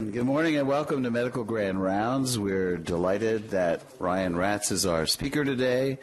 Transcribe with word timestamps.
Good 0.00 0.26
morning 0.26 0.56
and 0.56 0.66
welcome 0.66 1.04
to 1.04 1.10
Medical 1.12 1.44
Grand 1.44 1.80
Rounds. 1.80 2.36
We're 2.36 2.76
delighted 2.76 3.50
that 3.50 3.82
Ryan 4.00 4.34
Ratz 4.34 4.72
is 4.72 4.84
our 4.84 5.06
speaker 5.06 5.44
today. 5.44 5.98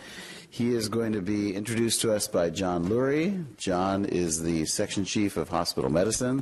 He 0.49 0.73
is 0.73 0.87
going 0.87 1.11
to 1.11 1.21
be 1.21 1.53
introduced 1.53 1.99
to 2.01 2.13
us 2.13 2.25
by 2.25 2.51
John 2.51 2.85
Lurie. 2.85 3.43
John 3.57 4.05
is 4.05 4.41
the 4.41 4.63
section 4.63 5.03
chief 5.03 5.35
of 5.35 5.49
hospital 5.49 5.89
medicine, 5.89 6.41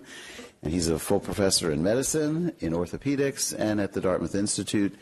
and 0.61 0.71
he's 0.71 0.89
a 0.89 0.99
full 0.99 1.19
professor 1.19 1.71
in 1.71 1.81
medicine, 1.81 2.51
in 2.59 2.73
orthopedics, 2.73 3.55
and 3.57 3.81
at 3.81 3.93
the 3.93 4.01
Dartmouth 4.01 4.35
Institute. 4.35 4.93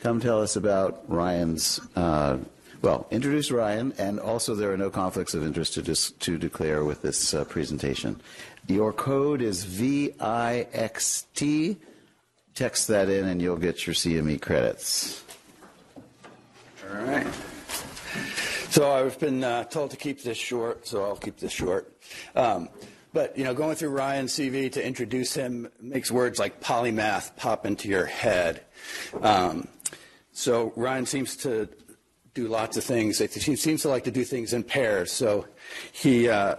Come 0.00 0.20
tell 0.20 0.42
us 0.42 0.54
about 0.54 1.02
Ryan's. 1.08 1.80
Uh, 1.96 2.36
well, 2.82 3.06
introduce 3.10 3.50
Ryan, 3.50 3.94
and 3.96 4.20
also 4.20 4.54
there 4.54 4.70
are 4.70 4.76
no 4.76 4.90
conflicts 4.90 5.32
of 5.32 5.42
interest 5.42 5.72
to, 5.74 5.82
dis- 5.82 6.10
to 6.10 6.36
declare 6.36 6.84
with 6.84 7.00
this 7.00 7.32
uh, 7.32 7.46
presentation. 7.46 8.20
Your 8.68 8.92
code 8.92 9.40
is 9.40 9.64
VIXT. 9.64 10.16
Text 12.56 12.88
that 12.88 13.10
in, 13.10 13.26
and 13.26 13.40
you'll 13.40 13.58
get 13.58 13.86
your 13.86 13.92
CME 13.94 14.40
credits. 14.40 15.22
All 16.90 17.04
right. 17.04 17.26
So 18.70 18.90
I've 18.90 19.18
been 19.18 19.44
uh, 19.44 19.64
told 19.64 19.90
to 19.90 19.98
keep 19.98 20.22
this 20.22 20.38
short, 20.38 20.86
so 20.86 21.04
I'll 21.04 21.16
keep 21.16 21.36
this 21.36 21.52
short. 21.52 21.94
Um, 22.34 22.70
but 23.12 23.36
you 23.36 23.44
know, 23.44 23.52
going 23.52 23.76
through 23.76 23.90
Ryan's 23.90 24.32
CV 24.32 24.72
to 24.72 24.84
introduce 24.84 25.34
him 25.34 25.68
makes 25.82 26.10
words 26.10 26.38
like 26.38 26.62
polymath 26.62 27.36
pop 27.36 27.66
into 27.66 27.88
your 27.88 28.06
head. 28.06 28.62
Um, 29.20 29.68
so 30.32 30.72
Ryan 30.76 31.04
seems 31.04 31.36
to 31.38 31.68
do 32.32 32.48
lots 32.48 32.78
of 32.78 32.84
things. 32.84 33.18
He 33.18 33.56
seems 33.56 33.82
to 33.82 33.88
like 33.88 34.04
to 34.04 34.10
do 34.10 34.24
things 34.24 34.54
in 34.54 34.62
pairs. 34.62 35.12
So 35.12 35.46
he 35.92 36.30
uh, 36.30 36.56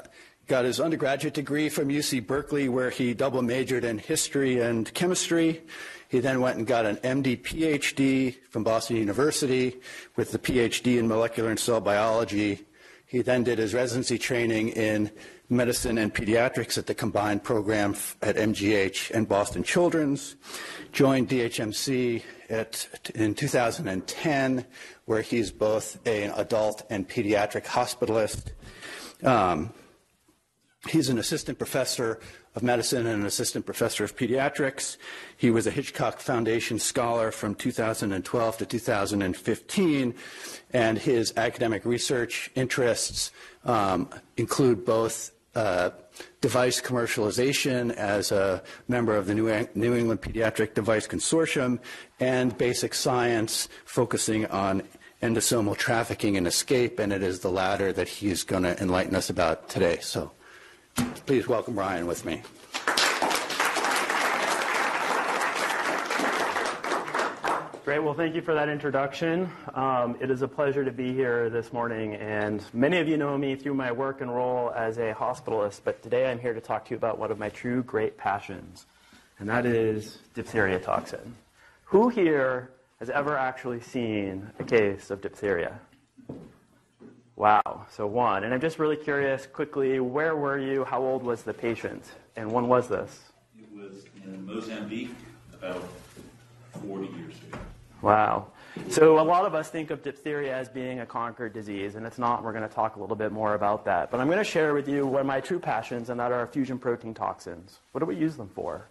got 0.47 0.65
his 0.65 0.79
undergraduate 0.79 1.33
degree 1.33 1.69
from 1.69 1.89
UC 1.89 2.25
Berkeley, 2.25 2.69
where 2.69 2.89
he 2.89 3.13
double 3.13 3.41
majored 3.41 3.83
in 3.83 3.97
history 3.97 4.59
and 4.61 4.91
chemistry. 4.93 5.61
He 6.09 6.19
then 6.19 6.39
went 6.39 6.57
and 6.57 6.65
got 6.65 6.85
an 6.85 6.95
MD 6.97 7.41
PhD 7.41 8.35
from 8.49 8.63
Boston 8.63 8.95
University 8.95 9.75
with 10.15 10.31
the 10.31 10.39
PhD 10.39 10.97
in 10.97 11.07
molecular 11.07 11.49
and 11.49 11.59
cell 11.59 11.81
biology. 11.81 12.65
He 13.05 13.21
then 13.21 13.43
did 13.43 13.57
his 13.57 13.73
residency 13.73 14.17
training 14.17 14.69
in 14.69 15.11
medicine 15.49 15.97
and 15.97 16.13
pediatrics 16.13 16.77
at 16.77 16.87
the 16.87 16.95
combined 16.95 17.43
program 17.43 17.95
at 18.21 18.35
MGH 18.35 19.11
and 19.11 19.27
Boston 19.27 19.63
Children's. 19.63 20.35
Joined 20.93 21.29
DHMC 21.29 22.23
at, 22.49 22.87
in 23.15 23.33
2010, 23.33 24.65
where 25.05 25.21
he's 25.21 25.51
both 25.51 26.05
an 26.07 26.31
adult 26.35 26.83
and 26.89 27.07
pediatric 27.07 27.65
hospitalist. 27.65 28.51
Um, 29.23 29.73
he's 30.87 31.09
an 31.09 31.17
assistant 31.17 31.57
professor 31.57 32.19
of 32.55 32.63
medicine 32.63 33.05
and 33.05 33.21
an 33.21 33.25
assistant 33.25 33.65
professor 33.65 34.03
of 34.03 34.15
pediatrics. 34.15 34.97
He 35.35 35.51
was 35.51 35.67
a 35.67 35.71
Hitchcock 35.71 36.19
Foundation 36.19 36.79
scholar 36.79 37.31
from 37.31 37.55
2012 37.55 38.57
to 38.57 38.65
2015, 38.65 40.13
and 40.71 40.97
his 40.97 41.33
academic 41.37 41.85
research 41.85 42.51
interests 42.55 43.31
um, 43.65 44.09
include 44.37 44.85
both 44.85 45.31
uh, 45.55 45.89
device 46.41 46.79
commercialization 46.81 47.91
as 47.93 48.31
a 48.31 48.61
member 48.87 49.15
of 49.15 49.25
the 49.25 49.33
New, 49.33 49.67
New 49.73 49.95
England 49.95 50.21
Pediatric 50.21 50.73
Device 50.73 51.07
Consortium 51.07 51.79
and 52.19 52.55
basic 52.57 52.93
science 52.93 53.67
focusing 53.85 54.45
on 54.47 54.83
endosomal 55.21 55.75
trafficking 55.75 56.37
and 56.37 56.45
escape, 56.45 56.99
and 56.99 57.11
it 57.11 57.23
is 57.23 57.39
the 57.39 57.49
latter 57.49 57.91
that 57.91 58.07
he's 58.07 58.43
going 58.43 58.63
to 58.63 58.79
enlighten 58.81 59.15
us 59.15 59.31
about 59.31 59.67
today. 59.67 59.97
So 59.99 60.31
Please 61.27 61.45
welcome 61.45 61.77
Ryan 61.77 62.07
with 62.07 62.23
me. 62.23 62.41
Great. 67.83 67.99
Well, 67.99 68.13
thank 68.13 68.33
you 68.33 68.41
for 68.41 68.53
that 68.53 68.69
introduction. 68.69 69.51
Um, 69.73 70.15
it 70.21 70.31
is 70.31 70.41
a 70.41 70.47
pleasure 70.47 70.85
to 70.85 70.91
be 70.91 71.13
here 71.13 71.49
this 71.49 71.73
morning, 71.73 72.15
and 72.15 72.63
many 72.71 72.99
of 72.99 73.09
you 73.09 73.17
know 73.17 73.37
me 73.37 73.57
through 73.57 73.73
my 73.73 73.91
work 73.91 74.21
and 74.21 74.33
role 74.33 74.71
as 74.71 74.99
a 74.99 75.13
hospitalist, 75.13 75.81
but 75.83 76.01
today 76.01 76.31
I'm 76.31 76.39
here 76.39 76.53
to 76.53 76.61
talk 76.61 76.85
to 76.85 76.91
you 76.91 76.97
about 76.97 77.19
one 77.19 77.29
of 77.29 77.37
my 77.37 77.49
true 77.49 77.83
great 77.83 78.17
passions, 78.17 78.85
and 79.37 79.49
that 79.49 79.65
is 79.65 80.19
diphtheria 80.33 80.79
toxin. 80.79 81.35
Who 81.83 82.07
here 82.07 82.71
has 83.01 83.09
ever 83.09 83.37
actually 83.37 83.81
seen 83.81 84.49
a 84.59 84.63
case 84.63 85.11
of 85.11 85.19
diphtheria? 85.19 85.77
Wow, 87.37 87.85
so 87.91 88.07
one. 88.07 88.43
And 88.43 88.53
I'm 88.53 88.59
just 88.59 88.79
really 88.79 88.97
curious 88.97 89.45
quickly, 89.45 89.99
where 89.99 90.35
were 90.35 90.57
you? 90.57 90.83
How 90.83 91.03
old 91.03 91.21
was 91.21 91.43
the 91.43 91.53
patient? 91.53 92.03
And 92.35 92.51
when 92.51 92.67
was 92.67 92.87
this? 92.87 93.31
It 93.55 93.67
was 93.71 94.05
in 94.25 94.43
Mozambique 94.43 95.15
about 95.53 95.83
40 96.81 97.07
years 97.15 97.35
ago. 97.47 97.59
Wow. 98.01 98.47
So 98.89 99.19
a 99.19 99.21
lot 99.21 99.45
of 99.45 99.53
us 99.53 99.69
think 99.69 99.91
of 99.91 100.01
diphtheria 100.01 100.55
as 100.55 100.67
being 100.67 101.01
a 101.01 101.05
conquered 101.05 101.53
disease, 101.53 101.93
and 101.93 102.07
it's 102.07 102.17
not. 102.17 102.43
We're 102.43 102.53
going 102.53 102.67
to 102.67 102.73
talk 102.73 102.95
a 102.95 102.99
little 102.99 103.15
bit 103.15 103.31
more 103.31 103.53
about 103.53 103.85
that. 103.85 104.09
But 104.09 104.19
I'm 104.19 104.27
going 104.27 104.39
to 104.39 104.43
share 104.43 104.73
with 104.73 104.87
you 104.87 105.05
one 105.05 105.21
of 105.21 105.27
my 105.27 105.39
true 105.39 105.59
passions, 105.59 106.09
and 106.09 106.19
that 106.19 106.31
are 106.31 106.47
fusion 106.47 106.79
protein 106.79 107.13
toxins. 107.13 107.79
What 107.91 107.99
do 107.99 108.07
we 108.07 108.15
use 108.15 108.35
them 108.35 108.49
for? 108.49 108.87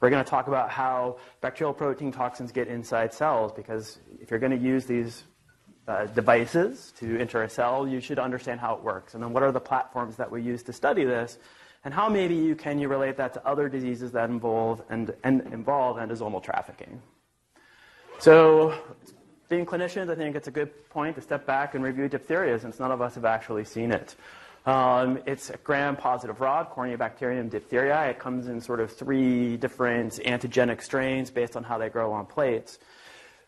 We're 0.00 0.10
going 0.10 0.24
to 0.24 0.30
talk 0.30 0.46
about 0.46 0.70
how 0.70 1.18
bacterial 1.40 1.74
protein 1.74 2.12
toxins 2.12 2.52
get 2.52 2.68
inside 2.68 3.12
cells, 3.12 3.50
because 3.50 3.98
if 4.20 4.30
you're 4.30 4.40
going 4.40 4.56
to 4.56 4.64
use 4.64 4.86
these 4.86 5.24
uh, 5.90 6.06
devices 6.06 6.92
to 7.00 7.18
enter 7.18 7.42
a 7.42 7.50
cell, 7.50 7.86
you 7.86 8.00
should 8.00 8.18
understand 8.18 8.60
how 8.60 8.74
it 8.74 8.82
works. 8.82 9.14
And 9.14 9.22
then 9.22 9.32
what 9.32 9.42
are 9.42 9.50
the 9.50 9.60
platforms 9.60 10.16
that 10.16 10.30
we 10.30 10.40
use 10.40 10.62
to 10.64 10.72
study 10.72 11.04
this? 11.04 11.36
And 11.84 11.92
how 11.92 12.08
maybe 12.08 12.36
you 12.36 12.54
can 12.54 12.78
you 12.78 12.88
relate 12.88 13.16
that 13.16 13.34
to 13.34 13.46
other 13.46 13.68
diseases 13.68 14.12
that 14.12 14.30
involve 14.30 14.82
and, 14.88 15.12
and 15.24 15.40
involve 15.52 15.96
endosomal 15.96 16.42
trafficking? 16.42 17.02
So, 18.20 18.74
being 19.48 19.66
clinicians, 19.66 20.10
I 20.10 20.14
think 20.14 20.36
it's 20.36 20.46
a 20.46 20.52
good 20.52 20.70
point 20.90 21.16
to 21.16 21.22
step 21.22 21.44
back 21.44 21.74
and 21.74 21.82
review 21.82 22.08
diphtheria 22.08 22.60
since 22.60 22.78
none 22.78 22.92
of 22.92 23.00
us 23.00 23.16
have 23.16 23.24
actually 23.24 23.64
seen 23.64 23.90
it. 23.90 24.14
Um, 24.66 25.18
it's 25.26 25.50
a 25.50 25.56
gram-positive 25.56 26.40
rod, 26.40 26.70
Corynebacterium 26.70 27.50
diphtheria. 27.50 28.10
It 28.10 28.18
comes 28.18 28.46
in 28.46 28.60
sort 28.60 28.78
of 28.78 28.92
three 28.92 29.56
different 29.56 30.20
antigenic 30.24 30.82
strains 30.82 31.30
based 31.30 31.56
on 31.56 31.64
how 31.64 31.78
they 31.78 31.88
grow 31.88 32.12
on 32.12 32.26
plates. 32.26 32.78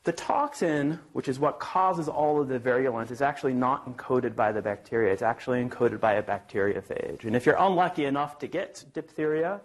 The 0.05 0.13
toxin, 0.13 0.99
which 1.13 1.29
is 1.29 1.39
what 1.39 1.61
causes 1.61 2.09
all 2.09 2.41
of 2.41 2.49
the 2.49 2.59
virulence, 2.59 3.13
is 3.13 3.23
actually 3.23 3.53
not 3.55 3.87
encoded 3.87 4.35
by 4.35 4.51
the 4.51 4.61
bacteria. 4.61 5.13
It's 5.13 5.23
actually 5.23 5.65
encoded 5.65 6.01
by 6.01 6.15
a 6.15 6.23
bacteriophage. 6.23 7.25
And 7.25 7.37
if 7.37 7.47
you're 7.47 7.57
unlucky 7.59 8.07
enough 8.07 8.41
to 8.41 8.49
get 8.49 8.85
diphtheria 8.95 9.61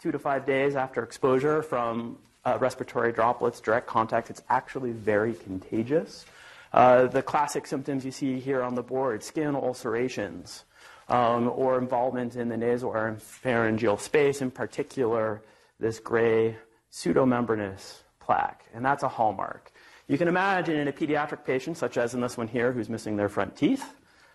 two 0.00 0.10
to 0.10 0.18
five 0.18 0.46
days 0.46 0.76
after 0.76 1.02
exposure 1.02 1.62
from 1.62 2.16
uh, 2.44 2.56
respiratory 2.58 3.12
droplets, 3.12 3.60
direct 3.60 3.86
contact, 3.86 4.30
it's 4.30 4.42
actually 4.48 4.92
very 4.92 5.34
contagious. 5.34 6.24
Uh, 6.72 7.06
the 7.06 7.22
classic 7.22 7.66
symptoms 7.66 8.02
you 8.02 8.10
see 8.10 8.40
here 8.40 8.62
on 8.62 8.74
the 8.74 8.82
board 8.82 9.22
skin 9.22 9.54
ulcerations, 9.54 10.64
um, 11.08 11.50
or 11.54 11.76
involvement 11.78 12.36
in 12.36 12.48
the 12.48 12.56
nasal 12.56 12.90
or 12.90 13.14
pharyngeal 13.18 13.98
space, 13.98 14.40
in 14.40 14.50
particular, 14.50 15.42
this 15.78 15.98
gray 15.98 16.56
pseudomembranous 16.90 17.98
plaque. 18.20 18.64
And 18.72 18.82
that's 18.84 19.02
a 19.02 19.08
hallmark. 19.08 19.71
You 20.08 20.18
can 20.18 20.28
imagine 20.28 20.76
in 20.76 20.88
a 20.88 20.92
pediatric 20.92 21.44
patient, 21.44 21.76
such 21.76 21.96
as 21.96 22.14
in 22.14 22.20
this 22.20 22.36
one 22.36 22.48
here, 22.48 22.72
who's 22.72 22.88
missing 22.88 23.16
their 23.16 23.28
front 23.28 23.56
teeth, 23.56 23.84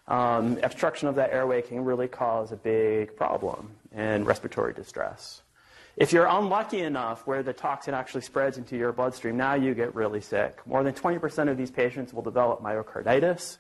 um, 0.08 0.58
obstruction 0.64 1.08
of 1.10 1.16
that 1.16 1.32
airway 1.32 1.62
can 1.62 1.84
really 1.84 2.08
cause 2.08 2.52
a 2.52 2.56
big 2.56 3.16
problem 3.16 3.72
and 3.92 4.26
respiratory 4.26 4.74
distress. 4.74 5.42
If 5.98 6.14
you're 6.14 6.28
unlucky 6.28 6.82
enough 6.82 7.26
where 7.26 7.44
the 7.44 7.54
toxin 7.54 7.94
actually 7.94 8.22
spreads 8.22 8.58
into 8.58 8.78
your 8.78 8.94
bloodstream, 8.94 9.36
now 9.36 9.56
you 9.56 9.74
get 9.74 9.94
really 9.96 10.22
sick. 10.22 10.60
More 10.66 10.84
than 10.84 10.94
20% 10.94 11.50
of 11.50 11.58
these 11.58 11.72
patients 11.72 12.14
will 12.14 12.22
develop 12.22 12.62
myocarditis. 12.62 13.58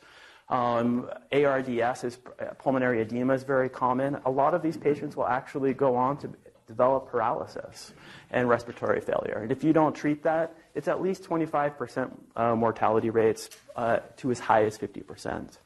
Um, 0.49 1.09
ARDS 1.33 2.03
is 2.05 2.17
pulmonary 2.59 3.01
edema 3.01 3.33
is 3.33 3.43
very 3.43 3.67
common. 3.67 4.17
A 4.25 4.31
lot 4.31 4.53
of 4.53 4.61
these 4.61 4.77
patients 4.77 5.17
will 5.17 5.27
actually 5.27 5.73
go 5.73 5.95
on 5.95 6.17
to 6.19 6.29
develop 6.67 7.09
paralysis 7.09 7.93
and 8.29 8.47
respiratory 8.47 9.01
failure. 9.01 9.39
And 9.41 9.51
if 9.51 9.63
you 9.63 9.73
don't 9.73 9.95
treat 9.95 10.23
that, 10.23 10.55
it's 10.75 10.87
at 10.87 11.01
least 11.01 11.23
25% 11.23 12.11
uh, 12.35 12.55
mortality 12.55 13.09
rates 13.09 13.49
uh, 13.75 13.99
to 14.17 14.31
as 14.31 14.39
high 14.39 14.65
as 14.65 14.77
50%. 14.77 15.57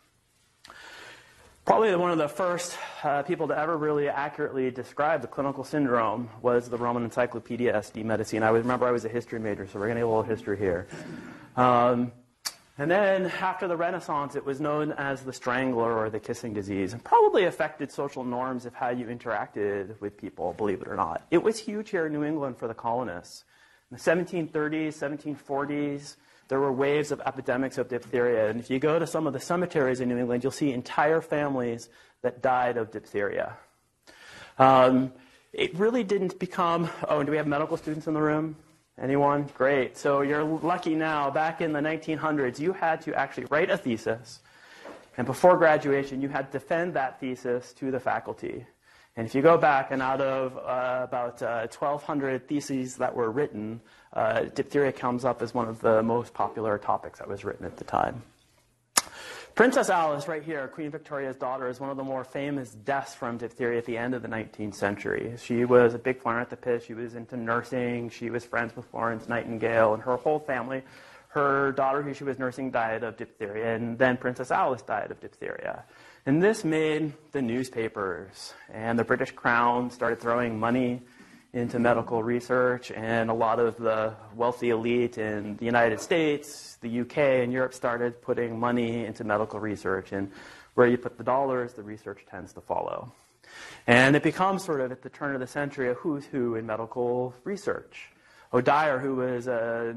Probably 1.66 1.96
one 1.96 2.12
of 2.12 2.18
the 2.18 2.28
first 2.28 2.76
uh, 3.04 3.22
people 3.24 3.48
to 3.48 3.58
ever 3.58 3.78
really 3.78 4.10
accurately 4.10 4.72
describe 4.72 5.22
the 5.22 5.28
clinical 5.28 5.64
syndrome 5.64 6.30
was 6.42 6.70
the 6.70 6.78
Roman 6.78 7.04
Encyclopedia 7.04 7.72
SD 7.74 8.04
Medicine. 8.04 8.42
I 8.42 8.50
remember 8.50 8.88
I 8.88 8.92
was 8.92 9.06
a 9.06 9.10
history 9.10 9.40
major, 9.40 9.68
so 9.68 9.80
we're 9.80 9.86
going 9.86 9.98
to 9.98 10.02
get 10.02 10.06
a 10.06 10.08
little 10.08 10.24
history 10.24 10.58
here. 10.58 10.88
Um, 11.56 12.12
and 12.82 12.90
then 12.90 13.28
after 13.28 13.68
the 13.68 13.78
Renaissance, 13.78 14.36
it 14.36 14.44
was 14.44 14.60
known 14.60 14.92
as 14.94 15.22
the 15.22 15.32
strangler 15.32 15.96
or 15.96 16.10
the 16.10 16.20
kissing 16.20 16.52
disease, 16.52 16.94
and 16.94 17.04
probably 17.04 17.44
affected 17.44 17.92
social 17.92 18.24
norms 18.24 18.66
of 18.66 18.74
how 18.74 18.90
you 18.90 19.06
interacted 19.06 20.02
with 20.02 20.18
people, 20.18 20.54
believe 20.54 20.82
it 20.82 20.88
or 20.88 20.96
not. 20.96 21.22
It 21.30 21.44
was 21.44 21.60
huge 21.60 21.92
here 21.92 22.08
in 22.08 22.12
New 22.12 22.24
England 22.24 22.58
for 22.58 22.68
the 22.68 22.74
colonists. 22.74 23.44
In 23.92 23.98
the 23.98 24.02
1730s, 24.02 24.96
1740s, 24.96 26.16
there 26.48 26.60
were 26.60 26.72
waves 26.72 27.12
of 27.12 27.22
epidemics 27.24 27.78
of 27.78 27.88
diphtheria. 27.88 28.50
And 28.50 28.60
if 28.60 28.72
you 28.72 28.80
go 28.80 28.98
to 28.98 29.06
some 29.06 29.28
of 29.28 29.34
the 29.34 29.40
cemeteries 29.40 30.00
in 30.00 30.10
New 30.10 30.18
England, 30.18 30.42
you'll 30.42 30.52
see 30.52 30.72
entire 30.72 31.22
families 31.22 31.88
that 32.24 32.42
died 32.42 32.78
of 32.78 32.90
diphtheria. 32.90 33.58
Um, 34.58 35.14
it 35.54 35.76
really 35.76 36.04
didn't 36.04 36.40
become. 36.40 36.90
Oh, 37.08 37.20
and 37.20 37.28
do 37.28 37.32
we 37.32 37.38
have 37.38 37.46
medical 37.46 37.78
students 37.78 38.08
in 38.08 38.16
the 38.16 38.22
room? 38.24 38.56
Anyone? 39.02 39.50
Great. 39.58 39.98
So 39.98 40.22
you're 40.22 40.44
lucky 40.44 40.94
now. 40.94 41.32
Back 41.32 41.60
in 41.60 41.74
the 41.74 41.80
1900s, 41.80 42.60
you 42.60 42.72
had 42.72 43.02
to 43.02 43.16
actually 43.16 43.46
write 43.46 43.72
a 43.72 43.78
thesis, 43.78 44.42
and 45.18 45.26
before 45.26 45.58
graduation, 45.58 46.22
you 46.22 46.30
had 46.30 46.52
to 46.52 46.60
defend 46.60 46.94
that 46.94 47.20
thesis 47.20 47.74
to 47.74 47.90
the 47.90 48.00
faculty. 48.00 48.66
And 49.18 49.28
if 49.28 49.36
you 49.36 49.42
go 49.42 49.58
back, 49.58 49.92
and 49.92 50.02
out 50.02 50.22
of 50.22 50.56
uh, 50.58 51.04
about 51.04 51.42
uh, 51.42 51.68
1,200 51.68 52.48
theses 52.48 52.96
that 52.98 53.14
were 53.14 53.32
written, 53.32 53.82
uh, 54.14 54.44
diphtheria 54.56 54.92
comes 54.92 55.26
up 55.26 55.42
as 55.42 55.54
one 55.54 55.68
of 55.68 55.82
the 55.82 56.02
most 56.04 56.34
popular 56.34 56.78
topics 56.78 57.20
that 57.20 57.28
was 57.28 57.44
written 57.44 57.66
at 57.66 57.78
the 57.78 57.84
time. 57.84 58.22
Princess 59.56 59.90
Alice, 59.90 60.30
right 60.30 60.42
here, 60.42 60.68
Queen 60.70 60.90
Victoria's 60.90 61.36
daughter, 61.36 61.68
is 61.68 61.80
one 61.80 61.90
of 61.90 61.98
the 61.98 62.04
more 62.04 62.24
famous 62.24 62.72
deaths 62.72 63.14
from 63.14 63.38
diphtheria 63.38 63.80
at 63.80 63.86
the 63.86 63.98
end 63.98 64.16
of 64.16 64.22
the 64.22 64.28
19th 64.28 64.76
century. 64.76 65.36
She 65.38 65.66
was 65.66 65.94
a 65.94 66.00
big 66.00 66.22
philanthropist. 66.22 66.88
She 66.88 66.94
was 66.94 67.16
into 67.16 67.36
nursing. 67.36 68.10
She 68.10 68.30
was 68.30 68.46
friends 68.46 68.74
with 68.76 68.86
Florence 68.86 69.28
Nightingale 69.28 69.94
and 69.94 70.02
her 70.04 70.16
whole 70.16 70.40
family. 70.40 70.84
Her 71.28 71.74
daughter, 71.74 72.02
who 72.02 72.14
she 72.14 72.24
was 72.24 72.40
nursing, 72.40 72.72
died 72.72 73.04
of 73.04 73.18
diphtheria, 73.18 73.76
and 73.76 73.98
then 73.98 74.16
Princess 74.16 74.52
Alice 74.52 74.82
died 74.84 75.12
of 75.12 75.20
diphtheria. 75.20 75.84
And 76.26 76.42
this 76.42 76.64
made 76.64 77.14
the 77.32 77.42
newspapers, 77.42 78.54
and 78.72 78.98
the 78.98 79.04
British 79.04 79.32
Crown 79.32 79.92
started 79.92 80.20
throwing 80.20 80.60
money 80.60 81.02
into 81.54 81.80
medical 81.80 82.24
research, 82.24 82.92
and 82.92 83.30
a 83.30 83.34
lot 83.34 83.60
of 83.60 83.76
the 83.78 84.14
wealthy 84.36 84.70
elite 84.70 85.18
in 85.18 85.58
the 85.58 85.66
United 85.66 86.00
States, 86.00 86.78
the 86.82 87.02
UK, 87.02 87.18
and 87.18 87.52
Europe 87.52 87.74
started 87.74 88.22
putting 88.22 88.58
money 88.58 89.06
into 89.06 89.24
medical 89.24 89.60
research. 89.60 90.14
And 90.14 90.32
where 90.76 90.88
you 90.88 90.98
put 90.98 91.18
the 91.18 91.24
dollars, 91.24 91.74
the 91.74 91.84
research 91.84 92.26
tends 92.30 92.54
to 92.54 92.62
follow. 92.62 93.12
And 93.86 94.16
it 94.16 94.24
becomes 94.24 94.64
sort 94.64 94.80
of 94.80 94.92
at 94.92 95.02
the 95.02 95.10
turn 95.10 95.34
of 95.34 95.42
the 95.42 95.48
century 95.48 95.90
a 95.90 95.94
who's 95.96 96.26
who 96.26 96.56
in 96.56 96.66
medical 96.66 97.34
research. 97.44 98.10
O'Dyer, 98.54 99.00
who 99.00 99.16
was 99.16 99.48
a 99.48 99.94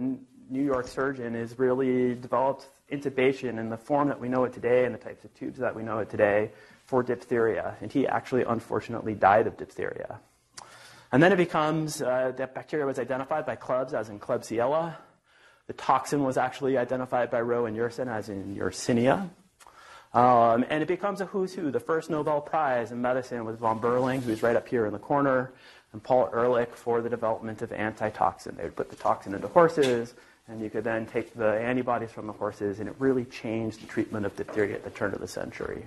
New 0.51 0.63
York 0.63 0.89
surgeon, 0.89 1.35
has 1.35 1.59
really 1.59 2.15
developed 2.15 2.67
intubation 2.91 3.59
in 3.59 3.69
the 3.71 3.77
form 3.77 4.09
that 4.09 4.21
we 4.21 4.29
know 4.29 4.45
it 4.45 4.53
today 4.53 4.85
and 4.85 4.95
the 4.95 4.99
types 4.99 5.25
of 5.25 5.33
tubes 5.35 5.59
that 5.61 5.75
we 5.75 5.83
know 5.83 6.01
it 6.01 6.11
today 6.11 6.51
for 6.85 7.03
diphtheria. 7.03 7.77
And 7.81 7.93
he 7.93 8.07
actually, 8.07 8.43
unfortunately, 8.43 9.15
died 9.15 9.47
of 9.47 9.57
diphtheria. 9.57 10.19
And 11.15 11.23
then 11.23 11.31
it 11.31 11.37
becomes 11.37 12.03
uh, 12.03 12.33
that 12.39 12.57
bacteria 12.57 12.85
was 12.87 12.99
identified 12.99 13.47
by 13.47 13.55
Klebs, 13.55 13.93
as 13.93 14.09
in 14.09 14.19
Klebsiella. 14.19 14.97
The 15.69 15.73
toxin 15.75 16.25
was 16.25 16.37
actually 16.37 16.77
identified 16.77 17.31
by 17.31 17.41
Rowe 17.41 17.67
and 17.67 17.77
Yersin, 17.77 18.09
as 18.09 18.29
in 18.29 18.57
Yersinia. 18.57 19.31
Um, 20.13 20.65
and 20.69 20.83
it 20.83 20.89
becomes 20.89 21.21
a 21.21 21.27
who's 21.27 21.55
who. 21.55 21.71
The 21.71 21.79
first 21.79 22.11
Nobel 22.11 22.41
Prize 22.41 22.91
in 22.91 23.01
medicine 23.01 23.45
was 23.45 23.57
von 23.59 23.81
Berling, 23.81 24.23
who's 24.23 24.43
right 24.43 24.57
up 24.57 24.67
here 24.67 24.87
in 24.87 24.93
the 24.93 24.99
corner, 24.99 25.53
and 25.93 26.03
Paul 26.03 26.31
Ehrlich 26.35 26.75
for 26.75 27.01
the 27.01 27.09
development 27.09 27.63
of 27.63 27.73
antitoxin. 27.73 28.57
They 28.57 28.65
would 28.65 28.75
put 28.75 28.91
the 28.91 28.97
toxin 28.97 29.37
into 29.37 29.47
horses, 29.47 30.15
and 30.49 30.61
you 30.61 30.69
could 30.69 30.83
then 30.83 31.07
take 31.07 31.33
the 31.33 31.61
antibodies 31.61 32.11
from 32.11 32.27
the 32.27 32.33
horses, 32.33 32.81
and 32.81 32.89
it 32.89 32.97
really 32.99 33.25
changed 33.25 33.81
the 33.81 33.87
treatment 33.87 34.27
of 34.27 34.35
diphtheria 34.35 34.75
at 34.75 34.83
the 34.83 34.91
turn 34.91 35.15
of 35.15 35.21
the 35.21 35.29
century 35.29 35.87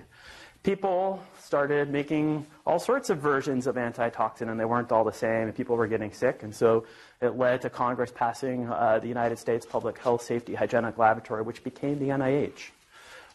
people 0.62 1.22
started 1.40 1.90
making 1.90 2.46
all 2.66 2.78
sorts 2.78 3.10
of 3.10 3.18
versions 3.18 3.66
of 3.66 3.78
antitoxin, 3.78 4.48
and 4.48 4.58
they 4.58 4.64
weren't 4.64 4.92
all 4.92 5.04
the 5.04 5.12
same, 5.12 5.42
and 5.42 5.54
people 5.54 5.76
were 5.76 5.86
getting 5.86 6.12
sick. 6.12 6.42
And 6.42 6.54
so 6.54 6.84
it 7.20 7.36
led 7.36 7.62
to 7.62 7.70
Congress 7.70 8.12
passing 8.14 8.68
uh, 8.68 8.98
the 9.00 9.08
United 9.08 9.38
States 9.38 9.64
Public 9.64 9.98
Health 9.98 10.22
Safety 10.22 10.54
Hygienic 10.54 10.98
Laboratory, 10.98 11.42
which 11.42 11.64
became 11.64 11.98
the 11.98 12.08
NIH. 12.08 12.70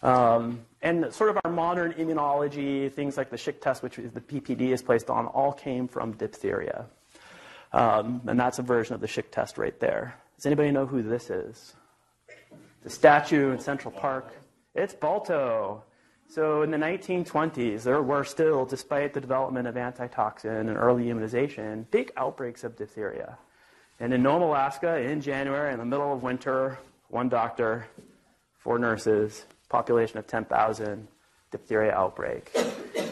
Um, 0.03 0.59
and 0.81 1.13
sort 1.13 1.29
of 1.29 1.39
our 1.45 1.51
modern 1.51 1.93
immunology, 1.93 2.91
things 2.91 3.15
like 3.15 3.29
the 3.29 3.37
Schick 3.37 3.61
test, 3.61 3.81
which 3.81 3.95
the 3.95 4.21
PPD 4.21 4.71
is 4.73 4.81
placed 4.81 5.09
on, 5.09 5.27
all 5.27 5.53
came 5.53 5.87
from 5.87 6.11
diphtheria. 6.11 6.85
Um, 7.71 8.21
and 8.27 8.37
that's 8.39 8.59
a 8.59 8.61
version 8.61 8.93
of 8.93 9.01
the 9.01 9.07
Schick 9.07 9.31
test 9.31 9.57
right 9.57 9.79
there. 9.79 10.15
Does 10.35 10.45
anybody 10.45 10.71
know 10.71 10.85
who 10.85 11.01
this 11.01 11.29
is? 11.29 11.73
The 12.83 12.89
statue 12.89 13.51
in 13.51 13.59
Central 13.59 13.93
Park. 13.93 14.33
It's 14.75 14.93
Balto. 14.93 15.83
So 16.33 16.63
in 16.63 16.71
the 16.71 16.77
1920s, 16.77 17.83
there 17.83 18.01
were 18.01 18.23
still, 18.23 18.65
despite 18.65 19.13
the 19.13 19.21
development 19.21 19.67
of 19.67 19.77
antitoxin 19.77 20.67
and 20.67 20.75
early 20.75 21.11
immunization, 21.11 21.85
big 21.91 22.11
outbreaks 22.17 22.63
of 22.63 22.75
diphtheria. 22.75 23.37
And 23.99 24.11
in 24.11 24.23
Nome, 24.23 24.41
Alaska, 24.41 24.97
in 24.97 25.21
January, 25.21 25.71
in 25.71 25.77
the 25.77 25.85
middle 25.85 26.11
of 26.11 26.23
winter, 26.23 26.79
one 27.09 27.29
doctor, 27.29 27.85
four 28.57 28.79
nurses, 28.79 29.45
population 29.69 30.17
of 30.17 30.25
10,000, 30.25 31.07
diphtheria 31.51 31.93
outbreak. 31.93 32.51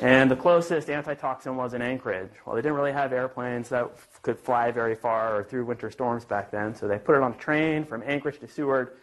And 0.01 0.31
the 0.31 0.35
closest 0.35 0.89
antitoxin 0.89 1.55
was 1.55 1.75
in 1.75 1.83
Anchorage. 1.83 2.31
Well, 2.43 2.55
they 2.55 2.63
didn't 2.63 2.75
really 2.75 2.91
have 2.91 3.13
airplanes 3.13 3.69
that 3.69 3.91
could 4.23 4.39
fly 4.39 4.71
very 4.71 4.95
far 4.95 5.37
or 5.37 5.43
through 5.43 5.65
winter 5.65 5.91
storms 5.91 6.25
back 6.25 6.49
then, 6.49 6.73
so 6.73 6.87
they 6.87 6.97
put 6.97 7.15
it 7.15 7.21
on 7.21 7.33
a 7.33 7.37
train 7.37 7.85
from 7.85 8.01
Anchorage 8.03 8.39
to 8.39 8.47
Seward, 8.47 8.93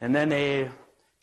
and 0.00 0.14
then 0.14 0.28
they 0.28 0.70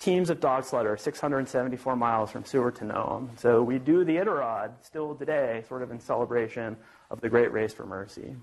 teams 0.01 0.31
of 0.31 0.39
dog 0.39 0.63
sledders, 0.63 0.99
674 0.99 1.95
miles 1.95 2.31
from 2.31 2.43
Seward 2.43 2.75
to 2.77 2.85
Nome. 2.85 3.29
So 3.37 3.61
we 3.61 3.77
do 3.77 4.03
the 4.03 4.17
Iditarod 4.17 4.71
still 4.81 5.15
today, 5.15 5.63
sort 5.67 5.83
of 5.83 5.91
in 5.91 5.99
celebration 5.99 6.75
of 7.11 7.21
the 7.21 7.29
Great 7.29 7.53
Race 7.53 7.73
for 7.73 7.85
Mercy. 7.85 8.35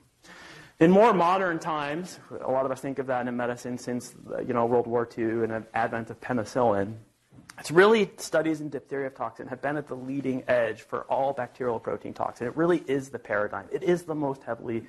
In 0.79 0.93
more 0.93 1.13
modern 1.13 1.59
times, 1.59 2.21
a 2.41 2.51
lot 2.51 2.65
of 2.65 2.71
us 2.71 2.81
think 2.81 3.01
of 3.01 3.09
that 3.09 3.27
in 3.27 3.37
medicine 3.37 3.77
since 3.77 4.15
uh, 4.33 4.41
you 4.41 4.55
know 4.55 4.65
World 4.65 4.87
War 4.87 5.09
II 5.19 5.25
and 5.25 5.51
the 5.51 5.65
advent 5.75 6.11
of 6.11 6.21
penicillin. 6.21 6.95
It's 7.59 7.73
really 7.73 8.09
studies 8.19 8.61
in 8.61 8.69
diphtheria 8.69 9.11
toxin 9.11 9.49
have 9.49 9.61
been 9.61 9.77
at 9.77 9.89
the 9.89 9.97
leading 9.97 10.45
edge 10.47 10.83
for 10.83 11.03
all 11.11 11.33
bacterial 11.33 11.81
protein 11.81 12.15
toxin. 12.15 12.47
It 12.47 12.57
really 12.57 12.85
is 12.87 13.09
the 13.09 13.19
paradigm. 13.19 13.67
It 13.73 13.83
is 13.83 14.05
the 14.05 14.15
most 14.15 14.45
heavily 14.45 14.85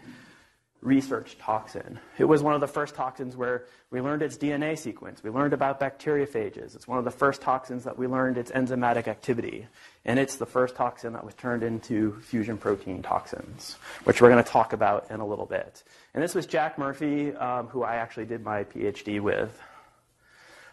research 0.81 1.37
toxin. 1.37 1.99
It 2.17 2.23
was 2.23 2.41
one 2.41 2.53
of 2.53 2.61
the 2.61 2.67
first 2.67 2.95
toxins 2.95 3.35
where 3.35 3.65
we 3.91 3.99
learned 3.99 4.21
its 4.21 4.37
DNA 4.37 4.77
sequence. 4.77 5.21
We 5.21 5.29
learned 5.29 5.53
about 5.53 5.79
bacteriophages. 5.79 6.75
It's 6.75 6.87
one 6.87 6.97
of 6.97 7.03
the 7.03 7.11
first 7.11 7.41
toxins 7.41 7.83
that 7.83 7.97
we 7.97 8.07
learned 8.07 8.37
its 8.37 8.51
enzymatic 8.51 9.07
activity. 9.07 9.67
And 10.05 10.17
it's 10.17 10.37
the 10.37 10.45
first 10.45 10.75
toxin 10.75 11.13
that 11.13 11.25
was 11.25 11.33
turned 11.33 11.63
into 11.63 12.19
fusion 12.21 12.57
protein 12.57 13.01
toxins, 13.01 13.75
which 14.05 14.21
we're 14.21 14.29
going 14.29 14.43
to 14.43 14.49
talk 14.49 14.71
about 14.71 15.11
in 15.11 15.19
a 15.19 15.25
little 15.25 15.45
bit. 15.45 15.83
And 16.13 16.23
this 16.23 16.33
was 16.33 16.45
Jack 16.45 16.77
Murphy, 16.77 17.35
um, 17.35 17.67
who 17.67 17.83
I 17.83 17.95
actually 17.95 18.25
did 18.25 18.43
my 18.43 18.63
PhD 18.63 19.19
with. 19.19 19.61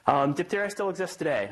Um, 0.07 0.35
diphtheria 0.35 0.71
still 0.71 0.89
exists 0.89 1.17
today. 1.17 1.51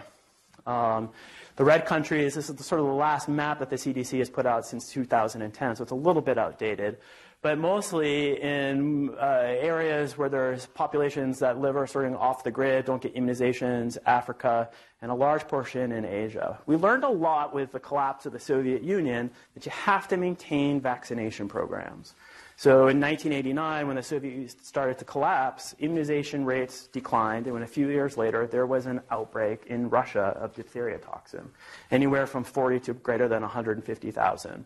Um, 0.64 1.10
the 1.56 1.64
red 1.64 1.86
countries, 1.86 2.34
this 2.34 2.48
is 2.48 2.56
the, 2.56 2.62
sort 2.62 2.80
of 2.80 2.86
the 2.86 2.92
last 2.92 3.28
map 3.28 3.58
that 3.58 3.70
the 3.70 3.76
CDC 3.76 4.18
has 4.18 4.30
put 4.30 4.46
out 4.46 4.66
since 4.66 4.90
2010, 4.90 5.76
so 5.76 5.82
it's 5.82 5.92
a 5.92 5.94
little 5.94 6.22
bit 6.22 6.38
outdated 6.38 6.98
but 7.44 7.58
mostly 7.58 8.40
in 8.40 9.10
uh, 9.20 9.42
areas 9.44 10.16
where 10.16 10.30
there's 10.30 10.64
populations 10.64 11.40
that 11.40 11.60
live 11.60 11.76
are 11.76 11.86
sort 11.86 12.06
of 12.06 12.14
off 12.14 12.42
the 12.42 12.50
grid, 12.50 12.86
don't 12.86 13.02
get 13.02 13.14
immunizations, 13.14 13.98
Africa, 14.06 14.70
and 15.02 15.10
a 15.10 15.14
large 15.14 15.46
portion 15.46 15.92
in 15.92 16.06
Asia. 16.06 16.58
We 16.64 16.76
learned 16.76 17.04
a 17.04 17.10
lot 17.10 17.54
with 17.54 17.70
the 17.70 17.80
collapse 17.80 18.24
of 18.24 18.32
the 18.32 18.38
Soviet 18.38 18.82
Union 18.82 19.30
that 19.52 19.66
you 19.66 19.72
have 19.72 20.08
to 20.08 20.16
maintain 20.16 20.80
vaccination 20.80 21.46
programs. 21.46 22.14
So 22.56 22.86
in 22.86 23.00
1989, 23.00 23.88
when 23.88 23.96
the 23.96 24.02
Soviet 24.02 24.30
Union 24.30 24.48
started 24.48 24.96
to 24.98 25.04
collapse, 25.04 25.74
immunization 25.80 26.44
rates 26.44 26.86
declined, 26.86 27.46
and 27.46 27.54
when 27.54 27.64
a 27.64 27.66
few 27.66 27.88
years 27.88 28.16
later, 28.16 28.46
there 28.46 28.64
was 28.64 28.86
an 28.86 29.00
outbreak 29.10 29.66
in 29.66 29.90
Russia 29.90 30.36
of 30.40 30.54
diphtheria 30.54 30.98
toxin, 30.98 31.50
anywhere 31.90 32.26
from 32.26 32.44
40 32.44 32.78
to 32.80 32.94
greater 32.94 33.26
than 33.26 33.42
150,000. 33.42 34.64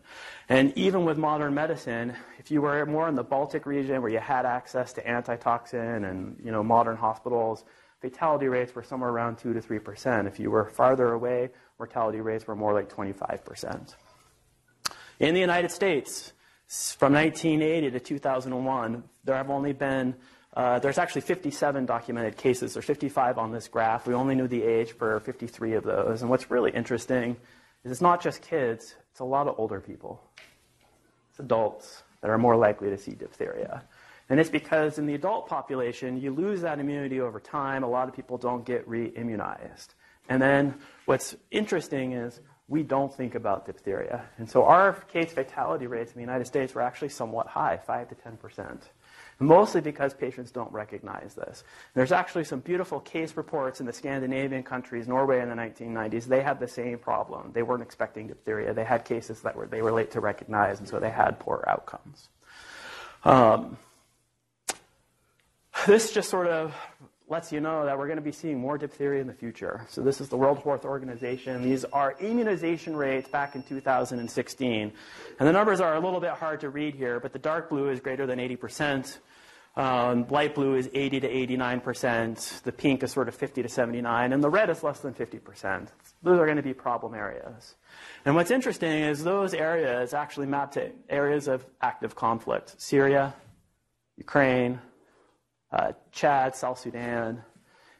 And 0.49 0.77
even 0.77 1.03
with 1.03 1.17
modern 1.17 1.55
medicine, 1.55 2.13
if 2.37 2.51
you 2.51 2.61
were 2.61 2.85
more 2.85 3.09
in 3.09 3.15
the 3.15 3.23
Baltic 3.23 3.65
region 3.65 4.03
where 4.03 4.11
you 4.11 4.19
had 4.19 4.45
access 4.45 4.93
to 4.93 5.09
antitoxin 5.09 6.05
and 6.05 6.39
you 6.43 6.51
know 6.51 6.63
modern 6.63 6.95
hospitals, 6.95 7.65
fatality 8.01 8.47
rates 8.47 8.75
were 8.75 8.83
somewhere 8.83 9.09
around 9.09 9.37
2 9.39 9.53
to 9.53 9.61
3 9.61 9.79
percent. 9.79 10.27
If 10.27 10.39
you 10.39 10.51
were 10.51 10.65
farther 10.65 11.11
away, 11.13 11.49
mortality 11.79 12.21
rates 12.21 12.45
were 12.45 12.55
more 12.55 12.73
like 12.73 12.87
25 12.87 13.43
percent. 13.43 13.95
In 15.19 15.33
the 15.33 15.41
United 15.41 15.71
States, 15.71 16.33
from 16.69 17.13
1980 17.13 17.91
to 17.91 17.99
2001, 17.99 19.03
there 19.23 19.35
have 19.35 19.49
only 19.49 19.73
been, 19.73 20.13
uh, 20.55 20.77
there's 20.77 20.99
actually 20.99 21.21
57 21.21 21.87
documented 21.87 22.37
cases. 22.37 22.73
There's 22.73 22.85
55 22.85 23.39
on 23.39 23.51
this 23.51 23.67
graph. 23.67 24.05
We 24.05 24.13
only 24.13 24.35
knew 24.35 24.47
the 24.47 24.61
age 24.61 24.91
for 24.91 25.19
53 25.21 25.73
of 25.73 25.83
those. 25.83 26.21
And 26.21 26.29
what's 26.29 26.51
really 26.51 26.69
interesting 26.71 27.37
is 27.83 27.91
it's 27.91 28.01
not 28.01 28.21
just 28.21 28.43
kids, 28.43 28.93
it's 29.09 29.19
a 29.19 29.25
lot 29.25 29.47
of 29.47 29.55
older 29.57 29.79
people. 29.81 30.21
It's 31.31 31.39
adults 31.39 32.03
that 32.21 32.29
are 32.29 32.37
more 32.37 32.55
likely 32.55 32.91
to 32.91 32.99
see 32.99 33.13
diphtheria. 33.13 33.83
And 34.29 34.39
it's 34.39 34.51
because 34.51 34.99
in 34.99 35.07
the 35.07 35.15
adult 35.15 35.47
population, 35.47 36.21
you 36.21 36.31
lose 36.31 36.61
that 36.61 36.79
immunity 36.79 37.19
over 37.19 37.39
time. 37.39 37.83
A 37.83 37.89
lot 37.89 38.07
of 38.07 38.15
people 38.15 38.37
don't 38.37 38.63
get 38.63 38.87
re 38.87 39.05
immunized. 39.05 39.95
And 40.27 40.39
then 40.39 40.75
what's 41.05 41.35
interesting 41.49 42.11
is 42.11 42.39
we 42.69 42.83
don't 42.83 43.13
think 43.13 43.33
about 43.33 43.65
diphtheria. 43.65 44.23
And 44.37 44.49
so 44.49 44.63
our 44.63 44.93
case 44.93 45.33
fatality 45.33 45.87
rates 45.87 46.11
in 46.11 46.15
the 46.15 46.21
United 46.21 46.45
States 46.45 46.75
were 46.75 46.83
actually 46.83 47.09
somewhat 47.09 47.47
high, 47.47 47.77
5 47.77 48.09
to 48.09 48.15
10%. 48.15 48.81
mostly 49.41 49.79
because 49.79 50.13
patients 50.13 50.51
don't 50.51 50.71
recognize 50.71 51.33
this. 51.33 51.63
There's 51.95 52.11
actually 52.11 52.43
some 52.43 52.59
beautiful 52.59 52.99
case 52.99 53.37
reports 53.37 53.79
in 53.79 53.85
the 53.85 53.93
Scandinavian 53.93 54.63
countries, 54.63 55.07
Norway 55.07 55.41
in 55.41 55.49
the 55.49 55.55
1990s. 55.55 56.25
They 56.25 56.43
had 56.43 56.59
the 56.59 56.67
same 56.67 56.99
problem. 56.99 57.51
They 57.53 57.63
weren't 57.63 57.81
expecting 57.81 58.27
diphtheria. 58.27 58.73
They 58.73 58.83
had 58.83 59.05
cases 59.05 59.41
that 59.41 59.55
were 59.55 59.65
they 59.65 59.81
were 59.81 59.93
late 59.93 60.11
to 60.11 60.19
recognize, 60.19 60.79
and 60.79 60.87
so 60.87 60.99
they 60.99 61.09
had 61.09 61.39
poor 61.39 61.63
outcomes. 61.67 62.27
Um, 63.23 63.77
this 65.87 66.11
just 66.11 66.29
sort 66.29 66.47
of 66.47 66.75
lets 67.29 67.51
you 67.51 67.59
know 67.59 67.85
that 67.85 67.97
we're 67.97 68.07
going 68.07 68.17
to 68.17 68.23
be 68.23 68.31
seeing 68.31 68.59
more 68.59 68.77
diphtheria 68.77 69.21
in 69.21 69.27
the 69.27 69.33
future. 69.33 69.85
So 69.89 70.01
this 70.01 70.19
is 70.19 70.29
the 70.29 70.37
World 70.37 70.59
Health 70.59 70.83
Organization. 70.83 71.61
These 71.61 71.85
are 71.85 72.15
immunization 72.19 72.95
rates 72.95 73.29
back 73.29 73.55
in 73.55 73.63
2016. 73.63 74.91
And 75.39 75.47
the 75.47 75.53
numbers 75.53 75.79
are 75.79 75.95
a 75.95 75.99
little 75.99 76.19
bit 76.19 76.31
hard 76.31 76.59
to 76.61 76.69
read 76.69 76.95
here, 76.95 77.19
but 77.19 77.31
the 77.31 77.39
dark 77.39 77.69
blue 77.69 77.89
is 77.89 77.99
greater 77.99 78.25
than 78.25 78.39
80%. 78.39 79.19
Um, 79.75 80.27
light 80.29 80.55
blue 80.55 80.75
is 80.75 80.89
80 80.93 81.21
to 81.21 81.29
89%. 81.29 82.63
The 82.63 82.71
pink 82.71 83.03
is 83.03 83.11
sort 83.11 83.27
of 83.27 83.35
50 83.35 83.61
to 83.61 83.69
79, 83.69 84.33
and 84.33 84.43
the 84.43 84.49
red 84.49 84.69
is 84.69 84.83
less 84.83 84.99
than 84.99 85.13
50%. 85.13 85.87
Those 86.23 86.39
are 86.39 86.45
going 86.45 86.57
to 86.57 86.63
be 86.63 86.73
problem 86.73 87.13
areas. 87.13 87.75
And 88.25 88.35
what's 88.35 88.51
interesting 88.51 89.03
is 89.03 89.23
those 89.23 89.53
areas 89.53 90.13
actually 90.13 90.47
map 90.47 90.71
to 90.73 90.91
areas 91.09 91.47
of 91.47 91.65
active 91.81 92.15
conflict: 92.15 92.75
Syria, 92.81 93.33
Ukraine, 94.17 94.81
uh, 95.71 95.93
Chad, 96.11 96.55
South 96.55 96.79
Sudan. 96.79 97.43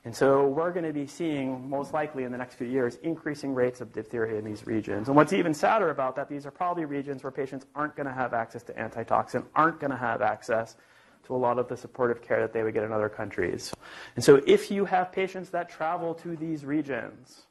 And 0.06 0.16
so 0.16 0.48
we're 0.48 0.72
going 0.72 0.86
to 0.86 0.94
be 0.94 1.06
seeing, 1.06 1.70
most 1.70 1.94
likely 1.94 2.24
in 2.24 2.32
the 2.32 2.38
next 2.38 2.56
few 2.56 2.68
years, 2.68 2.96
increasing 3.04 3.54
rates 3.54 3.82
of 3.82 3.92
diphtheria 3.92 4.40
in 4.40 4.46
these 4.46 4.66
regions. 4.66 5.08
And 5.08 5.16
what's 5.16 5.34
even 5.34 5.54
sadder 5.54 5.90
about 5.90 6.16
that, 6.16 6.30
these 6.30 6.46
are 6.46 6.52
probably 6.52 6.86
regions 6.86 7.22
where 7.22 7.32
patients 7.32 7.66
aren't 7.76 7.96
going 7.96 8.08
to 8.08 8.14
have 8.14 8.34
access 8.34 8.64
to 8.64 8.80
antitoxin, 8.80 9.44
aren't 9.56 9.80
going 9.80 9.92
to 9.92 9.98
have 9.98 10.22
access 10.22 10.78
to 11.26 11.36
a 11.36 11.38
lot 11.38 11.60
of 11.60 11.68
the 11.68 11.76
supportive 11.76 12.22
care 12.22 12.40
that 12.40 12.54
they 12.54 12.64
would 12.64 12.74
get 12.74 12.84
in 12.84 12.94
other 12.94 13.10
countries. 13.10 13.74
And 14.16 14.24
so 14.24 14.42
if 14.48 14.72
you 14.72 14.86
have 14.86 15.12
patients 15.12 15.50
that 15.50 15.70
travel 15.70 16.14
to 16.16 16.36
these 16.38 16.64
regions, 16.66 17.44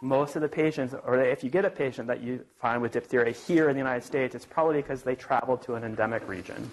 most 0.00 0.36
of 0.36 0.42
the 0.42 0.48
patients, 0.48 0.94
or 1.04 1.18
if 1.18 1.42
you 1.42 1.50
get 1.50 1.64
a 1.64 1.70
patient 1.70 2.06
that 2.06 2.22
you 2.22 2.44
find 2.60 2.80
with 2.80 2.92
diphtheria 2.92 3.32
here 3.32 3.68
in 3.68 3.74
the 3.74 3.80
United 3.80 4.04
States, 4.04 4.34
it's 4.34 4.46
probably 4.46 4.76
because 4.76 5.02
they 5.02 5.16
traveled 5.16 5.60
to 5.62 5.74
an 5.74 5.84
endemic 5.84 6.26
region. 6.28 6.70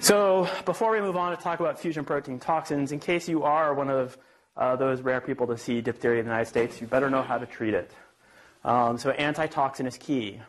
So 0.00 0.48
before 0.64 0.90
we 0.92 1.00
move 1.00 1.16
on 1.16 1.36
to 1.36 1.42
talk 1.42 1.60
about 1.60 1.78
fusion 1.78 2.04
protein 2.04 2.38
toxins, 2.38 2.92
in 2.92 3.00
case 3.00 3.28
you 3.28 3.42
are 3.42 3.74
one 3.74 3.90
of 3.90 4.16
uh, 4.56 4.76
those 4.76 5.02
rare 5.02 5.20
people 5.20 5.46
to 5.48 5.58
see 5.58 5.80
diphtheria 5.80 6.20
in 6.20 6.26
the 6.26 6.30
United 6.30 6.48
States, 6.48 6.80
you 6.80 6.86
better 6.86 7.10
know 7.10 7.22
how 7.22 7.38
to 7.38 7.46
treat 7.46 7.74
it. 7.74 7.90
Um, 8.64 8.98
so 8.98 9.10
antitoxin 9.10 9.86
is 9.86 9.98
key. 9.98 10.40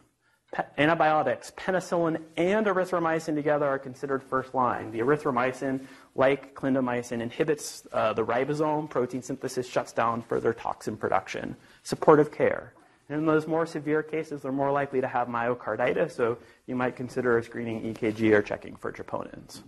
Pe- 0.54 0.64
antibiotics, 0.78 1.52
penicillin 1.58 2.22
and 2.38 2.66
erythromycin 2.66 3.36
together 3.36 3.66
are 3.66 3.78
considered 3.78 4.24
first 4.24 4.56
line. 4.56 4.92
The 4.92 5.00
erythromycin, 5.00 5.86
like 6.16 6.56
clindamycin, 6.56 7.22
inhibits 7.22 7.86
uh, 7.92 8.14
the 8.14 8.26
ribosome 8.26 8.90
protein 8.90 9.22
synthesis, 9.22 9.68
shuts 9.68 9.92
down 9.92 10.22
further 10.22 10.54
toxin 10.54 10.96
production. 10.96 11.56
Supportive 11.84 12.32
care. 12.32 12.74
And 13.10 13.20
in 13.20 13.26
those 13.26 13.48
more 13.48 13.66
severe 13.66 14.04
cases, 14.04 14.42
they're 14.42 14.52
more 14.52 14.72
likely 14.72 15.00
to 15.02 15.08
have 15.08 15.28
myocarditis, 15.28 16.12
so 16.12 16.38
you 16.66 16.76
might 16.76 16.96
consider 16.96 17.38
a 17.38 17.44
screening 17.44 17.94
EKG 17.94 18.34
or 18.34 18.42
checking 18.42 18.76
for 18.76 18.92
troponins. 18.92 19.62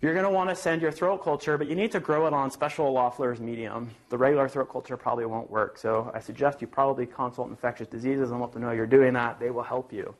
You're 0.00 0.14
going 0.14 0.24
to 0.24 0.30
want 0.30 0.48
to 0.48 0.56
send 0.56 0.80
your 0.80 0.92
throat 0.92 1.22
culture, 1.22 1.58
but 1.58 1.68
you 1.68 1.74
need 1.74 1.92
to 1.92 2.00
grow 2.00 2.26
it 2.26 2.32
on 2.32 2.50
special 2.50 2.90
Loeffler's 2.90 3.38
medium. 3.38 3.90
The 4.08 4.16
regular 4.16 4.48
throat 4.48 4.70
culture 4.70 4.96
probably 4.96 5.26
won't 5.26 5.50
work, 5.50 5.76
so 5.76 6.10
I 6.14 6.20
suggest 6.20 6.62
you 6.62 6.66
probably 6.66 7.04
consult 7.04 7.50
infectious 7.50 7.86
diseases 7.86 8.30
and 8.30 8.40
let 8.40 8.52
them 8.52 8.62
know 8.62 8.70
you're 8.70 8.86
doing 8.86 9.12
that. 9.12 9.38
They 9.38 9.50
will 9.50 9.62
help 9.62 9.92
you. 9.92 10.14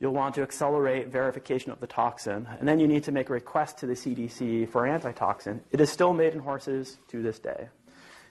You'll 0.00 0.14
want 0.14 0.34
to 0.36 0.42
accelerate 0.42 1.08
verification 1.08 1.72
of 1.72 1.80
the 1.80 1.86
toxin, 1.86 2.48
and 2.58 2.66
then 2.66 2.78
you 2.78 2.88
need 2.88 3.04
to 3.04 3.12
make 3.12 3.28
a 3.28 3.34
request 3.34 3.76
to 3.78 3.86
the 3.86 3.92
CDC 3.92 4.70
for 4.70 4.86
antitoxin. 4.86 5.60
It 5.72 5.80
is 5.82 5.90
still 5.90 6.14
made 6.14 6.32
in 6.32 6.38
horses 6.38 6.96
to 7.08 7.20
this 7.22 7.38
day. 7.38 7.68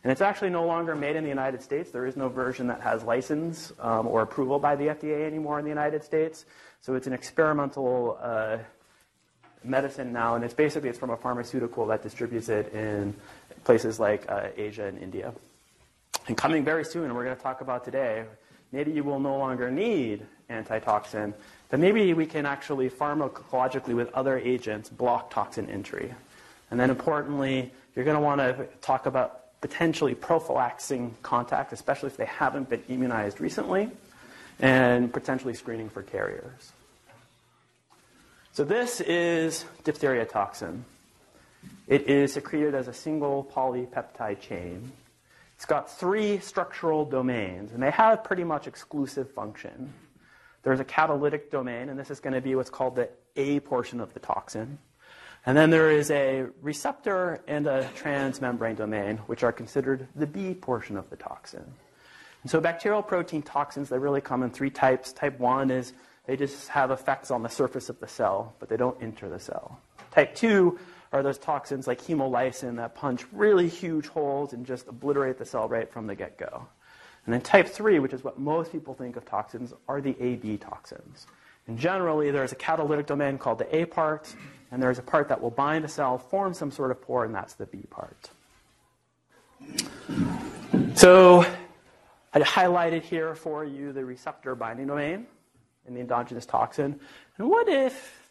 And 0.04 0.12
it's 0.12 0.22
actually 0.22 0.50
no 0.50 0.66
longer 0.66 0.96
made 0.96 1.16
in 1.16 1.24
the 1.24 1.30
United 1.30 1.62
States. 1.62 1.92
There 1.92 2.06
is 2.06 2.16
no 2.16 2.30
version 2.30 2.68
that 2.68 2.82
has 2.82 3.04
license 3.04 3.74
um, 3.80 4.08
or 4.08 4.22
approval 4.22 4.60
by 4.60 4.75
the 4.75 4.86
FDA 4.86 5.25
anymore 5.25 5.60
in 5.60 5.66
the 5.66 5.70
United 5.70 6.04
States. 6.04 6.46
So 6.82 6.96
it's 6.96 7.08
an 7.08 7.13
experimental 7.13 8.18
uh, 8.22 8.58
medicine 9.63 10.13
now, 10.13 10.36
and 10.36 10.44
it's 10.44 10.54
basically 10.54 10.89
it's 10.89 11.00
from 11.00 11.10
a 11.10 11.18
pharmaceutical 11.18 11.86
that 11.88 12.04
distributes 12.04 12.50
it 12.50 12.74
in 12.74 13.13
places 13.63 14.00
like 14.00 14.30
uh, 14.30 14.48
Asia 14.56 14.86
and 14.86 14.98
India. 15.00 15.34
And 16.27 16.38
coming 16.38 16.63
very 16.63 16.86
soon, 16.86 17.06
and 17.06 17.16
we're 17.16 17.24
going 17.24 17.36
to 17.36 17.42
talk 17.42 17.62
about 17.62 17.84
today, 17.84 18.25
maybe 18.72 18.92
you 18.92 19.04
will 19.04 19.20
no 19.20 19.38
longer 19.38 19.72
need 19.72 20.25
antitoxin, 20.50 21.34
but 21.70 21.80
maybe 21.80 22.13
we 22.13 22.25
can 22.25 22.46
actually 22.46 22.89
pharmacologically 22.89 23.96
with 23.96 24.12
other 24.13 24.38
agents 24.38 24.89
block 24.89 25.32
toxin 25.32 25.70
entry. 25.70 26.13
And 26.70 26.80
then 26.80 26.89
importantly, 26.89 27.72
you're 27.96 28.06
going 28.06 28.16
to 28.16 28.22
want 28.22 28.39
to 28.39 28.68
talk 28.82 29.06
about 29.06 29.47
potentially 29.67 30.15
prophylaxing 30.15 31.13
contact, 31.21 31.74
especially 31.74 32.07
if 32.07 32.15
they 32.15 32.25
haven't 32.25 32.69
been 32.69 32.81
immunized 32.88 33.41
recently, 33.41 33.89
and 34.59 35.12
potentially 35.12 35.53
screening 35.53 35.89
for 35.89 36.01
carriers. 36.01 36.71
So 38.53 38.63
this 38.63 39.01
is 39.01 39.65
diphtheria 39.83 40.25
toxin. 40.25 40.86
It 41.88 42.07
is 42.07 42.33
secreted 42.33 42.75
as 42.75 42.88
a 42.88 42.93
single 42.93 43.43
polypeptide 43.53 44.39
chain. 44.39 44.89
It's 45.55 45.65
got 45.65 45.91
three 45.91 46.39
structural 46.39 47.03
domains, 47.03 47.74
and 47.74 47.83
they 47.83 47.91
have 47.91 48.24
pretty 48.24 48.45
much 48.45 48.67
exclusive 48.67 49.29
function. 49.31 49.93
There's 50.63 50.79
a 50.79 50.86
catalytic 50.86 51.51
domain, 51.51 51.89
and 51.89 52.00
this 52.00 52.09
is 52.09 52.21
going 52.21 52.36
to 52.36 52.41
be 52.41 52.55
what's 52.55 52.69
called 52.69 52.95
the 52.95 53.09
A 53.36 53.59
portion 53.59 54.00
of 54.00 54.13
the 54.13 54.21
toxin. 54.21 54.77
And 55.48 55.56
then 55.56 55.70
there 55.70 55.89
is 55.89 56.12
a 56.12 56.48
receptor 56.62 57.42
and 57.48 57.68
a 57.68 57.89
transmembrane 57.98 58.75
domain, 58.75 59.16
which 59.27 59.44
are 59.44 59.54
considered 59.54 60.06
the 60.13 60.27
B 60.27 60.54
portion 60.54 60.98
of 60.98 61.10
the 61.10 61.16
toxin. 61.16 61.63
And 62.44 62.51
so 62.51 62.60
bacterial 62.60 63.01
protein 63.01 63.42
toxins, 63.42 63.88
they 63.88 63.98
really 63.98 64.20
come 64.20 64.44
in 64.44 64.50
three 64.50 64.70
types. 64.70 65.13
Type 65.13 65.39
1 65.39 65.72
is 65.72 65.94
they 66.25 66.36
just 66.36 66.68
have 66.68 66.92
effects 66.92 67.32
on 67.32 67.44
the 67.44 67.50
surface 67.50 67.88
of 67.88 67.98
the 68.01 68.10
cell, 68.10 68.56
but 68.60 68.68
they 68.68 68.75
don't 68.75 69.01
enter 69.01 69.30
the 69.30 69.39
cell. 69.39 69.80
Type 70.12 70.36
2 70.36 70.77
are 71.13 71.24
those 71.24 71.38
toxins 71.38 71.88
like 71.88 72.01
hemolysin 72.01 72.75
that 72.75 72.94
punch 72.94 73.24
really 73.32 73.70
huge 73.70 74.08
holes 74.08 74.51
and 74.51 74.66
just 74.66 74.89
obliterate 74.89 75.38
the 75.38 75.46
cell 75.46 75.70
right 75.70 75.89
from 75.89 76.08
the 76.08 76.16
get 76.16 76.38
go. 76.38 76.68
And 77.25 77.34
then 77.34 77.39
type 77.39 77.70
3, 77.70 78.00
which 78.00 78.12
is 78.12 78.22
what 78.22 78.38
most 78.38 78.74
people 78.74 78.94
think 78.94 79.16
of 79.16 79.24
toxins, 79.24 79.72
are 79.88 80.01
the 80.01 80.22
AB 80.22 80.58
toxins. 80.58 81.25
And 81.68 81.77
generally, 81.77 82.32
there's 82.32 82.51
a 82.51 82.56
catalytic 82.56 83.06
domain 83.08 83.38
called 83.38 83.60
the 83.60 83.74
A 83.74 83.86
part, 83.86 84.34
and 84.71 84.81
there's 84.81 85.00
a 85.00 85.03
part 85.03 85.29
that 85.29 85.41
will 85.41 85.51
bind 85.51 85.86
a 85.86 85.88
cell, 85.88 86.17
form 86.17 86.53
some 86.53 86.71
sort 86.71 86.91
of 86.91 87.01
pore, 87.01 87.25
and 87.25 87.33
that's 87.33 87.53
the 87.53 87.65
B 87.65 87.83
part. 87.89 88.29
So 90.95 91.45
I 92.33 92.39
highlighted 92.39 93.03
here 93.03 93.33
for 93.36 93.63
you 93.63 93.93
the 93.93 94.05
receptor 94.05 94.55
binding 94.55 94.88
domain 94.88 95.27
in 95.88 95.93
the 95.93 96.01
endogenous 96.01 96.45
toxin. 96.45 97.00
And 97.38 97.50
what 97.50 97.69
if 97.69 98.29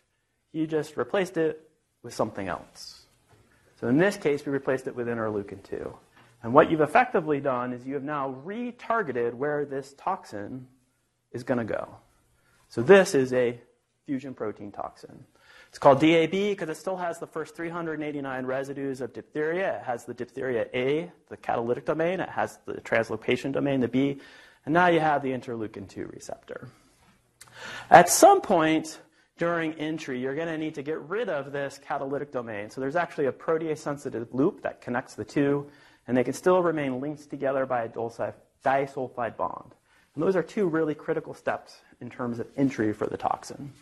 you 0.52 0.66
just 0.66 0.97
replaced 0.97 1.37
it 1.37 1.69
with 2.02 2.14
something 2.14 2.49
else? 2.49 3.07
So 3.81 3.88
in 3.88 3.99
this 3.99 4.16
case, 4.16 4.45
we 4.45 4.52
replaced 4.52 4.87
it 4.87 4.95
with 4.95 5.07
interleukin 5.07 5.62
2. 5.62 5.95
And 6.43 6.52
what 6.52 6.71
you've 6.71 6.81
effectively 6.81 7.40
done 7.40 7.73
is 7.73 7.87
you 7.87 7.95
have 7.95 8.05
now 8.05 8.37
retargeted 8.45 9.35
where 9.35 9.64
this 9.64 9.95
toxin 9.99 10.66
is 11.33 11.43
going 11.43 11.59
to 11.59 11.64
go. 11.64 11.97
So 12.69 12.83
this 12.83 13.14
is 13.14 13.33
a 13.33 13.61
fusion 14.07 14.35
protein 14.35 14.71
toxin. 14.71 15.25
It's 15.76 15.83
called 15.83 16.00
DAB 16.00 16.30
because 16.30 16.71
it 16.71 16.78
still 16.78 16.97
has 16.97 17.18
the 17.18 17.26
first 17.26 17.54
389 17.54 18.47
residues 18.47 19.02
of 19.02 19.12
diphtheria. 19.12 19.76
It 19.76 19.83
has 19.83 20.06
the 20.06 20.14
diphtheria 20.14 20.68
A, 20.73 21.12
the 21.28 21.37
catalytic 21.37 21.85
domain. 21.85 22.18
It 22.18 22.30
has 22.30 22.59
the 22.64 22.80
translocation 22.80 23.52
domain, 23.52 23.80
the 23.80 23.88
B. 23.88 24.18
And 24.64 24.73
now 24.73 24.87
you 24.87 25.00
have 25.00 25.23
the 25.23 25.33
interleukin 25.33 25.87
2 25.87 26.06
receptor. 26.14 26.71
At 27.90 28.09
some 28.09 28.40
point 28.40 29.00
during 29.37 29.75
entry, 29.75 30.18
you're 30.18 30.35
going 30.35 30.49
to 30.49 30.56
need 30.56 30.76
to 30.76 30.83
get 30.83 30.99
rid 31.11 31.28
of 31.28 31.52
this 31.52 31.78
catalytic 31.85 32.33
domain. 32.33 32.71
So 32.71 32.80
there's 32.80 32.97
actually 32.97 33.26
a 33.26 33.33
protease 33.33 33.76
sensitive 33.76 34.33
loop 34.33 34.62
that 34.62 34.80
connects 34.80 35.12
the 35.12 35.26
two, 35.26 35.66
and 36.09 36.16
they 36.16 36.25
can 36.25 36.33
still 36.33 36.62
remain 36.62 37.02
linked 37.02 37.28
together 37.28 37.66
by 37.66 37.83
a 37.83 37.88
disulfide 37.90 39.37
bond. 39.37 39.75
And 40.14 40.25
those 40.25 40.37
are 40.37 40.42
two 40.42 40.68
really 40.68 40.95
critical 40.95 41.35
steps 41.35 41.76
in 42.00 42.09
terms 42.09 42.38
of 42.38 42.49
entry 42.56 42.95
for 42.95 43.06
the 43.06 43.18
toxin. 43.18 43.75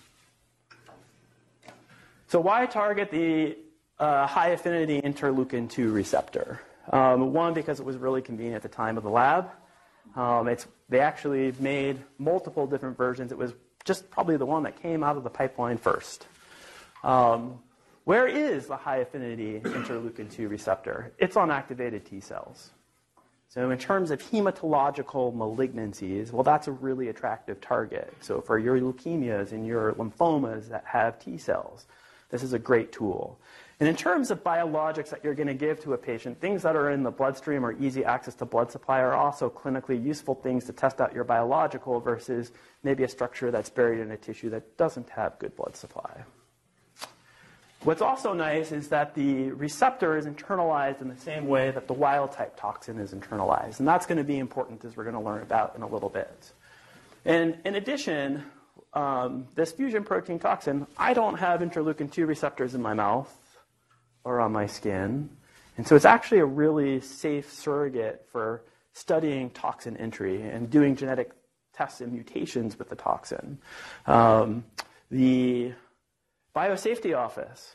So 2.35 2.41
why 2.41 2.67
target 2.67 3.12
the 3.12 3.57
uh, 3.97 4.26
high 4.26 4.49
affinity 4.49 5.00
interleukin 5.00 5.71
2 5.71 5.93
receptor? 5.93 6.61
Um, 6.91 7.33
one, 7.33 7.55
because 7.55 7.79
it 7.79 7.87
was 7.87 7.97
really 7.97 8.23
convenient 8.23 8.57
at 8.57 8.62
the 8.62 8.76
time 8.76 8.97
of 8.97 9.05
the 9.05 9.09
lab. 9.09 9.50
Um, 10.17 10.53
they 10.88 10.99
actually 10.99 11.55
made 11.61 11.97
multiple 12.19 12.67
different 12.67 12.97
versions. 12.97 13.31
It 13.31 13.38
was 13.38 13.53
just 13.85 14.11
probably 14.11 14.37
the 14.37 14.47
one 14.47 14.64
that 14.64 14.83
came 14.83 15.05
out 15.05 15.17
of 15.17 15.23
the 15.23 15.31
pipeline 15.31 15.79
first. 15.79 16.26
Um, 17.05 17.61
where 18.03 18.26
is 18.26 18.67
the 18.67 18.79
high 18.79 18.97
affinity 18.97 19.61
interleukin 19.61 20.29
2 20.29 20.49
receptor? 20.49 21.12
It's 21.19 21.37
on 21.37 21.53
activated 21.53 22.05
T 22.05 22.19
cells. 22.19 22.71
So, 23.47 23.71
in 23.71 23.79
terms 23.79 24.11
of 24.11 24.21
hematological 24.21 25.33
malignancies, 25.33 26.33
well, 26.33 26.43
that's 26.43 26.67
a 26.67 26.73
really 26.73 27.11
attractive 27.11 27.61
target. 27.61 28.12
So, 28.19 28.41
for 28.41 28.59
your 28.59 28.81
leukemias 28.81 29.53
and 29.53 29.64
your 29.64 29.93
lymphomas 29.93 30.69
that 30.71 30.85
have 30.85 31.21
T 31.21 31.38
cells, 31.38 31.87
this 32.31 32.43
is 32.43 32.52
a 32.52 32.59
great 32.59 32.93
tool. 32.93 33.38
And 33.81 33.88
in 33.88 33.97
terms 33.97 34.31
of 34.31 34.45
biologics 34.45 35.11
that 35.11 35.25
you're 35.25 35.35
going 35.35 35.49
to 35.49 35.54
give 35.54 35.81
to 35.83 35.95
a 35.95 35.99
patient, 35.99 36.40
things 36.40 36.62
that 36.62 36.76
are 36.76 36.90
in 36.90 37.02
the 37.02 37.11
bloodstream 37.11 37.66
or 37.66 37.73
easy 37.73 38.04
access 38.04 38.35
to 38.37 38.45
blood 38.45 38.71
supply 38.71 39.00
are 39.00 39.14
also 39.14 39.50
clinically 39.50 40.02
useful 40.02 40.37
things 40.37 40.64
to 40.66 40.73
test 40.73 41.00
out 41.00 41.12
your 41.12 41.25
biological 41.25 42.00
versus 42.00 42.52
maybe 42.85 43.02
a 43.02 43.09
structure 43.09 43.50
that's 43.50 43.71
buried 43.71 44.00
in 44.00 44.12
a 44.12 44.16
tissue 44.16 44.49
that 44.50 44.76
doesn't 44.76 45.11
have 45.11 45.38
good 45.38 45.57
blood 45.57 45.76
supply. 45.76 46.25
What's 47.83 48.00
also 48.00 48.33
nice 48.33 48.73
is 48.73 48.88
that 48.88 49.14
the 49.14 49.50
receptor 49.50 50.16
is 50.16 50.25
internalized 50.25 51.02
in 51.02 51.09
the 51.09 51.16
same 51.16 51.47
way 51.47 51.71
that 51.71 51.87
the 51.87 51.93
wild 51.93 52.33
type 52.33 52.57
toxin 52.57 52.99
is 52.99 53.12
internalized. 53.12 53.81
And 53.81 53.87
that's 53.87 54.07
going 54.07 54.16
to 54.16 54.25
be 54.25 54.38
important 54.38 54.83
as 54.87 54.97
we're 54.97 55.04
going 55.04 55.16
to 55.16 55.21
learn 55.21 55.43
about 55.43 55.76
in 55.76 55.83
a 55.83 55.87
little 55.87 56.09
bit. 56.09 56.52
And 57.26 57.59
in 57.66 57.75
addition, 57.75 58.45
um, 58.94 59.48
this 59.54 59.72
fusion 59.72 60.04
protein 60.04 60.38
toxin, 60.38 60.86
I 60.96 61.14
don't 61.14 61.38
have 61.38 61.60
interleukin 61.60 62.10
2 62.10 62.26
receptors 62.26 62.74
in 62.74 62.82
my 62.82 62.94
mouth 62.94 63.32
or 64.24 64.40
on 64.40 64.52
my 64.52 64.66
skin. 64.66 65.28
And 65.76 65.86
so 65.86 65.96
it's 65.96 66.04
actually 66.04 66.38
a 66.38 66.46
really 66.46 67.00
safe 67.00 67.52
surrogate 67.52 68.26
for 68.30 68.62
studying 68.92 69.50
toxin 69.50 69.96
entry 69.96 70.42
and 70.42 70.70
doing 70.70 70.94
genetic 70.94 71.32
tests 71.74 72.00
and 72.00 72.12
mutations 72.12 72.78
with 72.78 72.88
the 72.88 72.96
toxin. 72.96 73.58
Um, 74.06 74.64
the 75.10 75.72
Biosafety 76.54 77.16
Office, 77.16 77.74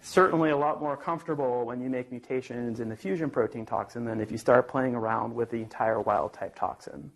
certainly 0.00 0.50
a 0.50 0.56
lot 0.56 0.80
more 0.80 0.96
comfortable 0.96 1.64
when 1.64 1.80
you 1.80 1.90
make 1.90 2.12
mutations 2.12 2.78
in 2.78 2.88
the 2.88 2.96
fusion 2.96 3.28
protein 3.28 3.66
toxin 3.66 4.04
than 4.04 4.20
if 4.20 4.30
you 4.30 4.38
start 4.38 4.68
playing 4.68 4.94
around 4.94 5.34
with 5.34 5.50
the 5.50 5.58
entire 5.58 6.00
wild 6.00 6.32
type 6.32 6.54
toxin. 6.54 7.10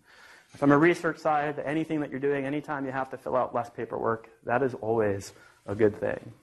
From 0.55 0.71
a 0.71 0.77
research 0.77 1.19
side, 1.19 1.59
anything 1.63 1.99
that 2.01 2.09
you're 2.09 2.19
doing, 2.19 2.45
anytime 2.45 2.85
you 2.85 2.91
have 2.91 3.09
to 3.11 3.17
fill 3.17 3.35
out 3.35 3.53
less 3.53 3.69
paperwork, 3.69 4.29
that 4.45 4.63
is 4.63 4.73
always 4.75 5.33
a 5.65 5.75
good 5.75 5.99
thing. 5.99 6.33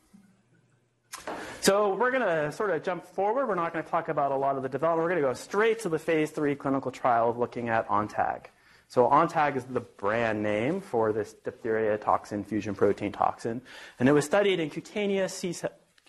So 1.60 1.94
we're 1.94 2.10
going 2.10 2.22
to 2.22 2.52
sort 2.52 2.70
of 2.70 2.82
jump 2.82 3.06
forward. 3.06 3.48
We're 3.48 3.54
not 3.54 3.72
going 3.72 3.84
to 3.84 3.90
talk 3.90 4.08
about 4.08 4.32
a 4.32 4.36
lot 4.36 4.56
of 4.56 4.62
the 4.62 4.68
development. 4.68 5.04
We're 5.04 5.10
going 5.10 5.22
to 5.22 5.28
go 5.28 5.34
straight 5.34 5.80
to 5.80 5.88
the 5.88 5.98
phase 5.98 6.30
three 6.30 6.54
clinical 6.54 6.90
trial 6.90 7.30
of 7.30 7.38
looking 7.38 7.70
at 7.70 7.88
ONTAG. 7.88 8.46
So 8.88 9.08
ONTAG 9.08 9.56
is 9.56 9.64
the 9.64 9.80
brand 9.80 10.42
name 10.42 10.80
for 10.80 11.12
this 11.12 11.32
diphtheria 11.32 11.96
toxin, 11.96 12.44
fusion 12.44 12.74
protein 12.74 13.12
toxin, 13.12 13.62
and 13.98 14.08
it 14.08 14.12
was 14.12 14.26
studied 14.26 14.60
in 14.60 14.68
cutaneous, 14.68 15.44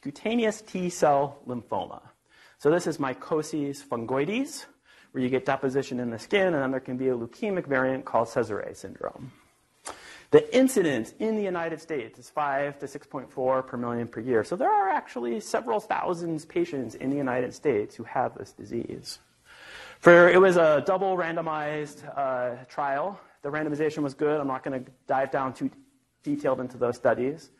cutaneous 0.01 0.61
T-cell 0.61 1.39
lymphoma. 1.47 2.01
So 2.57 2.69
this 2.69 2.85
is 2.85 2.97
mycosis 2.97 3.83
fungoides, 3.83 4.65
where 5.15 5.23
you 5.23 5.29
get 5.29 5.45
deposition 5.45 6.01
in 6.01 6.09
the 6.09 6.19
skin, 6.19 6.47
and 6.47 6.55
then 6.55 6.71
there 6.71 6.81
can 6.81 6.97
be 6.97 7.07
a 7.07 7.15
leukemic 7.15 7.65
variant 7.65 8.03
called 8.03 8.27
Cesare 8.27 8.75
syndrome. 8.75 9.31
The 10.31 10.53
incidence 10.53 11.13
in 11.19 11.37
the 11.37 11.41
United 11.41 11.79
States 11.79 12.19
is 12.19 12.29
5 12.29 12.79
to 12.79 12.85
6.4 12.85 13.65
per 13.65 13.77
million 13.77 14.09
per 14.09 14.19
year. 14.19 14.43
So 14.43 14.57
there 14.57 14.69
are 14.69 14.89
actually 14.89 15.39
several 15.39 15.79
thousands 15.79 16.43
patients 16.43 16.95
in 16.95 17.11
the 17.11 17.15
United 17.15 17.53
States 17.53 17.95
who 17.95 18.03
have 18.03 18.37
this 18.37 18.51
disease. 18.51 19.19
For, 20.01 20.27
it 20.27 20.41
was 20.41 20.57
a 20.57 20.83
double 20.85 21.15
randomized 21.15 22.03
uh, 22.17 22.65
trial. 22.65 23.17
The 23.41 23.49
randomization 23.49 23.99
was 23.99 24.13
good. 24.13 24.41
I'm 24.41 24.47
not 24.47 24.65
going 24.65 24.83
to 24.83 24.91
dive 25.07 25.31
down 25.31 25.53
too 25.53 25.71
detailed 26.23 26.59
into 26.59 26.75
those 26.77 26.97
studies. 26.97 27.51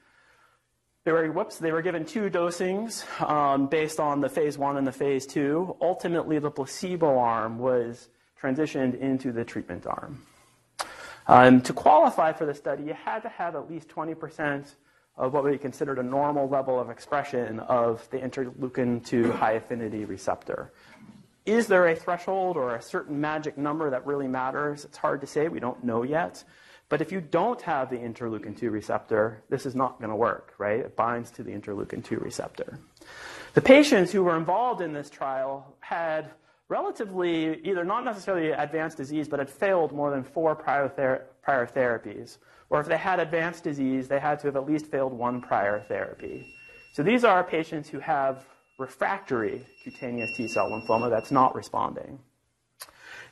They 1.06 1.12
were, 1.12 1.32
whoops, 1.32 1.60
they 1.60 1.72
were 1.72 1.84
given 1.84 2.04
two 2.04 2.32
dosings 2.32 3.06
um, 3.22 3.68
based 3.68 4.00
on 4.00 4.22
the 4.22 4.28
phase 4.28 4.58
one 4.58 4.76
and 4.76 4.88
the 4.88 4.92
phase 4.92 5.28
two. 5.28 5.78
Ultimately, 5.80 6.40
the 6.40 6.50
placebo 6.50 7.20
arm 7.20 7.60
was 7.60 8.10
transitioned 8.42 9.00
into 9.00 9.32
the 9.32 9.46
treatment 9.46 9.86
arm. 9.86 10.26
Um, 11.28 11.62
to 11.62 11.74
qualify 11.74 12.34
for 12.34 12.48
the 12.48 12.56
study, 12.56 12.86
you 12.86 12.96
had 12.96 13.20
to 13.20 13.30
have 13.30 13.56
at 13.56 13.70
least 13.70 13.88
20% 13.88 14.66
of 15.16 15.32
what 15.32 15.44
we 15.44 15.60
considered 15.60 16.00
a 16.00 16.04
normal 16.04 16.50
level 16.50 16.80
of 16.80 16.90
expression 16.90 17.60
of 17.60 18.08
the 18.10 18.18
interleukin 18.18 19.06
2 19.06 19.32
high 19.32 19.54
affinity 19.54 20.06
receptor. 20.06 20.74
Is 21.46 21.68
there 21.68 21.88
a 21.88 21.96
threshold 21.96 22.58
or 22.58 22.74
a 22.74 22.82
certain 22.82 23.22
magic 23.22 23.60
number 23.60 23.92
that 23.92 24.08
really 24.08 24.28
matters? 24.28 24.86
It's 24.86 24.98
hard 24.98 25.22
to 25.22 25.28
say. 25.28 25.50
We 25.50 25.60
don't 25.60 25.84
know 25.84 26.02
yet. 26.02 26.44
But 26.90 27.02
if 27.02 27.12
you 27.12 27.20
don't 27.20 27.62
have 27.62 27.90
the 27.90 27.98
interleukin 27.98 28.58
2 28.58 28.70
receptor, 28.70 29.44
this 29.50 29.66
is 29.66 29.76
not 29.76 29.98
going 30.00 30.12
to 30.12 30.16
work, 30.16 30.54
right? 30.58 30.80
It 30.80 30.96
binds 30.96 31.32
to 31.32 31.44
the 31.44 31.52
interleukin 31.52 32.04
2 32.04 32.18
receptor. 32.18 32.80
The 33.54 33.62
patients 33.62 34.12
who 34.12 34.24
were 34.24 34.38
involved 34.38 34.82
in 34.82 34.94
this 34.94 35.10
trial 35.10 35.76
had 35.80 36.32
relatively 36.68 37.60
either 37.64 37.84
not 37.84 38.06
necessarily 38.06 38.52
advanced 38.52 38.98
disease, 38.98 39.28
but 39.28 39.40
had 39.40 39.50
failed 39.50 39.92
more 39.92 40.12
than 40.12 40.24
four 40.24 40.56
prior, 40.56 40.90
ther- 40.90 41.26
prior 41.42 41.66
therapies. 41.66 42.38
Or 42.70 42.80
if 42.80 42.88
they 42.88 42.98
had 42.98 43.20
advanced 43.20 43.64
disease, 43.64 44.08
they 44.08 44.20
had 44.20 44.40
to 44.40 44.48
have 44.48 44.56
at 44.56 44.66
least 44.66 44.88
failed 44.88 45.14
one 45.14 45.42
prior 45.42 45.82
therapy. 45.88 46.46
So 46.94 47.04
these 47.04 47.24
are 47.24 47.44
patients 47.44 47.90
who 47.90 48.00
have 48.00 48.46
refractory 48.80 49.66
cutaneous 49.84 50.36
T 50.36 50.48
cell 50.48 50.70
lymphoma 50.70 51.10
that's 51.10 51.32
not 51.32 51.56
responding. 51.56 52.20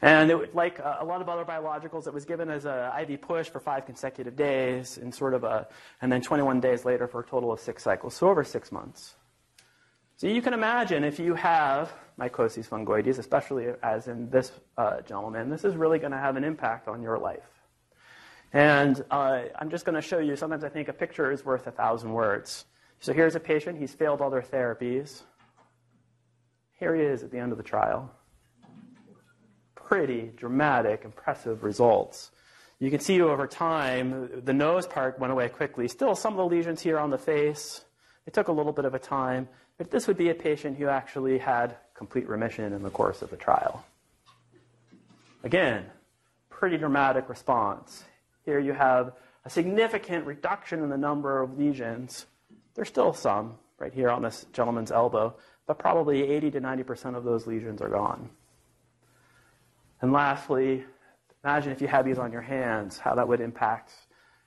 And 0.03 0.29
it, 0.29 0.53
like 0.53 0.81
uh, 0.81 0.97
a 0.99 1.05
lot 1.05 1.21
of 1.21 1.29
other 1.29 1.45
biologicals, 1.45 2.07
it 2.07 2.13
was 2.13 2.25
given 2.25 2.49
as 2.49 2.65
an 2.65 2.91
IV 3.03 3.21
push 3.21 3.47
for 3.47 3.61
five 3.61 3.85
consecutive 3.85 4.35
days, 4.35 4.97
and 4.97 5.15
sort 5.15 5.33
of 5.33 5.45
a, 5.45 5.65
and 6.01 6.11
then 6.11 6.21
21 6.21 6.59
days 6.59 6.83
later 6.83 7.07
for 7.07 7.21
a 7.21 7.23
total 7.23 7.53
of 7.53 7.61
six 7.61 7.83
cycles, 7.83 8.13
so 8.13 8.29
over 8.29 8.43
six 8.43 8.69
months. 8.69 9.15
So 10.17 10.27
you 10.27 10.41
can 10.41 10.53
imagine 10.53 11.05
if 11.05 11.19
you 11.19 11.35
have 11.35 11.93
mycosis 12.19 12.67
fungoides, 12.67 13.17
especially 13.17 13.67
as 13.81 14.09
in 14.09 14.29
this 14.29 14.51
uh, 14.77 14.99
gentleman, 14.99 15.49
this 15.49 15.63
is 15.63 15.77
really 15.77 15.99
going 15.99 16.11
to 16.11 16.17
have 16.17 16.35
an 16.35 16.43
impact 16.43 16.89
on 16.89 17.01
your 17.01 17.17
life. 17.17 17.47
And 18.51 19.01
uh, 19.09 19.43
I'm 19.57 19.69
just 19.69 19.85
going 19.85 19.95
to 19.95 20.01
show 20.01 20.19
you. 20.19 20.35
Sometimes 20.35 20.65
I 20.65 20.69
think 20.69 20.89
a 20.89 20.93
picture 20.93 21.31
is 21.31 21.45
worth 21.45 21.65
a 21.65 21.71
thousand 21.71 22.11
words. 22.11 22.65
So 22.99 23.13
here's 23.13 23.35
a 23.35 23.39
patient. 23.39 23.79
He's 23.79 23.93
failed 23.93 24.21
other 24.21 24.41
therapies. 24.41 25.21
Here 26.77 26.93
he 26.93 27.03
is 27.03 27.23
at 27.23 27.31
the 27.31 27.39
end 27.39 27.53
of 27.53 27.57
the 27.57 27.63
trial. 27.63 28.11
Pretty 29.87 30.31
dramatic, 30.35 31.03
impressive 31.05 31.63
results. 31.63 32.31
You 32.79 32.89
can 32.89 32.99
see 32.99 33.21
over 33.21 33.47
time, 33.47 34.41
the 34.43 34.53
nose 34.53 34.87
part 34.87 35.19
went 35.19 35.31
away 35.31 35.49
quickly. 35.49 35.87
Still, 35.87 36.15
some 36.15 36.33
of 36.33 36.37
the 36.37 36.55
lesions 36.55 36.81
here 36.81 36.99
on 36.99 37.09
the 37.09 37.17
face, 37.17 37.85
it 38.25 38.33
took 38.33 38.47
a 38.47 38.51
little 38.51 38.73
bit 38.73 38.85
of 38.85 38.93
a 38.93 38.99
time. 38.99 39.47
But 39.77 39.89
this 39.89 40.07
would 40.07 40.17
be 40.17 40.29
a 40.29 40.35
patient 40.35 40.77
who 40.77 40.87
actually 40.87 41.37
had 41.37 41.77
complete 41.93 42.27
remission 42.27 42.73
in 42.73 42.83
the 42.83 42.89
course 42.89 43.21
of 43.21 43.29
the 43.29 43.37
trial. 43.37 43.85
Again, 45.43 45.85
pretty 46.49 46.77
dramatic 46.77 47.27
response. 47.27 48.03
Here 48.45 48.59
you 48.59 48.73
have 48.73 49.13
a 49.45 49.49
significant 49.49 50.25
reduction 50.25 50.81
in 50.83 50.89
the 50.89 50.97
number 50.97 51.41
of 51.41 51.57
lesions. 51.57 52.25
There's 52.75 52.87
still 52.87 53.13
some 53.13 53.55
right 53.77 53.93
here 53.93 54.09
on 54.09 54.21
this 54.21 54.45
gentleman's 54.53 54.91
elbow, 54.91 55.35
but 55.67 55.79
probably 55.79 56.23
80 56.23 56.51
to 56.51 56.61
90% 56.61 57.15
of 57.15 57.23
those 57.23 57.45
lesions 57.47 57.81
are 57.81 57.89
gone. 57.89 58.29
And 60.03 60.11
lastly, 60.11 60.83
imagine 61.45 61.71
if 61.71 61.79
you 61.79 61.87
had 61.87 62.03
these 62.03 62.19
on 62.19 62.33
your 62.33 62.41
hands, 62.41 62.97
how 62.97 63.15
that 63.15 63.25
would 63.25 63.39
impact 63.39 63.93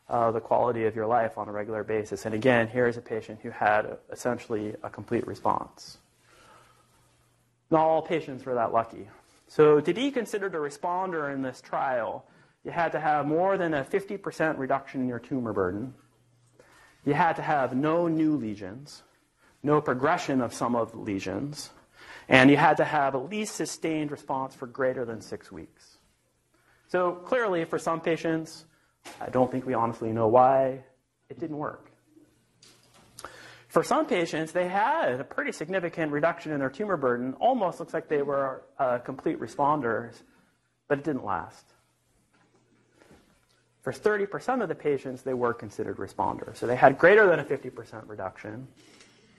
uh, 0.07 0.31
the 0.31 0.39
quality 0.39 0.85
of 0.85 0.95
your 0.95 1.07
life 1.07 1.39
on 1.39 1.49
a 1.49 1.53
regular 1.53 1.83
basis. 1.83 2.27
And 2.27 2.35
again, 2.35 2.69
here 2.69 2.87
is 2.87 2.99
a 2.99 3.01
patient 3.01 3.41
who 3.43 3.49
had 3.49 3.97
essentially 4.13 4.75
a 4.83 4.91
complete 4.91 5.27
response. 5.27 5.97
Not 7.71 7.81
all 7.81 8.03
patients 8.03 8.45
were 8.45 8.53
that 8.53 8.75
lucky. 8.75 9.09
So, 9.49 9.81
to 9.81 9.95
be 9.95 10.11
considered 10.11 10.55
a 10.55 10.59
responder 10.59 11.33
in 11.33 11.41
this 11.41 11.63
trial, 11.63 12.27
you 12.63 12.71
had 12.71 12.93
to 12.93 13.01
have 13.01 13.27
more 13.27 13.57
than 13.57 13.73
a 13.73 13.83
50% 13.83 14.59
reduction 14.59 15.01
in 15.01 15.09
your 15.09 15.21
tumor 15.21 15.55
burden. 15.55 15.95
You 17.07 17.15
had 17.15 17.35
to 17.37 17.43
have 17.43 17.75
no 17.75 18.09
new 18.09 18.37
lesions, 18.37 19.05
no 19.63 19.81
progression 19.81 20.43
of 20.43 20.53
some 20.53 20.77
of 20.77 20.93
the 20.93 20.99
lesions, 20.99 21.71
and 22.29 22.51
you 22.51 22.57
had 22.57 22.77
to 22.79 22.85
have 22.85 23.15
at 23.15 23.31
least 23.31 23.55
sustained 23.55 24.11
response 24.11 24.55
for 24.55 24.67
greater 24.67 25.05
than 25.05 25.21
six 25.21 25.51
weeks. 25.53 25.99
So, 26.89 27.13
clearly, 27.13 27.65
for 27.65 27.79
some 27.79 28.01
patients, 28.01 28.65
I 29.21 29.29
don't 29.31 29.51
think 29.51 29.67
we 29.67 29.75
honestly 29.75 30.13
know 30.13 30.29
why 30.29 30.85
it 31.29 31.39
didn't 31.39 31.57
work. 31.59 31.91
For 33.69 33.83
some 33.83 34.07
patients, 34.07 34.53
they 34.53 34.69
had 34.69 35.21
a 35.21 35.25
pretty 35.25 35.53
significant 35.53 36.11
reduction 36.11 36.53
in 36.53 36.61
their 36.61 36.71
tumor 36.71 36.97
burden. 36.97 37.35
Almost 37.35 37.79
looks 37.79 37.93
like 37.93 38.09
they 38.09 38.23
were 38.23 38.63
uh, 38.79 38.99
complete 38.99 39.39
responders, 39.39 40.15
but 40.89 40.99
it 40.99 41.05
didn't 41.05 41.25
last. 41.25 41.67
For 43.83 43.93
30% 43.93 44.63
of 44.63 44.69
the 44.69 44.75
patients, 44.75 45.23
they 45.23 45.35
were 45.35 45.53
considered 45.53 45.99
responders. 45.99 46.57
So 46.57 46.67
they 46.67 46.75
had 46.75 46.99
greater 46.99 47.29
than 47.29 47.39
a 47.39 47.45
50% 47.45 48.09
reduction, 48.09 48.67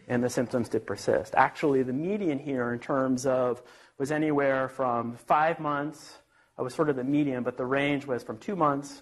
and 0.07 0.23
the 0.23 0.29
symptoms 0.29 0.69
did 0.69 0.85
persist. 0.85 1.33
Actually, 1.35 1.83
the 1.83 1.93
median 1.93 2.39
here 2.39 2.73
in 2.73 2.79
terms 2.79 3.25
of 3.25 3.61
was 3.97 4.11
anywhere 4.11 4.69
from 4.69 5.15
five 5.15 5.59
months, 5.59 6.17
it 6.57 6.61
was 6.61 6.73
sort 6.73 6.89
of 6.89 6.95
the 6.95 7.03
median, 7.03 7.43
but 7.43 7.57
the 7.57 7.65
range 7.65 8.05
was 8.05 8.23
from 8.23 8.37
two 8.37 8.55
months 8.55 9.01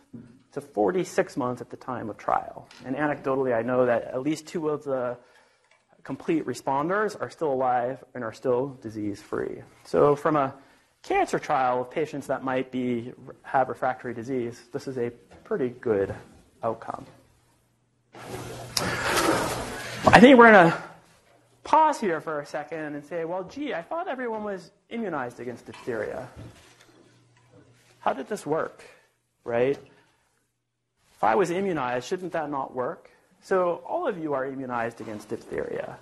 to 0.54 0.62
46 0.62 1.38
months 1.38 1.62
at 1.62 1.70
the 1.70 1.78
time 1.78 2.10
of 2.10 2.18
trial. 2.18 2.68
And 2.86 2.96
anecdotally, 2.96 3.56
I 3.56 3.62
know 3.62 3.86
that 3.86 4.06
at 4.06 4.22
least 4.22 4.48
two 4.48 4.70
of 4.70 4.84
the 4.84 5.18
complete 6.04 6.46
responders 6.46 7.20
are 7.20 7.30
still 7.30 7.52
alive 7.52 8.04
and 8.13 8.24
are 8.24 8.34
still 8.34 8.78
disease 8.82 9.22
free. 9.22 9.62
So, 9.84 10.15
from 10.15 10.36
a 10.36 10.54
cancer 11.04 11.39
trial 11.39 11.82
of 11.82 11.91
patients 11.91 12.28
that 12.28 12.44
might 12.44 12.72
be 12.72 13.13
have 13.44 13.70
refractory 13.70 14.13
disease, 14.13 14.62
this 14.72 14.88
is 14.88 14.98
a 14.98 15.12
pretty 15.44 15.70
good 15.70 16.13
outcome. 16.63 17.06
I 20.08 20.20
think 20.20 20.38
we're 20.38 20.52
going 20.52 20.72
to 20.72 20.84
pause 21.65 21.99
here 21.99 22.21
for 22.21 22.39
a 22.39 22.45
second 22.45 22.95
and 22.95 23.04
say, 23.04 23.25
well, 23.25 23.43
gee, 23.43 23.73
I 23.73 23.82
thought 23.82 24.08
everyone 24.08 24.45
was 24.45 24.71
immunized 24.89 25.41
against 25.41 25.65
diphtheria. 25.65 26.30
How 27.99 28.13
did 28.13 28.30
this 28.30 28.45
work, 28.45 28.84
right? 29.43 29.78
If 31.15 31.23
I 31.23 31.36
was 31.36 31.49
immunized, 31.49 32.08
shouldn't 32.08 32.32
that 32.34 32.49
not 32.49 32.73
work? 32.73 33.10
So 33.41 33.84
all 33.86 34.08
of 34.08 34.17
you 34.17 34.34
are 34.34 34.45
immunized 34.45 35.01
against 35.01 35.30
diphtheria. 35.30 35.97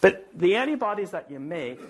But 0.00 0.26
the 0.34 0.56
antibodies 0.56 1.10
that 1.10 1.30
you 1.30 1.38
make 1.38 1.80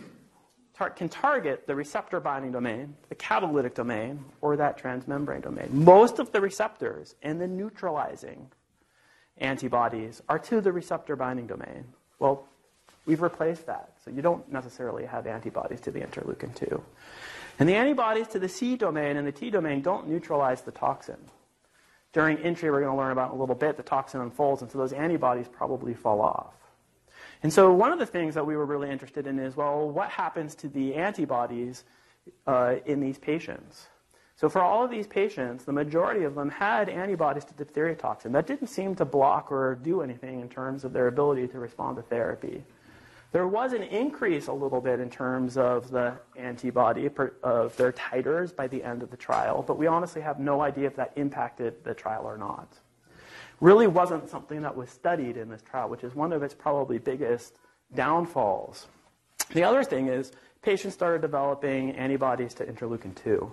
tar- 0.74 0.90
can 0.90 1.08
target 1.08 1.66
the 1.66 1.74
receptor 1.74 2.20
binding 2.20 2.52
domain, 2.52 2.96
the 3.08 3.14
catalytic 3.14 3.74
domain, 3.74 4.24
or 4.40 4.56
that 4.56 4.78
transmembrane 4.78 5.42
domain. 5.42 5.68
Most 5.70 6.18
of 6.18 6.32
the 6.32 6.40
receptors 6.40 7.14
and 7.22 7.40
the 7.40 7.46
neutralizing 7.46 8.50
antibodies 9.38 10.22
are 10.28 10.38
to 10.40 10.61
the 10.61 10.72
receptor 10.72 11.16
binding 11.16 11.46
domain. 11.46 11.85
Well, 12.18 12.46
we've 13.06 13.22
replaced 13.22 13.66
that. 13.66 13.92
So 14.04 14.10
you 14.10 14.22
don't 14.22 14.50
necessarily 14.50 15.04
have 15.04 15.26
antibodies 15.26 15.80
to 15.82 15.90
the 15.90 16.00
interleukin 16.00 16.54
2. 16.54 16.82
And 17.58 17.68
the 17.68 17.74
antibodies 17.74 18.28
to 18.28 18.38
the 18.38 18.48
C 18.48 18.76
domain 18.76 19.16
and 19.16 19.26
the 19.26 19.32
T 19.32 19.50
domain 19.50 19.82
don't 19.82 20.08
neutralize 20.08 20.62
the 20.62 20.72
toxin. 20.72 21.18
During 22.12 22.38
entry, 22.38 22.70
we're 22.70 22.80
going 22.80 22.92
to 22.92 22.96
learn 22.96 23.12
about 23.12 23.30
in 23.30 23.38
a 23.38 23.40
little 23.40 23.54
bit, 23.54 23.76
the 23.76 23.82
toxin 23.82 24.20
unfolds, 24.20 24.62
and 24.62 24.70
so 24.70 24.78
those 24.78 24.92
antibodies 24.92 25.48
probably 25.48 25.94
fall 25.94 26.20
off. 26.20 26.54
And 27.42 27.52
so 27.52 27.72
one 27.72 27.92
of 27.92 27.98
the 27.98 28.06
things 28.06 28.34
that 28.34 28.46
we 28.46 28.56
were 28.56 28.66
really 28.66 28.90
interested 28.90 29.26
in 29.26 29.38
is, 29.38 29.56
well, 29.56 29.88
what 29.88 30.10
happens 30.10 30.54
to 30.56 30.68
the 30.68 30.94
antibodies 30.94 31.84
uh, 32.46 32.76
in 32.84 33.00
these 33.00 33.18
patients? 33.18 33.86
So 34.36 34.48
for 34.48 34.60
all 34.60 34.84
of 34.84 34.90
these 34.90 35.06
patients, 35.06 35.64
the 35.64 35.72
majority 35.72 36.24
of 36.24 36.34
them 36.34 36.50
had 36.50 36.88
antibodies 36.88 37.44
to 37.46 37.54
diphtheria 37.54 37.94
toxin. 37.94 38.32
That 38.32 38.46
didn't 38.46 38.68
seem 38.68 38.94
to 38.96 39.04
block 39.04 39.50
or 39.50 39.76
do 39.76 40.02
anything 40.02 40.40
in 40.40 40.48
terms 40.48 40.84
of 40.84 40.92
their 40.92 41.06
ability 41.06 41.48
to 41.48 41.58
respond 41.58 41.96
to 41.96 42.02
therapy. 42.02 42.64
There 43.33 43.47
was 43.47 43.73
an 43.73 43.83
increase 43.83 44.49
a 44.49 44.53
little 44.53 44.83
bit 44.83 45.01
in 45.01 45.09
terms 45.09 45.57
of 45.57 45.90
the 45.90 46.18
antibody 46.37 47.09
of 47.42 47.77
their 47.79 47.92
titers 47.92 48.55
by 48.55 48.66
the 48.66 48.85
end 48.85 49.03
of 49.03 49.11
the 49.11 49.16
trial, 49.16 49.64
but 49.66 49.79
we 49.79 49.87
honestly 49.87 50.21
have 50.21 50.38
no 50.38 50.61
idea 50.61 50.87
if 50.87 50.97
that 50.97 51.14
impacted 51.16 51.83
the 51.83 51.95
trial 51.95 52.25
or 52.27 52.37
not. 52.37 52.79
Really 53.61 53.87
wasn't 53.87 54.29
something 54.29 54.61
that 54.61 54.77
was 54.77 54.90
studied 54.90 55.38
in 55.38 55.49
this 55.49 55.62
trial, 55.62 55.88
which 55.88 56.05
is 56.05 56.14
one 56.14 56.33
of 56.35 56.42
its 56.42 56.53
probably 56.53 56.99
biggest 56.99 57.57
downfalls. 57.95 58.87
The 59.55 59.64
other 59.64 59.83
thing 59.83 60.09
is 60.09 60.33
patients 60.61 60.92
started 60.92 61.23
developing 61.23 61.92
antibodies 61.92 62.53
to 62.55 62.66
interleukin 62.66 63.14
2. 63.14 63.51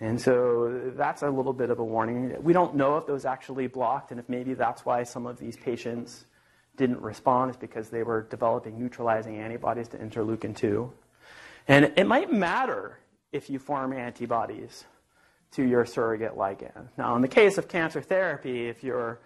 And 0.00 0.18
so 0.18 0.92
that's 0.96 1.22
a 1.22 1.28
little 1.28 1.52
bit 1.52 1.68
of 1.68 1.80
a 1.80 1.84
warning. 1.84 2.34
We 2.42 2.54
don't 2.54 2.74
know 2.74 2.96
if 2.96 3.06
those 3.06 3.26
actually 3.26 3.66
blocked 3.66 4.10
and 4.10 4.18
if 4.18 4.28
maybe 4.28 4.54
that's 4.54 4.86
why 4.86 5.02
some 5.02 5.26
of 5.26 5.38
these 5.38 5.56
patients 5.56 6.24
didn't 6.76 7.00
respond 7.00 7.50
is 7.50 7.56
because 7.56 7.88
they 7.88 8.02
were 8.02 8.22
developing 8.22 8.78
neutralizing 8.78 9.36
antibodies 9.36 9.88
to 9.88 9.98
interleukin 9.98 10.56
2. 10.56 10.92
And 11.68 11.92
it 11.96 12.06
might 12.06 12.32
matter 12.32 12.98
if 13.32 13.48
you 13.48 13.58
form 13.58 13.92
antibodies 13.92 14.84
to 15.52 15.62
your 15.62 15.86
surrogate 15.86 16.36
ligand. 16.36 16.88
Now, 16.98 17.14
in 17.16 17.22
the 17.22 17.28
case 17.28 17.58
of 17.58 17.68
cancer 17.68 18.00
therapy, 18.00 18.68
if 18.68 18.82
your 18.82 19.20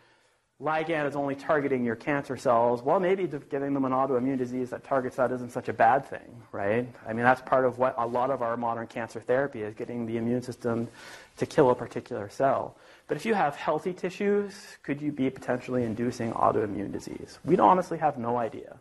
ligand 0.61 1.07
is 1.07 1.17
only 1.17 1.35
targeting 1.35 1.85
your 1.85 1.97
cancer 1.97 2.37
cells, 2.37 2.83
well, 2.83 3.01
maybe 3.01 3.27
giving 3.27 3.73
them 3.75 3.85
an 3.85 3.93
autoimmune 3.93 4.37
disease 4.37 4.71
that 4.71 4.85
targets 4.85 5.17
that 5.17 5.31
isn't 5.33 5.53
such 5.53 5.69
a 5.69 5.73
bad 5.73 6.05
thing, 6.05 6.43
right? 6.53 6.89
I 7.07 7.13
mean, 7.13 7.25
that's 7.25 7.41
part 7.43 7.65
of 7.65 7.79
what 7.79 7.95
a 7.97 8.07
lot 8.07 8.31
of 8.31 8.43
our 8.43 8.57
modern 8.57 8.89
cancer 8.89 9.21
therapy 9.21 9.63
is 9.63 9.75
getting 9.75 10.05
the 10.05 10.17
immune 10.17 10.43
system 10.43 10.89
to 11.37 11.47
kill 11.47 11.71
a 11.71 11.75
particular 11.75 12.29
cell. 12.29 12.77
But 13.09 13.17
if 13.17 13.25
you 13.25 13.33
have 13.35 13.57
healthy 13.57 13.95
tissues, 13.95 14.55
could 14.83 15.01
you 15.01 15.11
be 15.11 15.31
potentially 15.31 15.83
inducing 15.83 16.31
autoimmune 16.33 16.93
disease? 16.93 17.39
We 17.45 17.57
honestly 17.57 17.97
have 17.99 18.19
no 18.19 18.37
idea. 18.37 18.77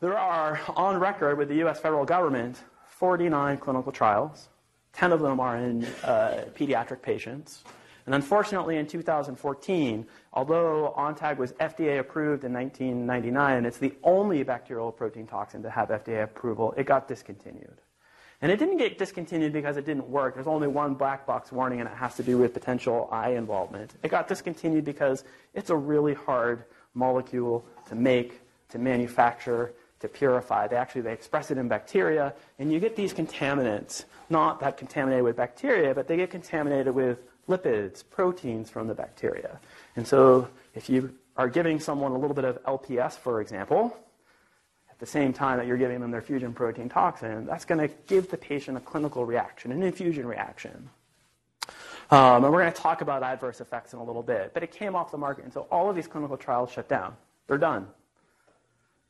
There 0.00 0.18
are, 0.18 0.60
on 0.76 0.98
record 0.98 1.38
with 1.38 1.48
the 1.48 1.62
US 1.66 1.78
federal 1.78 2.04
government, 2.04 2.64
49 2.88 3.58
clinical 3.58 3.92
trials. 3.92 4.48
10 4.92 5.12
of 5.12 5.20
them 5.20 5.38
are 5.38 5.56
in 5.56 5.84
uh, 6.02 6.46
pediatric 6.54 7.00
patients. 7.00 7.62
And 8.06 8.14
unfortunately, 8.14 8.76
in 8.78 8.86
2014, 8.86 10.04
although 10.32 10.92
ONTAG 10.96 11.36
was 11.36 11.52
FDA 11.52 12.00
approved 12.00 12.42
in 12.42 12.52
1999, 12.52 13.66
it's 13.66 13.78
the 13.78 13.94
only 14.02 14.42
bacterial 14.42 14.90
protein 14.90 15.28
toxin 15.28 15.62
to 15.62 15.70
have 15.70 15.90
FDA 15.90 16.24
approval, 16.24 16.74
it 16.76 16.86
got 16.86 17.06
discontinued. 17.06 17.80
And 18.42 18.50
it 18.50 18.58
didn't 18.58 18.78
get 18.78 18.96
discontinued 18.96 19.52
because 19.52 19.76
it 19.76 19.84
didn't 19.84 20.08
work. 20.08 20.34
There's 20.34 20.46
only 20.46 20.68
one 20.68 20.94
black 20.94 21.26
box 21.26 21.52
warning, 21.52 21.80
and 21.80 21.88
it 21.88 21.94
has 21.94 22.14
to 22.16 22.22
do 22.22 22.38
with 22.38 22.54
potential 22.54 23.08
eye 23.12 23.30
involvement. 23.30 23.92
It 24.02 24.08
got 24.08 24.28
discontinued 24.28 24.84
because 24.84 25.24
it's 25.52 25.68
a 25.68 25.76
really 25.76 26.14
hard 26.14 26.64
molecule 26.94 27.64
to 27.88 27.94
make, 27.94 28.40
to 28.70 28.78
manufacture, 28.78 29.74
to 30.00 30.08
purify. 30.08 30.66
They 30.66 30.76
actually 30.76 31.02
they 31.02 31.12
express 31.12 31.50
it 31.50 31.58
in 31.58 31.68
bacteria, 31.68 32.32
and 32.58 32.72
you 32.72 32.80
get 32.80 32.96
these 32.96 33.12
contaminants, 33.12 34.04
not 34.30 34.60
that 34.60 34.78
contaminated 34.78 35.24
with 35.24 35.36
bacteria, 35.36 35.94
but 35.94 36.08
they 36.08 36.16
get 36.16 36.30
contaminated 36.30 36.94
with 36.94 37.18
lipids, 37.48 38.02
proteins 38.08 38.70
from 38.70 38.86
the 38.86 38.94
bacteria. 38.94 39.60
And 39.96 40.06
so 40.06 40.48
if 40.74 40.88
you 40.88 41.14
are 41.36 41.48
giving 41.48 41.78
someone 41.78 42.12
a 42.12 42.18
little 42.18 42.34
bit 42.34 42.44
of 42.44 42.62
LPS, 42.64 43.18
for 43.18 43.40
example, 43.40 43.96
the 45.00 45.06
same 45.06 45.32
time 45.32 45.58
that 45.58 45.66
you're 45.66 45.78
giving 45.78 46.00
them 46.00 46.10
their 46.10 46.22
fusion 46.22 46.52
protein 46.52 46.88
toxin, 46.88 47.46
that's 47.46 47.64
going 47.64 47.80
to 47.80 47.92
give 48.06 48.30
the 48.30 48.36
patient 48.36 48.76
a 48.76 48.80
clinical 48.80 49.24
reaction, 49.24 49.72
an 49.72 49.82
infusion 49.82 50.26
reaction. 50.26 50.90
Um, 52.10 52.44
and 52.44 52.52
we're 52.52 52.60
going 52.60 52.72
to 52.72 52.80
talk 52.80 53.00
about 53.00 53.22
adverse 53.22 53.60
effects 53.60 53.92
in 53.92 53.98
a 53.98 54.04
little 54.04 54.22
bit. 54.22 54.52
But 54.52 54.62
it 54.62 54.72
came 54.72 54.94
off 54.94 55.10
the 55.10 55.18
market, 55.18 55.44
and 55.44 55.52
so 55.52 55.66
all 55.70 55.88
of 55.88 55.96
these 55.96 56.06
clinical 56.06 56.36
trials 56.36 56.70
shut 56.70 56.88
down. 56.88 57.16
They're 57.46 57.58
done. 57.58 57.86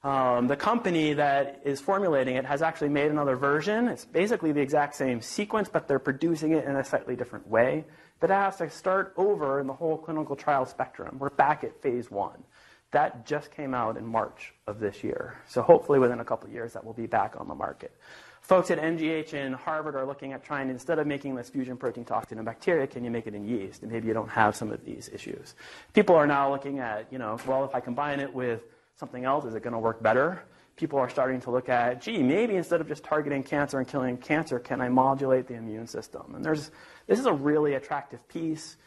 Um, 0.03 0.46
the 0.46 0.57
company 0.57 1.12
that 1.14 1.61
is 1.64 1.81
formulating 1.81 2.37
it 2.37 2.46
has 2.46 2.62
actually 2.62 2.88
made 2.88 3.11
another 3.11 3.37
version. 3.37 3.88
It's 3.88 4.05
basically 4.05 4.53
the 4.53 4.61
exact 4.61 4.94
same 4.94 5.20
sequence, 5.20 5.68
but 5.68 5.88
they're 5.88 5.98
producing 5.98 6.53
it 6.53 6.64
in 6.64 6.76
a 6.76 6.85
slightly 6.85 7.16
different 7.16 7.46
way. 7.48 7.85
But 8.18 8.31
it 8.31 8.35
has 8.35 8.57
to 8.57 8.70
start 8.70 9.12
over 9.16 9.61
in 9.61 9.66
the 9.66 9.74
whole 9.74 9.98
clinical 9.98 10.37
trial 10.37 10.64
spectrum. 10.64 11.18
We're 11.18 11.31
back 11.31 11.64
at 11.64 11.83
phase 11.83 12.11
one. 12.11 12.44
That 12.92 13.24
just 13.24 13.53
came 13.53 13.72
out 13.72 13.96
in 13.96 14.05
March 14.05 14.53
of 14.66 14.81
this 14.81 15.05
year. 15.05 15.37
So 15.46 15.62
hopefully 15.62 15.98
within 15.98 16.20
a 16.20 16.24
couple 16.24 16.48
of 16.48 16.53
years 16.55 16.72
that 16.72 16.85
will 16.85 16.92
be 16.92 17.07
back 17.07 17.35
on 17.38 17.46
the 17.46 17.55
market. 17.55 17.92
Folks 18.40 18.70
at 18.70 18.81
MGH 18.81 19.35
and 19.35 19.55
Harvard 19.55 19.94
are 19.94 20.05
looking 20.05 20.33
at 20.33 20.42
trying, 20.42 20.70
instead 20.70 20.98
of 20.98 21.07
making 21.07 21.37
this 21.37 21.48
fusion 21.48 21.76
protein 21.76 22.05
toxin 22.05 22.38
in 22.38 22.44
bacteria, 22.44 22.87
can 22.87 23.05
you 23.05 23.11
make 23.11 23.29
it 23.29 23.35
in 23.35 23.46
yeast? 23.46 23.83
And 23.83 23.92
maybe 23.92 24.09
you 24.09 24.14
don't 24.14 24.31
have 24.31 24.57
some 24.57 24.72
of 24.72 24.85
these 24.85 25.09
issues. 25.12 25.55
People 25.92 26.16
are 26.16 26.26
now 26.26 26.50
looking 26.50 26.81
at, 26.81 27.07
you 27.12 27.18
know, 27.18 27.38
well, 27.46 27.64
if 27.64 27.74
I 27.74 27.81
combine 27.81 28.18
it 28.18 28.33
with 28.33 28.62
something 28.96 29.24
else, 29.24 29.44
is 29.44 29.55
it 29.55 29.62
going 29.62 29.74
to 29.74 29.79
work 29.79 30.03
better? 30.03 30.42
People 30.74 30.98
are 30.98 31.09
starting 31.09 31.40
to 31.42 31.50
look 31.50 31.68
at, 31.68 32.00
gee, 32.00 32.22
maybe 32.22 32.57
instead 32.57 32.81
of 32.81 32.88
just 32.88 33.05
targeting 33.05 33.42
cancer 33.42 33.79
and 33.79 33.87
killing 33.87 34.16
cancer, 34.16 34.59
can 34.59 34.81
I 34.81 34.88
modulate 34.88 35.46
the 35.46 35.55
immune 35.55 35.87
system? 35.87 36.35
And 36.35 36.44
there's, 36.44 36.70
this 37.07 37.20
is 37.20 37.26
a 37.26 37.33
really 37.33 37.74
attractive 37.74 38.26
piece 38.29 38.79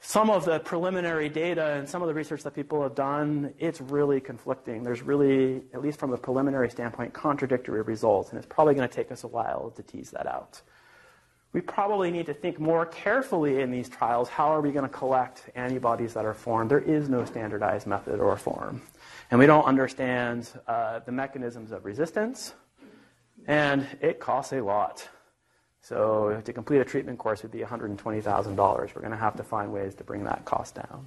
some 0.00 0.30
of 0.30 0.46
the 0.46 0.58
preliminary 0.60 1.28
data 1.28 1.72
and 1.72 1.88
some 1.88 2.00
of 2.00 2.08
the 2.08 2.14
research 2.14 2.42
that 2.42 2.54
people 2.54 2.82
have 2.82 2.94
done, 2.94 3.52
it's 3.58 3.80
really 3.82 4.18
conflicting. 4.18 4.82
There's 4.82 5.02
really, 5.02 5.62
at 5.74 5.82
least 5.82 5.98
from 5.98 6.12
a 6.14 6.16
preliminary 6.16 6.70
standpoint, 6.70 7.12
contradictory 7.12 7.82
results, 7.82 8.30
and 8.30 8.38
it's 8.38 8.46
probably 8.46 8.74
going 8.74 8.88
to 8.88 8.94
take 8.94 9.12
us 9.12 9.24
a 9.24 9.28
while 9.28 9.70
to 9.76 9.82
tease 9.82 10.10
that 10.12 10.26
out. 10.26 10.62
We 11.52 11.60
probably 11.60 12.10
need 12.10 12.26
to 12.26 12.34
think 12.34 12.58
more 12.58 12.86
carefully 12.86 13.60
in 13.60 13.70
these 13.70 13.88
trials 13.88 14.28
how 14.28 14.46
are 14.46 14.60
we 14.60 14.70
going 14.70 14.88
to 14.88 14.96
collect 14.96 15.50
antibodies 15.54 16.14
that 16.14 16.24
are 16.24 16.34
formed? 16.34 16.70
There 16.70 16.78
is 16.78 17.08
no 17.08 17.24
standardized 17.24 17.86
method 17.86 18.20
or 18.20 18.36
form. 18.36 18.80
And 19.30 19.38
we 19.38 19.46
don't 19.46 19.64
understand 19.64 20.48
uh, 20.66 21.00
the 21.00 21.12
mechanisms 21.12 21.72
of 21.72 21.84
resistance, 21.84 22.54
and 23.46 23.86
it 24.00 24.18
costs 24.18 24.52
a 24.52 24.62
lot. 24.62 25.06
So 25.82 26.40
to 26.44 26.52
complete 26.52 26.80
a 26.80 26.84
treatment 26.84 27.18
course 27.18 27.42
would 27.42 27.52
be 27.52 27.60
$120,000. 27.60 28.56
We're 28.56 29.00
going 29.00 29.10
to 29.10 29.16
have 29.16 29.36
to 29.36 29.42
find 29.42 29.72
ways 29.72 29.94
to 29.96 30.04
bring 30.04 30.24
that 30.24 30.44
cost 30.44 30.74
down. 30.74 31.06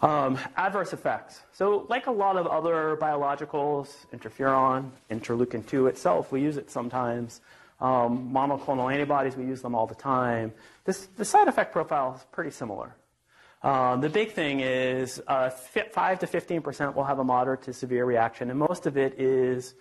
Um, 0.00 0.38
adverse 0.56 0.92
effects. 0.92 1.40
So 1.52 1.84
like 1.88 2.06
a 2.06 2.12
lot 2.12 2.36
of 2.36 2.46
other 2.46 2.96
biologicals, 3.00 4.06
interferon, 4.12 4.90
interleukin 5.10 5.66
2 5.66 5.88
itself, 5.88 6.30
we 6.30 6.40
use 6.40 6.56
it 6.56 6.70
sometimes. 6.70 7.40
Um, 7.80 8.30
monoclonal 8.32 8.92
antibodies, 8.92 9.36
we 9.36 9.44
use 9.44 9.60
them 9.62 9.74
all 9.74 9.86
the 9.86 9.94
time. 9.96 10.52
This, 10.84 11.06
the 11.16 11.24
side 11.24 11.48
effect 11.48 11.72
profile 11.72 12.14
is 12.16 12.24
pretty 12.30 12.50
similar. 12.50 12.94
Um, 13.62 14.00
the 14.00 14.08
big 14.08 14.32
thing 14.32 14.60
is 14.60 15.20
uh, 15.26 15.50
5 15.50 16.18
to 16.20 16.26
15% 16.26 16.94
will 16.94 17.04
have 17.04 17.18
a 17.18 17.24
moderate 17.24 17.62
to 17.62 17.72
severe 17.72 18.04
reaction, 18.04 18.50
and 18.50 18.58
most 18.58 18.86
of 18.86 18.96
it 18.96 19.18
is 19.18 19.74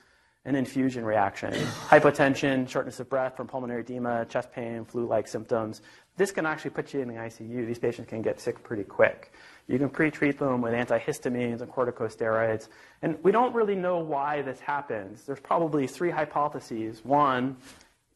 an 0.47 0.55
infusion 0.55 1.03
reaction. 1.03 1.53
Hypotension, 1.89 2.67
shortness 2.67 3.01
of 3.01 3.09
breath 3.09 3.35
from 3.35 3.47
pulmonary 3.47 3.81
edema, 3.81 4.25
chest 4.25 4.49
pain, 4.51 4.85
flu-like 4.85 5.27
symptoms. 5.27 5.81
This 6.15 6.31
can 6.31 6.45
actually 6.45 6.71
put 6.71 6.93
you 6.93 7.01
in 7.01 7.09
the 7.09 7.15
ICU. 7.15 7.67
These 7.67 7.79
patients 7.79 8.07
can 8.07 8.21
get 8.21 8.39
sick 8.39 8.63
pretty 8.63 8.85
quick. 8.85 9.33
You 9.67 9.77
can 9.77 9.89
pre-treat 9.89 10.39
them 10.39 10.61
with 10.61 10.73
antihistamines 10.73 11.59
and 11.59 11.69
corticosteroids. 11.69 12.69
And 13.01 13.21
we 13.23 13.33
don't 13.33 13.53
really 13.53 13.75
know 13.75 13.99
why 13.99 14.41
this 14.41 14.61
happens. 14.61 15.25
There's 15.25 15.41
probably 15.41 15.85
three 15.85 16.11
hypotheses. 16.11 17.03
One, 17.03 17.57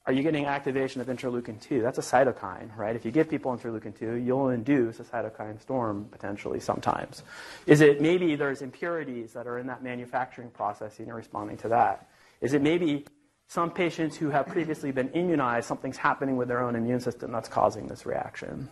are 0.08 0.14
you 0.14 0.24
getting 0.24 0.46
activation 0.46 1.02
of 1.02 1.08
interleukin 1.08 1.62
2? 1.62 1.82
That's 1.82 1.98
a 1.98 2.02
cytokine, 2.02 2.76
right? 2.78 2.96
If 2.96 3.04
you 3.04 3.12
give 3.12 3.30
people 3.30 3.56
interleukin 3.56 4.00
2, 4.00 4.16
you'll 4.16 4.50
induce 4.50 5.02
a 5.02 5.04
cytokine 5.04 5.62
storm 5.62 6.08
potentially 6.10 6.62
sometimes. 6.62 7.24
Is 7.68 7.82
it 7.82 8.00
maybe 8.02 8.36
there's 8.36 8.62
impurities 8.62 9.34
that 9.34 9.48
are 9.48 9.60
in 9.60 9.68
that 9.68 9.84
manufacturing 9.84 10.50
process 10.52 10.98
and 11.00 11.08
you're 11.08 11.18
responding 11.18 11.58
to 11.58 11.68
that? 11.68 12.08
Is 12.42 12.54
it 12.54 12.62
maybe 12.62 13.06
some 13.48 13.72
patients 13.72 14.18
who 14.18 14.30
have 14.30 14.48
previously 14.48 14.92
been 14.92 15.10
immunized, 15.10 15.68
something's 15.68 15.98
happening 15.98 16.38
with 16.38 16.48
their 16.48 16.62
own 16.62 16.76
immune 16.76 17.00
system 17.00 17.32
that's 17.32 17.48
causing 17.48 17.88
this 17.88 18.06
reaction? 18.06 18.68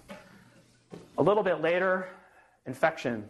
A 1.18 1.24
little 1.24 1.44
bit 1.44 1.62
later, 1.62 2.10
infection. 2.66 3.26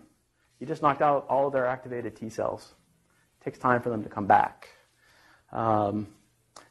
You 0.60 0.68
just 0.68 0.82
knocked 0.82 1.02
out 1.02 1.26
all 1.30 1.48
of 1.48 1.54
their 1.54 1.66
activated 1.66 2.16
T 2.16 2.30
cells. 2.30 2.74
It 3.42 3.46
takes 3.46 3.60
time 3.60 3.82
for 3.82 3.90
them 3.90 4.04
to 4.04 4.10
come 4.10 4.28
back. 4.28 4.70
Um, 5.52 6.08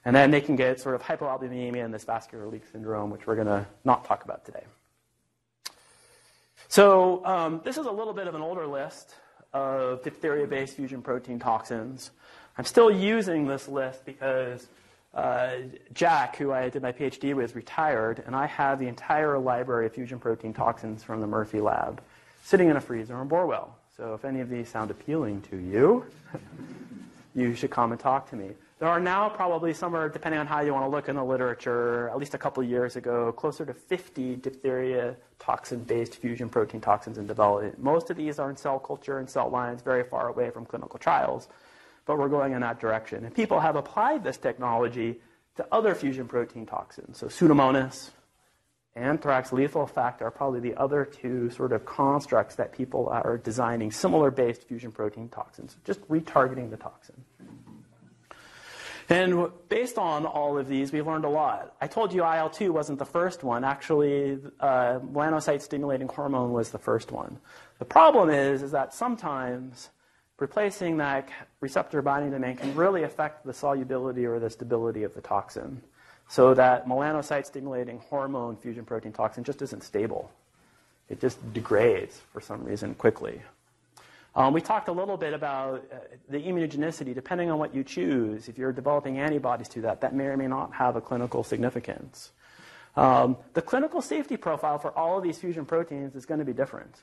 and 0.05 0.15
then 0.15 0.31
they 0.31 0.41
can 0.41 0.57
get 0.57 0.81
sort 0.81 0.95
of 0.95 1.03
hypoalbuminemia 1.03 1.85
and 1.85 1.93
this 1.93 2.05
vascular 2.05 2.47
leak 2.47 2.63
syndrome, 2.71 3.11
which 3.11 3.27
we're 3.27 3.35
going 3.35 3.47
to 3.49 3.67
not 3.85 4.05
talk 4.05 4.25
about 4.25 4.45
today. 4.45 4.65
So 6.69 7.25
um, 7.25 7.61
this 7.65 7.79
is 7.79 7.87
a 7.87 7.91
little 7.91 8.13
bit 8.13 8.27
of 8.27 8.35
an 8.35 8.43
older 8.43 8.67
list 8.67 9.15
of 9.53 10.03
diphtheria-based 10.03 10.77
fusion 10.77 11.03
protein 11.03 11.39
toxins. 11.39 12.11
I'm 12.59 12.65
still 12.65 12.91
using 12.91 13.47
this 13.47 13.69
list 13.69 14.05
because 14.05 14.67
uh, 15.15 15.59
Jack, 15.95 16.37
who 16.37 16.53
I 16.53 16.69
did 16.69 16.83
my 16.83 16.91
PhD 16.91 17.33
with, 17.33 17.55
retired, 17.55 18.25
and 18.27 18.35
I 18.35 18.47
have 18.47 18.81
the 18.81 18.89
entire 18.89 19.39
library 19.39 19.87
of 19.87 19.93
fusion 19.93 20.19
protein 20.19 20.53
toxins 20.53 21.05
from 21.05 21.21
the 21.21 21.27
Murphy 21.27 21.61
lab 21.61 22.03
sitting 22.43 22.69
in 22.69 22.77
a 22.77 22.81
freezer 22.81 23.21
in 23.23 23.29
Borwell. 23.29 23.69
So 23.97 24.15
if 24.15 24.25
any 24.25 24.41
of 24.41 24.49
these 24.51 24.69
sound 24.69 24.91
appealing 24.91 25.43
to 25.43 25.57
you, 25.57 26.05
you 27.35 27.55
should 27.55 27.71
come 27.71 27.93
and 27.93 28.01
talk 28.01 28.29
to 28.31 28.37
me. 28.37 28.51
There 28.81 28.89
are 28.89 29.01
now 29.01 29.29
probably 29.29 29.73
somewhere, 29.73 30.09
depending 30.09 30.41
on 30.41 30.47
how 30.47 30.61
you 30.61 30.73
want 30.73 30.85
to 30.85 30.89
look 30.89 31.09
in 31.09 31.17
the 31.17 31.25
literature, 31.25 32.09
at 32.09 32.19
least 32.19 32.35
a 32.35 32.39
couple 32.39 32.63
years 32.63 32.97
ago, 32.97 33.33
closer 33.33 33.67
to 33.67 33.75
50 33.75 34.37
diphtheria 34.37 35.17
toxin-based 35.39 36.17
fusion 36.17 36.49
protein 36.49 36.81
toxins 36.81 37.19
in 37.19 37.27
development. 37.27 37.81
Most 37.81 38.11
of 38.11 38.17
these 38.17 38.39
are 38.39 38.51
in 38.51 38.57
cell 38.57 38.79
culture 38.79 39.19
and 39.19 39.29
cell 39.29 39.49
lines 39.49 39.83
very 39.83 40.05
far 40.05 40.29
away 40.29 40.51
from 40.51 40.65
clinical 40.65 40.99
trials, 40.99 41.49
but 42.09 42.19
we're 42.19 42.29
going 42.29 42.55
in 42.55 42.63
that 42.63 42.81
direction. 42.81 43.27
And 43.27 43.35
people 43.35 43.61
have 43.61 43.77
applied 43.77 44.25
this 44.25 44.39
technology 44.39 45.21
to 45.57 45.67
other 45.71 45.95
fusion 45.95 46.27
protein 46.27 46.65
toxins. 46.65 47.19
So 47.19 47.27
Pseudomonas, 47.27 48.11
anthrax 48.97 49.53
lethal 49.53 49.87
factor 49.87 50.25
are 50.25 50.31
probably 50.31 50.61
the 50.61 50.75
other 50.77 51.05
two 51.05 51.51
sort 51.51 51.71
of 51.71 51.85
constructs 51.85 52.55
that 52.55 52.73
people 52.73 53.11
are 53.11 53.37
designing 53.37 53.91
similar 53.91 54.31
based 54.31 54.67
fusion 54.67 54.91
protein 54.91 55.29
toxins, 55.29 55.77
just 55.85 56.01
retargeting 56.09 56.71
the 56.71 56.79
toxin. 56.79 57.23
And 59.11 59.51
based 59.69 59.99
on 59.99 60.25
all 60.25 60.57
of 60.59 60.67
these, 60.67 60.93
we've 60.93 61.07
learned 61.07 61.27
a 61.27 61.31
lot. 61.31 61.75
I 61.81 61.89
told 61.89 62.15
you 62.15 62.25
IL 62.25 62.49
2 62.49 62.73
wasn't 62.73 62.99
the 62.99 63.07
first 63.07 63.45
one. 63.45 63.65
Actually, 63.65 64.39
uh, 64.61 65.01
melanocyte 65.01 65.61
stimulating 65.61 66.09
hormone 66.09 66.53
was 66.53 66.71
the 66.71 66.79
first 66.79 67.13
one. 67.13 67.39
The 67.79 67.87
problem 67.87 68.31
is, 68.31 68.63
is 68.63 68.71
that 68.73 68.95
sometimes 68.95 69.91
replacing 70.39 70.97
that 70.99 71.29
receptor 71.61 72.01
binding 72.01 72.31
domain 72.31 72.57
can 72.57 72.75
really 72.75 73.03
affect 73.03 73.45
the 73.45 73.53
solubility 73.53 74.25
or 74.25 74.39
the 74.39 74.51
stability 74.51 75.03
of 75.03 75.15
the 75.15 75.21
toxin. 75.21 75.83
So 76.29 76.55
that 76.55 76.87
melanocyte 76.87 77.47
stimulating 77.47 77.99
hormone 77.99 78.57
fusion 78.57 78.85
protein 78.85 79.13
toxin 79.13 79.45
just 79.45 79.63
isn't 79.63 79.83
stable. 79.83 80.31
It 81.09 81.21
just 81.21 81.53
degrades 81.53 82.21
for 82.33 82.41
some 82.41 82.65
reason 82.65 82.95
quickly. 82.95 83.41
Um, 84.37 84.53
we 84.53 84.61
talked 84.61 84.89
a 84.89 84.93
little 84.93 85.17
bit 85.17 85.33
about 85.33 85.85
uh, 85.91 85.97
the 86.29 86.39
immunogenicity. 86.39 87.15
Depending 87.15 87.51
on 87.51 87.59
what 87.59 87.75
you 87.75 87.83
choose, 87.83 88.49
if 88.49 88.59
you're 88.59 88.73
developing 88.73 89.19
antibodies 89.19 89.69
to 89.71 89.81
that, 89.81 90.03
that 90.03 90.15
may 90.15 90.27
or 90.27 90.37
may 90.37 90.47
not 90.47 90.73
have 90.75 90.97
a 90.97 91.01
clinical 91.01 91.43
significance. 91.43 92.31
Um, 92.95 93.37
the 93.55 93.63
clinical 93.63 94.03
safety 94.03 94.37
profile 94.37 94.79
for 94.79 94.97
all 94.97 95.17
of 95.17 95.25
these 95.25 95.39
fusion 95.39 95.65
proteins 95.65 96.15
is 96.15 96.27
going 96.27 96.41
to 96.41 96.45
be 96.45 96.53
different 96.53 97.01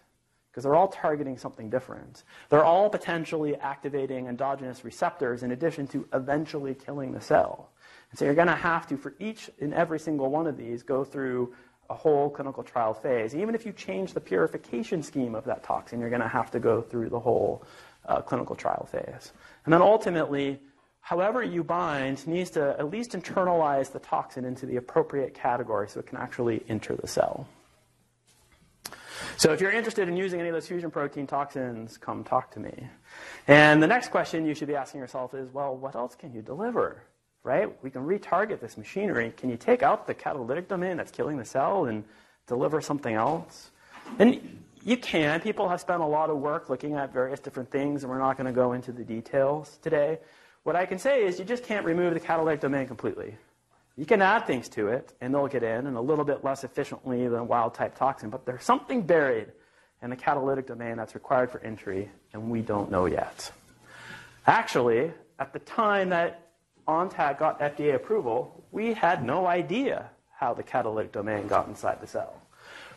because 0.56 0.64
they're 0.64 0.76
all 0.76 0.88
targeting 0.88 1.38
something 1.38 1.70
different. 1.70 2.24
They're 2.48 2.64
all 2.64 2.90
potentially 2.90 3.58
activating 3.58 4.28
endogenous 4.28 4.86
receptors 4.86 5.44
in 5.44 5.52
addition 5.52 5.86
to 5.88 6.08
eventually 6.14 6.74
killing 6.74 7.12
the 7.12 7.20
cell. 7.20 7.72
And 8.10 8.18
so 8.18 8.24
you're 8.24 8.36
going 8.36 8.48
to 8.48 8.56
have 8.56 8.88
to, 8.88 8.96
for 8.96 9.16
each 9.20 9.50
and 9.60 9.74
every 9.74 10.00
single 10.00 10.32
one 10.32 10.48
of 10.48 10.56
these, 10.56 10.82
go 10.82 11.04
through 11.04 11.54
a 11.90 11.94
whole 11.94 12.30
clinical 12.30 12.64
trial 12.64 12.94
phase. 12.94 13.36
Even 13.36 13.54
if 13.54 13.66
you 13.66 13.74
change 13.74 14.14
the 14.14 14.22
purification 14.22 15.04
scheme 15.04 15.36
of 15.36 15.44
that 15.44 15.62
toxin, 15.62 16.00
you're 16.00 16.10
going 16.10 16.22
to 16.22 16.28
have 16.30 16.52
to 16.52 16.60
go 16.62 16.82
through 16.82 17.10
the 17.10 17.20
whole 17.20 17.66
uh, 18.06 18.22
clinical 18.22 18.56
trial 18.56 18.88
phase. 18.90 19.34
And 19.66 19.74
then 19.74 19.82
ultimately, 19.82 20.62
however 21.02 21.44
you 21.44 21.66
bind 21.66 22.26
needs 22.26 22.50
to 22.52 22.78
at 22.80 22.90
least 22.90 23.12
internalize 23.12 23.92
the 23.92 24.00
toxin 24.00 24.46
into 24.46 24.66
the 24.66 24.78
appropriate 24.78 25.34
category 25.34 25.90
so 25.90 26.00
it 26.00 26.08
can 26.08 26.18
actually 26.18 26.64
enter 26.70 26.96
the 26.96 27.08
cell. 27.08 27.46
So 29.38 29.52
if 29.52 29.62
you're 29.62 29.72
interested 29.72 30.08
in 30.08 30.16
using 30.16 30.40
any 30.40 30.50
of 30.50 30.56
those 30.56 30.68
fusion 30.68 30.92
protein 30.92 31.28
toxins, 31.28 31.98
come 31.98 32.24
talk 32.24 32.52
to 32.52 32.60
me. 32.60 32.88
And 33.48 33.82
the 33.84 33.88
next 33.88 34.10
question 34.10 34.46
you 34.46 34.56
should 34.56 34.68
be 34.68 34.76
asking 34.76 35.02
yourself 35.02 35.34
is, 35.34 35.54
well, 35.54 35.76
what 35.76 35.96
else 35.96 36.16
can 36.16 36.34
you 36.34 36.42
deliver? 36.42 37.02
right? 37.46 37.72
We 37.84 37.92
can 37.92 38.06
retarget 38.06 38.60
this 38.60 38.76
machinery. 38.76 39.32
Can 39.38 39.50
you 39.50 39.56
take 39.56 39.84
out 39.84 40.08
the 40.08 40.14
catalytic 40.14 40.68
domain 40.68 40.98
that's 40.98 41.12
killing 41.12 41.38
the 41.38 41.46
cell 41.46 41.86
and 41.86 42.04
deliver 42.48 42.82
something 42.82 43.14
else? 43.14 43.70
And 44.20 44.64
you 44.84 44.98
can. 44.98 45.40
People 45.40 45.70
have 45.70 45.80
spent 45.80 46.02
a 46.02 46.06
lot 46.06 46.30
of 46.30 46.38
work 46.38 46.70
looking 46.70 46.96
at 46.96 47.14
various 47.14 47.40
different 47.40 47.70
things, 47.70 48.04
and 48.04 48.12
we're 48.12 48.18
not 48.18 48.36
going 48.36 48.48
to 48.48 48.52
go 48.52 48.74
into 48.74 48.92
the 48.92 49.04
details 49.04 49.78
today. 49.82 50.18
What 50.64 50.76
I 50.76 50.88
can 50.88 50.98
say 50.98 51.24
is 51.24 51.38
you 51.38 51.46
just 51.46 51.64
can't 51.64 51.86
remove 51.86 52.16
the 52.16 52.20
catalytic 52.20 52.62
domain 52.62 52.88
completely. 52.88 53.38
You 53.98 54.06
can 54.06 54.22
add 54.22 54.46
things 54.46 54.68
to 54.70 54.90
it, 54.90 55.14
and 55.22 55.34
they'll 55.34 55.48
get 55.48 55.64
in, 55.64 55.88
and 55.88 55.96
a 55.96 56.02
little 56.02 56.26
bit 56.26 56.44
less 56.44 56.64
efficiently 56.64 57.28
than 57.28 57.48
wild 57.48 57.74
type 57.74 57.96
toxin, 57.96 58.30
but 58.30 58.46
there's 58.46 58.64
something 58.64 59.04
buried 59.04 59.52
in 60.02 60.10
the 60.10 60.16
catalytic 60.16 60.68
domain 60.68 60.98
that's 60.98 61.16
required 61.16 61.50
for 61.50 61.60
entry, 61.62 62.10
and 62.34 62.50
we 62.50 62.62
don't 62.62 62.92
know 62.92 63.06
yet. 63.06 63.52
Actually, 64.46 65.12
at 65.40 65.54
the 65.54 65.60
time 65.60 66.10
that 66.10 66.52
ONTAC 66.88 67.40
got 67.40 67.60
FDA 67.60 67.96
approval, 67.96 68.64
we 68.72 68.94
had 68.94 69.24
no 69.24 69.48
idea 69.48 70.10
how 70.32 70.54
the 70.54 70.64
catalytic 70.64 71.12
domain 71.12 71.48
got 71.48 71.68
inside 71.68 72.02
the 72.02 72.08
cell. 72.08 72.42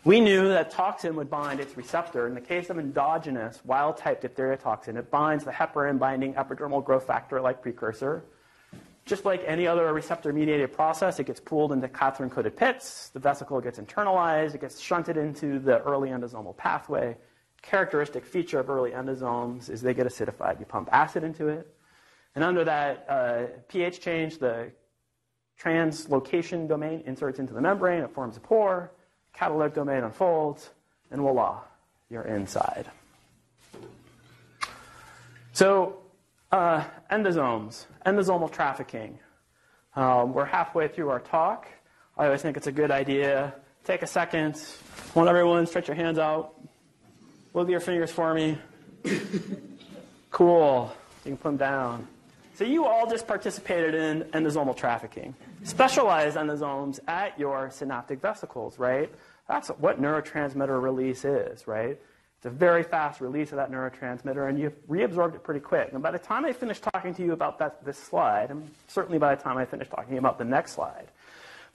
We 0.03 0.21
knew 0.21 0.49
that 0.49 0.71
toxin 0.71 1.15
would 1.15 1.29
bind 1.29 1.59
its 1.59 1.75
receptor. 1.75 2.27
In 2.27 2.33
the 2.33 2.41
case 2.41 2.69
of 2.69 2.77
endogenous 2.77 3.59
wild 3.65 3.97
type 3.97 4.21
diphtheria 4.21 4.57
toxin, 4.57 4.97
it 4.97 5.09
binds 5.09 5.43
the 5.43 5.51
heparin 5.51 5.97
binding 5.97 6.33
epidermal 6.35 6.83
growth 6.83 7.07
factor 7.07 7.41
like 7.41 7.61
precursor. 7.61 8.23
Just 9.09 9.25
like 9.25 9.41
any 9.47 9.65
other 9.65 9.91
receptor 9.91 10.31
mediated 10.31 10.71
process, 10.71 11.17
it 11.17 11.25
gets 11.25 11.39
pooled 11.39 11.71
into 11.71 11.87
cathepsin 11.87 12.29
coated 12.29 12.55
pits. 12.55 13.09
The 13.09 13.17
vesicle 13.17 13.59
gets 13.59 13.79
internalized. 13.79 14.53
It 14.53 14.61
gets 14.61 14.79
shunted 14.79 15.17
into 15.17 15.57
the 15.57 15.81
early 15.81 16.09
endosomal 16.09 16.55
pathway. 16.55 17.17
Characteristic 17.63 18.23
feature 18.23 18.59
of 18.59 18.69
early 18.69 18.91
endosomes 18.91 19.67
is 19.67 19.81
they 19.81 19.95
get 19.95 20.05
acidified. 20.05 20.59
You 20.59 20.67
pump 20.67 20.89
acid 20.91 21.23
into 21.23 21.47
it. 21.47 21.73
And 22.35 22.43
under 22.43 22.63
that 22.65 23.05
uh, 23.09 23.45
pH 23.67 23.99
change, 23.99 24.37
the 24.37 24.71
translocation 25.59 26.67
domain 26.67 27.01
inserts 27.07 27.39
into 27.39 27.55
the 27.55 27.61
membrane, 27.61 28.03
it 28.03 28.11
forms 28.11 28.37
a 28.37 28.39
pore, 28.39 28.91
catalytic 29.33 29.73
domain 29.73 30.03
unfolds, 30.03 30.69
and 31.09 31.19
voila, 31.19 31.61
you're 32.11 32.21
inside. 32.21 32.85
So, 35.53 35.98
uh, 36.51 36.83
endosomes, 37.11 37.85
endosomal 38.05 38.51
trafficking. 38.51 39.19
Um, 39.95 40.33
we're 40.33 40.45
halfway 40.45 40.87
through 40.87 41.09
our 41.09 41.19
talk. 41.19 41.67
I 42.17 42.25
always 42.25 42.41
think 42.41 42.57
it's 42.57 42.67
a 42.67 42.71
good 42.71 42.91
idea. 42.91 43.53
Take 43.83 44.01
a 44.01 44.07
second. 44.07 44.61
Want 45.15 45.29
everyone 45.29 45.65
stretch 45.65 45.87
your 45.87 45.95
hands 45.95 46.19
out. 46.19 46.53
Wiggle 47.53 47.71
your 47.71 47.79
fingers 47.79 48.11
for 48.11 48.33
me. 48.33 48.57
cool. 50.31 50.91
You 51.25 51.31
can 51.31 51.37
put 51.37 51.49
them 51.49 51.57
down. 51.57 52.07
So 52.55 52.65
you 52.65 52.85
all 52.85 53.09
just 53.09 53.25
participated 53.25 53.95
in 53.95 54.23
endosomal 54.33 54.75
trafficking. 54.75 55.33
Specialized 55.63 56.35
endosomes 56.37 56.99
at 57.07 57.39
your 57.39 57.69
synaptic 57.71 58.21
vesicles, 58.21 58.77
right? 58.77 59.09
That's 59.47 59.69
what 59.69 60.01
neurotransmitter 60.01 60.81
release 60.81 61.25
is, 61.25 61.67
right? 61.67 61.97
It's 62.39 62.45
a 62.45 62.49
very 62.49 62.83
fast 62.83 63.19
release 63.19 63.51
of 63.51 63.57
that 63.57 63.69
neurotransmitter, 63.69 64.47
and 64.47 64.57
you've 64.57 64.87
reabsorbed 64.87 65.35
it 65.35 65.43
pretty 65.43 65.59
quick. 65.59 65.89
And 65.91 66.01
by 66.01 66.11
the 66.11 66.19
time 66.19 66.45
I 66.45 66.53
finish 66.53 66.79
talking 66.79 67.13
to 67.15 67.21
you 67.21 67.33
about 67.33 67.59
that, 67.59 67.83
this 67.83 67.97
slide, 67.97 68.49
and 68.49 68.71
certainly 68.87 69.19
by 69.19 69.35
the 69.35 69.43
time 69.43 69.57
I 69.57 69.65
finish 69.65 69.89
talking 69.89 70.17
about 70.17 70.37
the 70.37 70.45
next 70.45 70.71
slide, 70.71 71.09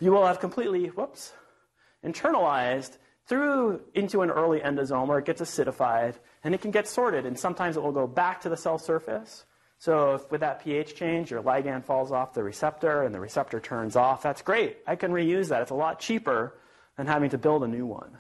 you 0.00 0.10
will 0.10 0.24
have 0.24 0.40
completely, 0.40 0.86
whoops, 0.86 1.34
internalized 2.02 2.96
through 3.26 3.82
into 3.92 4.22
an 4.22 4.30
early 4.30 4.60
endosome 4.60 5.06
where 5.06 5.18
it 5.18 5.26
gets 5.26 5.42
acidified, 5.42 6.14
and 6.42 6.54
it 6.54 6.62
can 6.62 6.70
get 6.70 6.88
sorted. 6.88 7.26
And 7.26 7.38
sometimes 7.38 7.76
it 7.76 7.82
will 7.82 7.92
go 7.92 8.06
back 8.06 8.40
to 8.40 8.48
the 8.48 8.56
cell 8.56 8.78
surface, 8.78 9.44
so 9.78 10.14
if 10.14 10.30
with 10.30 10.40
that 10.40 10.64
pH 10.64 10.94
change, 10.94 11.30
your 11.30 11.42
ligand 11.42 11.84
falls 11.84 12.10
off 12.10 12.32
the 12.32 12.42
receptor 12.42 13.02
and 13.02 13.14
the 13.14 13.20
receptor 13.20 13.60
turns 13.60 13.96
off, 13.96 14.22
that's 14.22 14.40
great. 14.40 14.78
I 14.86 14.96
can 14.96 15.12
reuse 15.12 15.48
that. 15.48 15.60
It's 15.60 15.70
a 15.70 15.74
lot 15.74 16.00
cheaper 16.00 16.54
than 16.96 17.06
having 17.06 17.28
to 17.30 17.38
build 17.38 17.64
a 17.64 17.68
new 17.68 17.84
one. 17.84 18.16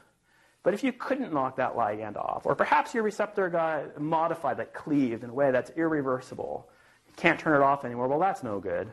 But 0.64 0.74
if 0.74 0.82
you 0.82 0.92
couldn't 0.92 1.32
knock 1.32 1.56
that 1.56 1.76
ligand 1.76 2.16
off, 2.16 2.46
or 2.46 2.56
perhaps 2.56 2.94
your 2.94 3.04
receptor 3.04 3.48
got 3.48 4.00
modified, 4.00 4.58
like 4.58 4.72
cleaved 4.72 5.22
in 5.22 5.30
a 5.30 5.34
way 5.34 5.52
that's 5.52 5.70
irreversible, 5.76 6.68
you 7.06 7.12
can't 7.16 7.38
turn 7.38 7.54
it 7.54 7.62
off 7.62 7.84
anymore, 7.84 8.08
well, 8.08 8.18
that's 8.18 8.42
no 8.42 8.58
good. 8.58 8.90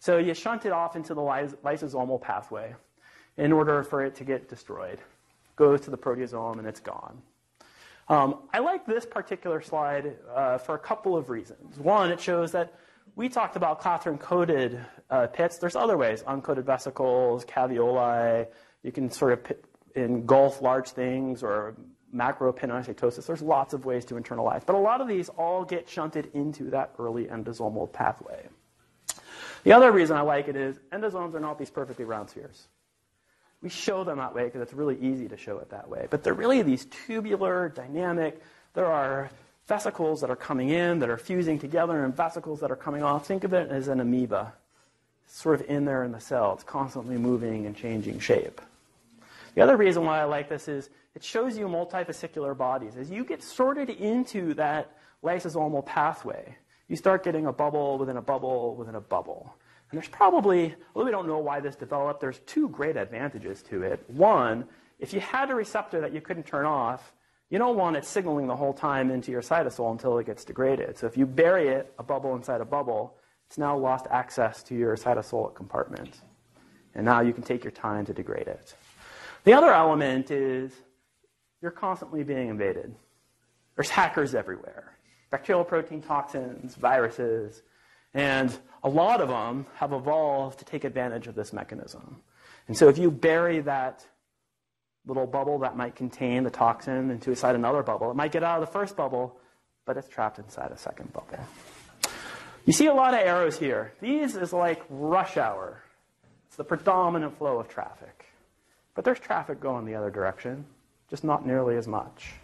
So 0.00 0.18
you 0.18 0.34
shunt 0.34 0.66
it 0.66 0.72
off 0.72 0.96
into 0.96 1.14
the 1.14 1.22
lys- 1.22 1.54
lysosomal 1.64 2.20
pathway 2.20 2.74
in 3.36 3.52
order 3.52 3.84
for 3.84 4.04
it 4.04 4.16
to 4.16 4.24
get 4.24 4.48
destroyed. 4.48 4.98
Goes 5.54 5.80
to 5.82 5.90
the 5.90 5.96
proteasome 5.96 6.58
and 6.58 6.66
it's 6.66 6.80
gone. 6.80 7.22
Um, 8.08 8.40
I 8.52 8.58
like 8.58 8.84
this 8.84 9.06
particular 9.06 9.62
slide 9.62 10.16
uh, 10.34 10.58
for 10.58 10.74
a 10.74 10.78
couple 10.78 11.16
of 11.16 11.30
reasons. 11.30 11.78
One, 11.78 12.10
it 12.10 12.20
shows 12.20 12.50
that 12.50 12.74
we 13.14 13.28
talked 13.28 13.54
about 13.54 13.80
clathrin-coated 13.80 14.84
uh, 15.08 15.28
pits. 15.28 15.58
There's 15.58 15.76
other 15.76 15.96
ways, 15.96 16.24
uncoated 16.24 16.64
vesicles, 16.64 17.44
caveoli. 17.44 18.48
You 18.82 18.90
can 18.90 19.08
sort 19.08 19.34
of 19.34 19.44
pit, 19.44 19.64
engulf 19.94 20.62
large 20.62 20.90
things 20.90 21.42
or 21.42 21.74
macropinocytosis. 22.14 23.26
There's 23.26 23.42
lots 23.42 23.74
of 23.74 23.84
ways 23.84 24.04
to 24.06 24.14
internalize. 24.14 24.64
But 24.64 24.76
a 24.76 24.78
lot 24.78 25.00
of 25.00 25.08
these 25.08 25.28
all 25.30 25.64
get 25.64 25.88
shunted 25.88 26.30
into 26.34 26.70
that 26.70 26.94
early 26.98 27.26
endosomal 27.26 27.90
pathway. 27.92 28.46
The 29.64 29.72
other 29.72 29.92
reason 29.92 30.16
I 30.16 30.22
like 30.22 30.48
it 30.48 30.56
is 30.56 30.78
endosomes 30.92 31.34
are 31.34 31.40
not 31.40 31.58
these 31.58 31.70
perfectly 31.70 32.04
round 32.04 32.30
spheres. 32.30 32.66
We 33.62 33.68
show 33.68 34.02
them 34.02 34.18
that 34.18 34.34
way 34.34 34.44
because 34.44 34.60
it's 34.60 34.74
really 34.74 34.98
easy 35.00 35.28
to 35.28 35.36
show 35.36 35.58
it 35.58 35.70
that 35.70 35.88
way. 35.88 36.08
But 36.10 36.24
they're 36.24 36.34
really 36.34 36.62
these 36.62 36.84
tubular, 37.06 37.68
dynamic. 37.68 38.42
There 38.74 38.86
are 38.86 39.30
vesicles 39.68 40.20
that 40.22 40.30
are 40.30 40.36
coming 40.36 40.70
in 40.70 40.98
that 40.98 41.08
are 41.08 41.16
fusing 41.16 41.60
together 41.60 42.04
and 42.04 42.14
vesicles 42.14 42.60
that 42.60 42.72
are 42.72 42.76
coming 42.76 43.04
off. 43.04 43.26
Think 43.26 43.44
of 43.44 43.52
it 43.52 43.70
as 43.70 43.86
an 43.86 44.00
amoeba, 44.00 44.52
sort 45.28 45.60
of 45.60 45.70
in 45.70 45.84
there 45.84 46.02
in 46.02 46.10
the 46.10 46.20
cell. 46.20 46.54
It's 46.54 46.64
constantly 46.64 47.16
moving 47.16 47.64
and 47.66 47.76
changing 47.76 48.18
shape. 48.18 48.60
The 49.54 49.60
other 49.60 49.76
reason 49.76 50.04
why 50.04 50.20
I 50.20 50.24
like 50.24 50.48
this 50.48 50.68
is 50.68 50.90
it 51.14 51.22
shows 51.22 51.58
you 51.58 51.66
multivesicular 51.66 52.56
bodies. 52.56 52.96
As 52.96 53.10
you 53.10 53.24
get 53.24 53.42
sorted 53.42 53.90
into 53.90 54.54
that 54.54 54.96
lysosomal 55.22 55.84
pathway, 55.84 56.56
you 56.88 56.96
start 56.96 57.24
getting 57.24 57.46
a 57.46 57.52
bubble 57.52 57.98
within 57.98 58.16
a 58.16 58.22
bubble 58.22 58.74
within 58.76 58.94
a 58.94 59.00
bubble. 59.00 59.54
And 59.90 60.00
there's 60.00 60.08
probably, 60.08 60.74
although 60.94 61.04
we 61.04 61.10
don't 61.10 61.28
know 61.28 61.38
why 61.38 61.60
this 61.60 61.76
developed, 61.76 62.20
there's 62.20 62.38
two 62.40 62.68
great 62.70 62.96
advantages 62.96 63.62
to 63.64 63.82
it. 63.82 64.02
One, 64.08 64.66
if 64.98 65.12
you 65.12 65.20
had 65.20 65.50
a 65.50 65.54
receptor 65.54 66.00
that 66.00 66.14
you 66.14 66.22
couldn't 66.22 66.46
turn 66.46 66.64
off, 66.64 67.12
you 67.50 67.58
don't 67.58 67.76
want 67.76 67.96
it 67.96 68.06
signaling 68.06 68.46
the 68.46 68.56
whole 68.56 68.72
time 68.72 69.10
into 69.10 69.30
your 69.30 69.42
cytosol 69.42 69.92
until 69.92 70.16
it 70.16 70.24
gets 70.24 70.44
degraded. 70.46 70.96
So 70.96 71.06
if 71.06 71.18
you 71.18 71.26
bury 71.26 71.68
it, 71.68 71.92
a 71.98 72.02
bubble 72.02 72.34
inside 72.34 72.62
a 72.62 72.64
bubble, 72.64 73.18
it's 73.46 73.58
now 73.58 73.76
lost 73.76 74.06
access 74.10 74.62
to 74.62 74.74
your 74.74 74.96
cytosolic 74.96 75.54
compartment. 75.54 76.22
And 76.94 77.04
now 77.04 77.20
you 77.20 77.34
can 77.34 77.42
take 77.42 77.62
your 77.62 77.70
time 77.70 78.06
to 78.06 78.14
degrade 78.14 78.48
it. 78.48 78.74
The 79.44 79.54
other 79.54 79.72
element 79.72 80.30
is 80.30 80.72
you're 81.60 81.70
constantly 81.70 82.22
being 82.22 82.48
invaded. 82.48 82.94
There's 83.76 83.90
hackers 83.90 84.34
everywhere 84.34 84.92
bacterial 85.32 85.64
protein 85.64 86.02
toxins, 86.02 86.74
viruses, 86.74 87.62
and 88.12 88.56
a 88.84 88.88
lot 88.88 89.20
of 89.22 89.28
them 89.28 89.66
have 89.76 89.92
evolved 89.92 90.58
to 90.58 90.64
take 90.66 90.84
advantage 90.84 91.26
of 91.26 91.34
this 91.34 91.54
mechanism. 91.54 92.20
And 92.68 92.76
so 92.76 92.88
if 92.88 92.98
you 92.98 93.10
bury 93.10 93.60
that 93.60 94.06
little 95.06 95.26
bubble 95.26 95.58
that 95.60 95.74
might 95.74 95.96
contain 95.96 96.44
the 96.44 96.50
toxin 96.50 97.10
into 97.10 97.30
inside 97.30 97.54
another 97.54 97.82
bubble, 97.82 98.10
it 98.10 98.14
might 98.14 98.30
get 98.30 98.44
out 98.44 98.62
of 98.62 98.68
the 98.68 98.72
first 98.72 98.94
bubble, 98.94 99.38
but 99.86 99.96
it's 99.96 100.06
trapped 100.06 100.38
inside 100.38 100.70
a 100.70 100.76
second 100.76 101.12
bubble. 101.14 101.38
You 102.66 102.74
see 102.74 102.86
a 102.86 102.94
lot 102.94 103.14
of 103.14 103.20
arrows 103.20 103.58
here. 103.58 103.94
These 104.00 104.36
is 104.36 104.52
like 104.52 104.82
rush 104.90 105.38
hour. 105.38 105.82
It's 106.46 106.56
the 106.56 106.64
predominant 106.64 107.38
flow 107.38 107.58
of 107.58 107.68
traffic. 107.68 108.21
But 108.94 109.04
there's 109.04 109.20
traffic 109.20 109.60
going 109.60 109.84
the 109.84 109.94
other 109.94 110.10
direction, 110.10 110.66
just 111.08 111.24
not 111.24 111.46
nearly 111.46 111.76
as 111.76 111.88
much. 111.88 112.34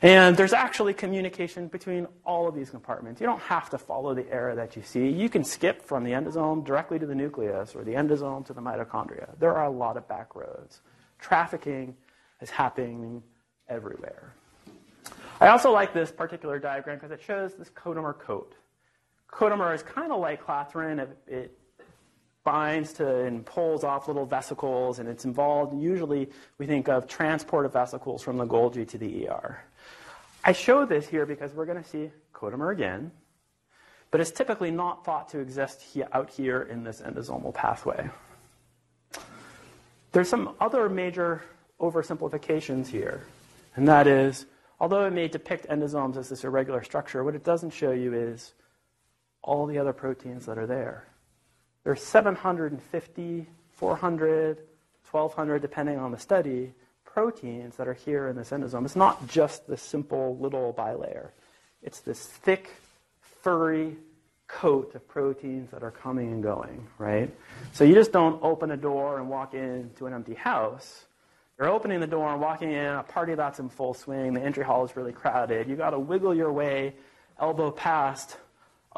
And 0.00 0.36
there's 0.36 0.52
actually 0.52 0.94
communication 0.94 1.66
between 1.66 2.06
all 2.24 2.46
of 2.46 2.54
these 2.54 2.70
compartments. 2.70 3.20
You 3.20 3.26
don't 3.26 3.42
have 3.42 3.68
to 3.70 3.78
follow 3.78 4.14
the 4.14 4.30
arrow 4.30 4.54
that 4.54 4.76
you 4.76 4.82
see. 4.82 5.08
You 5.08 5.28
can 5.28 5.42
skip 5.42 5.82
from 5.82 6.04
the 6.04 6.12
endosome 6.12 6.64
directly 6.64 7.00
to 7.00 7.06
the 7.06 7.16
nucleus 7.16 7.74
or 7.74 7.82
the 7.82 7.94
endosome 7.94 8.46
to 8.46 8.52
the 8.52 8.60
mitochondria. 8.60 9.36
There 9.40 9.54
are 9.54 9.64
a 9.64 9.70
lot 9.70 9.96
of 9.96 10.06
back 10.06 10.36
roads. 10.36 10.82
Trafficking 11.18 11.96
is 12.40 12.48
happening 12.48 13.22
everywhere. 13.68 14.34
I 15.40 15.48
also 15.48 15.72
like 15.72 15.92
this 15.92 16.12
particular 16.12 16.60
diagram 16.60 16.96
because 16.96 17.10
it 17.10 17.22
shows 17.22 17.54
this 17.54 17.70
coatomer 17.70 18.16
coat. 18.16 18.54
Coatomer 19.32 19.74
is 19.74 19.82
kind 19.82 20.12
of 20.12 20.20
like 20.20 20.44
clathrin. 20.44 21.00
It, 21.00 21.18
it 21.26 21.57
binds 22.44 22.92
to 22.94 23.24
and 23.24 23.44
pulls 23.44 23.84
off 23.84 24.08
little 24.08 24.26
vesicles, 24.26 24.98
and 24.98 25.08
it's 25.08 25.24
involved, 25.24 25.78
usually, 25.78 26.30
we 26.58 26.66
think 26.66 26.88
of 26.88 27.06
transport 27.06 27.66
of 27.66 27.72
vesicles 27.72 28.22
from 28.22 28.38
the 28.38 28.46
Golgi 28.46 28.88
to 28.88 28.98
the 28.98 29.28
ER. 29.28 29.62
I 30.44 30.52
show 30.52 30.86
this 30.86 31.06
here 31.06 31.26
because 31.26 31.52
we're 31.52 31.66
going 31.66 31.82
to 31.82 31.88
see 31.88 32.10
coatomer 32.32 32.72
again, 32.72 33.10
but 34.10 34.20
it's 34.20 34.30
typically 34.30 34.70
not 34.70 35.04
thought 35.04 35.28
to 35.30 35.40
exist 35.40 35.84
out 36.12 36.30
here 36.30 36.62
in 36.62 36.84
this 36.84 37.02
endosomal 37.02 37.52
pathway. 37.52 38.08
There's 40.12 40.28
some 40.28 40.54
other 40.60 40.88
major 40.88 41.42
oversimplifications 41.80 42.86
here, 42.86 43.26
and 43.76 43.86
that 43.88 44.06
is, 44.06 44.46
although 44.80 45.04
it 45.04 45.12
may 45.12 45.28
depict 45.28 45.68
endosomes 45.68 46.16
as 46.16 46.30
this 46.30 46.44
irregular 46.44 46.82
structure, 46.82 47.24
what 47.24 47.34
it 47.34 47.44
doesn't 47.44 47.70
show 47.70 47.90
you 47.90 48.14
is 48.14 48.54
all 49.42 49.66
the 49.66 49.78
other 49.78 49.92
proteins 49.92 50.46
that 50.46 50.56
are 50.56 50.66
there. 50.66 51.07
There's 51.88 52.02
750, 52.02 53.46
400, 53.72 54.58
1200, 55.10 55.62
depending 55.62 55.96
on 55.96 56.12
the 56.12 56.18
study, 56.18 56.74
proteins 57.06 57.76
that 57.76 57.88
are 57.88 57.94
here 57.94 58.28
in 58.28 58.36
this 58.36 58.50
endosome. 58.50 58.84
It's 58.84 58.94
not 58.94 59.26
just 59.26 59.66
the 59.66 59.78
simple 59.78 60.36
little 60.36 60.74
bilayer. 60.74 61.30
It's 61.82 62.00
this 62.00 62.26
thick, 62.26 62.68
furry 63.22 63.96
coat 64.48 64.94
of 64.96 65.08
proteins 65.08 65.70
that 65.70 65.82
are 65.82 65.90
coming 65.90 66.30
and 66.30 66.42
going, 66.42 66.86
right? 66.98 67.34
So 67.72 67.84
you 67.84 67.94
just 67.94 68.12
don't 68.12 68.38
open 68.42 68.70
a 68.70 68.76
door 68.76 69.18
and 69.18 69.30
walk 69.30 69.54
into 69.54 70.04
an 70.04 70.12
empty 70.12 70.34
house. 70.34 71.06
You're 71.58 71.70
opening 71.70 72.00
the 72.00 72.06
door 72.06 72.30
and 72.30 72.38
walking 72.38 72.70
in 72.70 72.84
a 72.84 73.02
party 73.02 73.34
that's 73.34 73.60
in 73.60 73.70
full 73.70 73.94
swing. 73.94 74.34
The 74.34 74.42
entry 74.42 74.62
hall 74.62 74.84
is 74.84 74.94
really 74.94 75.12
crowded. 75.12 75.70
You 75.70 75.76
got 75.76 75.92
to 75.92 75.98
wiggle 75.98 76.34
your 76.34 76.52
way, 76.52 76.96
elbow 77.40 77.70
past 77.70 78.36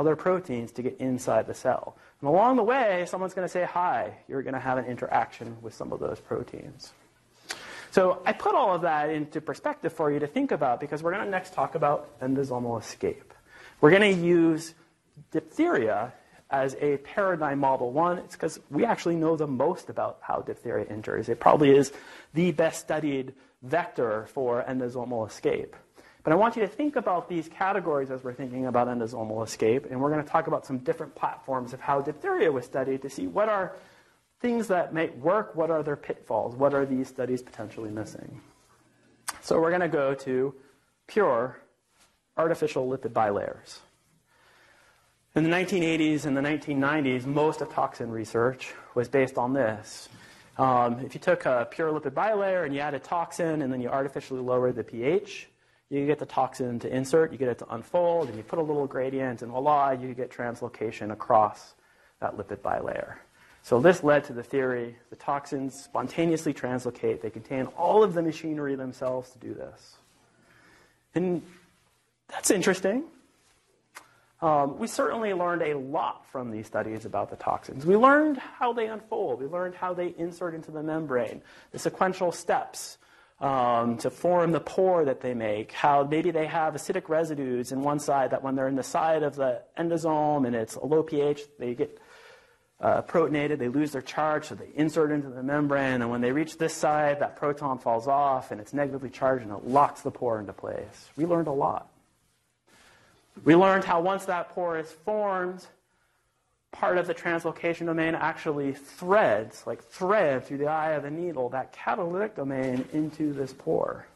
other 0.01 0.17
proteins 0.17 0.73
to 0.73 0.83
get 0.83 0.97
inside 0.99 1.47
the 1.47 1.53
cell. 1.53 1.95
And 2.21 2.29
along 2.31 2.57
the 2.57 2.63
way, 2.63 3.05
someone's 3.07 3.35
going 3.35 3.47
to 3.47 3.53
say 3.53 3.65
hi. 3.65 4.15
You're 4.29 4.43
going 4.43 4.55
to 4.55 4.61
have 4.61 4.79
an 4.79 4.87
interaction 4.87 5.59
with 5.61 5.75
some 5.75 5.93
of 5.93 6.01
those 6.01 6.19
proteins. 6.19 6.93
So 7.91 8.23
I 8.25 8.33
put 8.33 8.55
all 8.55 8.75
of 8.75 8.83
that 8.83 9.11
into 9.11 9.43
perspective 9.43 9.93
for 9.93 10.11
you 10.11 10.19
to 10.21 10.27
think 10.27 10.53
about 10.53 10.81
because 10.81 11.03
we're 11.03 11.13
going 11.13 11.25
to 11.25 11.31
next 11.31 11.53
talk 11.53 11.75
about 11.75 12.19
endosomal 12.21 12.81
escape. 12.81 13.35
We're 13.83 13.91
going 13.91 14.15
to 14.15 14.27
use 14.27 14.73
diphtheria 15.33 16.15
as 16.51 16.77
a 16.81 16.97
paradigm 16.99 17.59
model. 17.59 17.93
One, 17.93 18.19
it's 18.19 18.37
because 18.37 18.59
we 18.71 18.87
actually 18.87 19.17
know 19.17 19.37
the 19.37 19.47
most 19.47 19.91
about 19.91 20.19
how 20.23 20.41
diphtheria 20.41 20.87
enters. 20.89 21.29
It 21.29 21.41
probably 21.41 21.77
is 21.77 21.93
the 22.33 22.53
best 22.53 22.81
studied 22.81 23.35
vector 23.63 24.27
for 24.33 24.65
endosomal 24.67 25.29
escape. 25.29 25.77
But 26.23 26.33
I 26.33 26.37
want 26.37 26.57
you 26.57 26.63
to 26.63 26.69
think 26.69 26.97
about 26.97 27.29
these 27.29 27.49
categories 27.49 28.11
as 28.11 28.23
we're 28.23 28.35
thinking 28.35 28.67
about 28.67 28.89
endosomal 28.89 29.45
escape, 29.45 29.87
and 29.91 30.01
we're 30.01 30.11
going 30.11 30.23
to 30.23 30.29
talk 30.29 30.47
about 30.47 30.67
some 30.67 30.79
different 30.79 31.15
platforms 31.15 31.73
of 31.73 31.81
how 31.81 32.01
diphtheria 32.01 32.53
was 32.53 32.65
studied 32.65 33.03
to 33.03 33.11
see 33.11 33.27
what 33.27 33.49
are 33.49 33.77
things 34.41 34.69
that 34.69 34.93
might 34.93 35.17
work, 35.19 35.55
what 35.55 35.71
are 35.71 35.83
their 35.83 35.97
pitfalls, 35.97 36.55
what 36.55 36.75
are 36.75 36.85
these 36.85 37.09
studies 37.09 37.43
potentially 37.43 37.91
missing. 37.91 38.41
So 39.41 39.61
we're 39.61 39.71
going 39.71 39.81
to 39.81 39.89
go 39.89 40.15
to 40.15 40.55
pure 41.07 41.59
artificial 42.37 42.89
lipid 42.89 43.13
bilayers. 43.13 43.81
In 45.35 45.45
the 45.45 45.51
1980s 45.51 46.25
and 46.25 46.37
the 46.37 46.41
1990s, 46.41 47.25
most 47.25 47.61
of 47.61 47.73
toxin 47.73 48.11
research 48.11 48.75
was 48.95 49.09
based 49.09 49.39
on 49.39 49.53
this. 49.53 50.09
Um, 50.59 51.01
if 51.01 51.15
you 51.15 51.21
took 51.21 51.47
a 51.47 51.69
pure 51.71 51.93
lipid 51.93 52.11
bilayer 52.11 52.65
and 52.65 52.75
you 52.75 52.81
added 52.81 53.05
toxin 53.05 53.63
and 53.63 53.73
then 53.73 53.81
you 53.81 53.89
artificially 53.89 54.41
lowered 54.41 54.75
the 54.75 54.85
pH, 54.85 55.50
you 55.91 56.07
get 56.07 56.21
the 56.21 56.27
toxin 56.27 56.79
to 56.79 56.95
insert, 56.95 57.33
you 57.33 57.39
get 57.39 57.49
it 57.49 57.59
to 57.59 57.75
unfold, 57.75 58.29
and 58.29 58.37
you 58.37 58.45
put 58.45 58.59
a 58.59 58.63
little 58.63 58.87
gradient, 58.87 59.43
and 59.43 59.51
voila, 59.51 59.91
you 59.91 60.15
get 60.15 60.31
translocation 60.31 61.11
across 61.11 61.75
that 62.21 62.37
lipid 62.37 62.59
bilayer. 62.59 63.17
So 63.63 63.81
this 63.81 64.03
led 64.03 64.25
to 64.25 64.33
the 64.33 64.43
theory 64.43 64.97
the 65.11 65.17
toxins 65.17 65.75
spontaneously 65.75 66.55
translocate. 66.55 67.21
They 67.21 67.31
contain 67.31 67.67
all 67.77 68.03
of 68.03 68.15
the 68.15 68.23
machinery 68.23 68.75
themselves 68.75 69.31
to 69.31 69.39
do 69.39 69.53
this. 69.53 69.97
And 71.15 71.43
that's 72.29 72.51
interesting. 72.51 73.05
Um, 74.41 74.79
we 74.79 74.87
certainly 74.87 75.35
learned 75.35 75.63
a 75.63 75.75
lot 75.75 76.25
from 76.31 76.51
these 76.51 76.67
studies 76.67 77.05
about 77.05 77.29
the 77.29 77.37
toxins. 77.37 77.85
We 77.85 77.97
learned 77.97 78.39
how 78.39 78.73
they 78.73 78.87
unfold. 78.87 79.41
We 79.41 79.47
learned 79.47 79.75
how 79.75 79.93
they 79.93 80.15
insert 80.17 80.55
into 80.55 80.71
the 80.71 80.83
membrane, 80.83 81.43
the 81.73 81.79
sequential 81.79 82.33
steps 82.33 82.97
um, 83.41 83.97
to 83.99 84.11
form 84.11 84.53
the 84.53 84.61
pore 84.61 85.05
that 85.07 85.21
they 85.21 85.33
make, 85.33 85.73
how 85.73 86.05
maybe 86.05 86.31
they 86.31 86.47
have 86.47 86.75
acidic 86.75 87.09
residues 87.09 87.73
in 87.73 87.83
one 87.83 87.99
side 87.99 88.31
that 88.31 88.43
when 88.43 88.55
they're 88.55 88.69
in 88.69 88.77
the 88.77 88.83
side 88.83 89.23
of 89.23 89.35
the 89.35 89.63
endosome 89.79 90.47
and 90.47 90.55
it's 90.55 90.77
a 90.77 90.85
low 90.85 91.03
pH, 91.03 91.43
they 91.59 91.75
get 91.75 91.99
uh, 92.81 93.03
protonated, 93.03 93.59
they 93.59 93.69
lose 93.69 93.93
their 93.93 94.03
charge, 94.03 94.47
so 94.47 94.55
they 94.55 94.69
insert 94.75 95.11
into 95.11 95.29
the 95.29 95.43
membrane, 95.43 96.03
and 96.03 96.11
when 96.11 96.21
they 96.21 96.33
reach 96.33 96.59
this 96.59 96.75
side, 96.75 97.21
that 97.21 97.37
proton 97.37 97.79
falls 97.79 98.07
off 98.07 98.51
and 98.51 98.61
it's 98.61 98.75
negatively 98.75 99.11
charged 99.11 99.45
and 99.45 99.53
it 99.53 99.67
locks 99.67 100.03
the 100.03 100.11
pore 100.11 100.39
into 100.39 100.53
place. 100.53 101.09
We 101.17 101.25
learned 101.25 101.49
a 101.49 101.53
lot. 101.53 101.89
We 103.45 103.55
learned 103.55 103.85
how 103.85 104.03
once 104.03 104.27
that 104.27 104.51
pore 104.51 104.79
is 104.79 104.91
formed, 104.91 105.67
part 106.73 106.99
of 106.99 107.07
the 107.07 107.15
translocation 107.15 107.87
domain 107.87 108.15
actually 108.15 108.73
threads, 108.73 109.67
like 109.67 109.83
thread 109.83 110.45
through 110.45 110.59
the 110.59 110.67
eye 110.67 110.93
of 110.93 111.03
the 111.03 111.11
needle, 111.11 111.49
that 111.49 111.73
catalytic 111.73 112.37
domain 112.37 112.85
into 112.93 113.33
this 113.33 113.53
pore. 113.53 114.07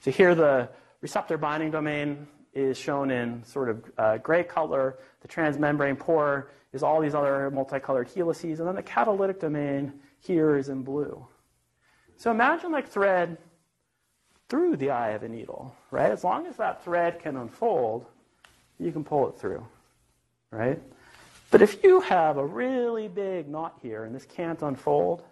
So 0.00 0.10
here 0.10 0.34
the 0.34 0.68
receptor 1.00 1.36
binding 1.36 1.70
domain 1.70 2.26
is 2.54 2.78
shown 2.78 3.10
in 3.10 3.44
sort 3.44 3.68
of 3.68 3.84
uh, 3.98 4.16
gray 4.18 4.44
color. 4.44 4.98
The 5.20 5.28
transmembrane 5.28 5.98
pore 5.98 6.50
is 6.72 6.82
all 6.82 7.00
these 7.00 7.14
other 7.14 7.50
multicolored 7.50 8.08
helices, 8.08 8.60
and 8.60 8.68
then 8.68 8.76
the 8.76 8.82
catalytic 8.82 9.40
domain 9.40 9.92
here 10.20 10.56
is 10.56 10.68
in 10.68 10.82
blue. 10.82 11.26
So 12.16 12.30
imagine 12.30 12.72
like 12.72 12.88
thread 12.88 13.36
through 14.48 14.76
the 14.76 14.90
eye 14.90 15.10
of 15.10 15.22
a 15.22 15.28
needle, 15.28 15.74
right? 15.90 16.10
As 16.10 16.24
long 16.24 16.46
as 16.46 16.56
that 16.56 16.84
thread 16.84 17.20
can 17.20 17.36
unfold, 17.36 18.06
you 18.78 18.92
can 18.92 19.04
pull 19.04 19.28
it 19.28 19.38
through, 19.38 19.66
right? 20.50 20.80
But 21.50 21.62
if 21.62 21.82
you 21.84 22.00
have 22.00 22.38
a 22.38 22.44
really 22.44 23.08
big 23.08 23.48
knot 23.48 23.78
here 23.80 24.04
and 24.04 24.14
this 24.14 24.24
can't 24.24 24.60
unfold, 24.62 25.22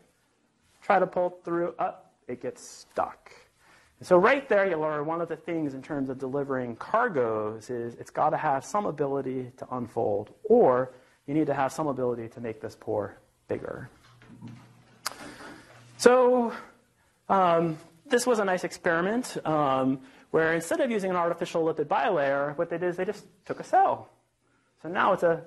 try 0.82 0.98
to 0.98 1.06
pull 1.06 1.38
through, 1.44 1.74
up, 1.78 2.12
it 2.28 2.40
gets 2.40 2.66
stuck. 2.68 3.32
And 3.98 4.06
so 4.06 4.16
right 4.18 4.48
there, 4.48 4.68
you 4.68 4.76
learn 4.76 5.06
one 5.06 5.20
of 5.20 5.28
the 5.28 5.36
things 5.36 5.74
in 5.74 5.82
terms 5.82 6.10
of 6.10 6.18
delivering 6.18 6.76
cargoes 6.76 7.70
is 7.70 7.94
it's 7.94 8.10
got 8.10 8.30
to 8.30 8.36
have 8.36 8.64
some 8.64 8.86
ability 8.86 9.52
to 9.56 9.66
unfold, 9.72 10.30
or 10.44 10.92
you 11.26 11.34
need 11.34 11.46
to 11.46 11.54
have 11.54 11.72
some 11.72 11.86
ability 11.86 12.28
to 12.28 12.40
make 12.40 12.60
this 12.60 12.76
pore 12.78 13.18
bigger. 13.48 13.88
So 15.96 16.52
um, 17.28 17.78
this 18.06 18.26
was 18.26 18.38
a 18.38 18.44
nice 18.44 18.64
experiment 18.64 19.36
um, 19.46 20.00
where 20.32 20.54
instead 20.54 20.80
of 20.80 20.90
using 20.90 21.10
an 21.10 21.16
artificial 21.16 21.64
lipid 21.64 21.86
bilayer, 21.86 22.56
what 22.58 22.68
they 22.68 22.78
did 22.78 22.88
is 22.88 22.96
they 22.96 23.04
just 23.04 23.24
took 23.46 23.60
a 23.60 23.64
cell. 23.64 24.10
So 24.82 24.88
now 24.88 25.12
it's 25.12 25.22
a 25.22 25.42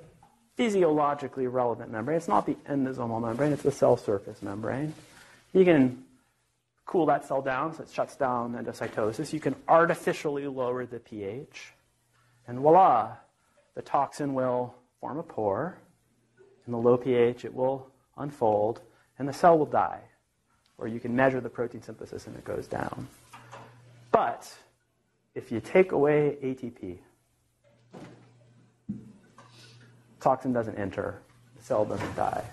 physiologically 0.57 1.47
relevant 1.47 1.91
membrane. 1.91 2.17
It's 2.17 2.27
not 2.27 2.45
the 2.45 2.57
endosomal 2.67 3.21
membrane, 3.21 3.53
it's 3.53 3.63
the 3.63 3.71
cell 3.71 3.95
surface 3.95 4.41
membrane. 4.41 4.93
You 5.53 5.63
can 5.63 6.03
cool 6.85 7.05
that 7.05 7.25
cell 7.25 7.41
down 7.41 7.75
so 7.75 7.83
it 7.83 7.89
shuts 7.89 8.15
down 8.15 8.53
endocytosis. 8.53 9.31
You 9.31 9.39
can 9.39 9.55
artificially 9.67 10.47
lower 10.47 10.85
the 10.85 10.99
pH. 10.99 11.73
And 12.47 12.59
voila, 12.59 13.17
the 13.75 13.81
toxin 13.81 14.33
will 14.33 14.73
form 14.99 15.19
a 15.19 15.23
pore. 15.23 15.77
In 16.65 16.71
the 16.71 16.77
low 16.77 16.97
pH, 16.97 17.45
it 17.45 17.53
will 17.53 17.87
unfold, 18.17 18.81
and 19.19 19.27
the 19.27 19.33
cell 19.33 19.57
will 19.57 19.65
die. 19.65 20.01
Or 20.77 20.87
you 20.87 20.99
can 20.99 21.15
measure 21.15 21.39
the 21.39 21.49
protein 21.49 21.81
synthesis 21.81 22.27
and 22.27 22.35
it 22.35 22.43
goes 22.43 22.67
down. 22.67 23.07
But 24.11 24.51
if 25.35 25.51
you 25.51 25.59
take 25.59 25.91
away 25.91 26.37
ATP, 26.41 26.97
toxin 30.19 30.53
doesn't 30.53 30.75
enter, 30.75 31.21
the 31.55 31.63
cell 31.63 31.85
doesn't 31.85 32.15
die. 32.15 32.43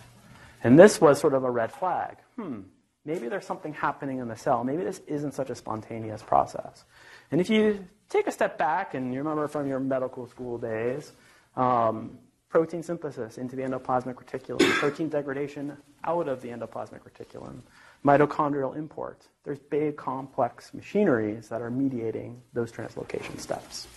And 0.63 0.79
this 0.79 1.01
was 1.01 1.21
sort 1.21 1.35
of 1.35 1.45
a 1.45 1.51
red 1.51 1.73
flag. 1.73 2.17
Hmm, 2.37 2.61
maybe 3.05 3.29
there's 3.29 3.47
something 3.47 3.75
happening 3.75 4.19
in 4.19 4.29
the 4.29 4.37
cell. 4.37 4.65
Maybe 4.65 4.83
this 4.83 5.01
isn't 5.07 5.35
such 5.35 5.51
a 5.51 5.55
spontaneous 5.55 6.23
process. 6.23 6.85
And 7.31 7.41
if 7.41 7.51
you 7.51 7.87
take 8.09 8.27
a 8.27 8.33
step 8.33 8.59
back 8.59 8.95
and 8.95 9.13
you 9.13 9.19
remember 9.19 9.49
from 9.49 9.67
your 9.67 9.81
medical 9.81 10.27
school 10.27 10.59
days, 10.59 11.13
um, 11.57 12.19
protein 12.49 12.83
synthesis 12.83 13.37
into 13.37 13.57
the 13.57 13.63
endoplasmic 13.63 14.15
reticulum, 14.15 14.71
protein 14.79 15.09
degradation 15.09 15.77
out 16.05 16.29
of 16.29 16.41
the 16.41 16.49
endoplasmic 16.49 17.01
reticulum, 17.01 17.61
mitochondrial 18.05 18.77
import. 18.77 19.27
There's 19.45 19.59
big 19.59 19.97
complex 19.97 20.73
machineries 20.73 21.49
that 21.49 21.61
are 21.61 21.71
mediating 21.71 22.41
those 22.53 22.71
translocation 22.71 23.41
steps. 23.41 23.89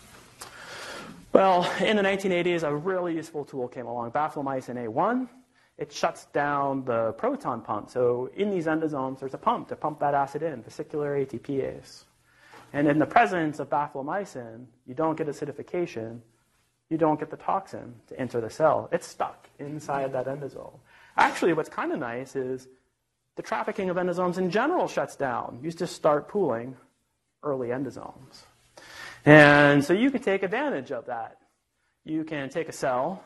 Well, 1.38 1.72
in 1.82 1.98
the 1.98 2.02
1980s, 2.02 2.64
a 2.64 2.76
really 2.76 3.14
useful 3.14 3.46
tool 3.46 3.68
came 3.68 3.86
along, 3.86 4.10
baflomycin 4.10 4.76
A1. 4.88 5.30
It 5.78 5.92
shuts 5.92 6.26
down 6.34 6.84
the 6.84 7.12
proton 7.12 7.62
pump. 7.62 7.92
So 7.92 8.32
in 8.36 8.50
these 8.50 8.66
endosomes, 8.66 9.20
there's 9.20 9.36
a 9.36 9.38
pump 9.38 9.68
to 9.68 9.76
pump 9.76 10.00
that 10.00 10.16
acid 10.16 10.42
in, 10.42 10.64
vesicular 10.64 11.16
ATPase. 11.16 12.06
And 12.74 12.88
in 12.88 12.98
the 12.98 13.06
presence 13.06 13.60
of 13.60 13.70
baflomycin, 13.70 14.66
you 14.88 14.96
don't 14.96 15.16
get 15.16 15.28
acidification, 15.28 16.22
you 16.90 16.98
don't 16.98 17.20
get 17.20 17.30
the 17.30 17.38
toxin 17.38 17.94
to 18.08 18.20
enter 18.20 18.42
the 18.42 18.50
cell. 18.50 18.90
It's 18.92 19.06
stuck 19.06 19.48
inside 19.60 20.14
that 20.14 20.26
endosome. 20.26 20.80
Actually, 21.18 21.54
what's 21.54 21.70
kind 21.70 21.92
of 21.92 22.00
nice 22.00 22.36
is 22.36 22.68
the 23.36 23.44
trafficking 23.44 23.92
of 23.92 23.98
endosomes 23.98 24.40
in 24.40 24.50
general 24.50 24.88
shuts 24.88 25.16
down. 25.16 25.60
You 25.62 25.72
just 25.72 25.96
start 25.96 26.30
pooling 26.30 26.76
early 27.44 27.68
endosomes. 27.68 28.48
And 29.28 29.84
so 29.84 29.92
you 29.92 30.10
can 30.10 30.22
take 30.22 30.42
advantage 30.42 30.90
of 30.94 31.08
that. 31.08 31.38
You 32.06 32.24
can 32.24 32.48
take 32.48 32.70
a 32.70 32.72
cell, 32.72 33.22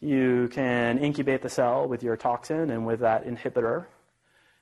you 0.00 0.48
can 0.48 0.96
incubate 0.98 1.42
the 1.42 1.50
cell 1.50 1.86
with 1.86 2.02
your 2.02 2.16
toxin 2.16 2.70
and 2.70 2.86
with 2.86 3.00
that 3.00 3.26
inhibitor. 3.26 3.84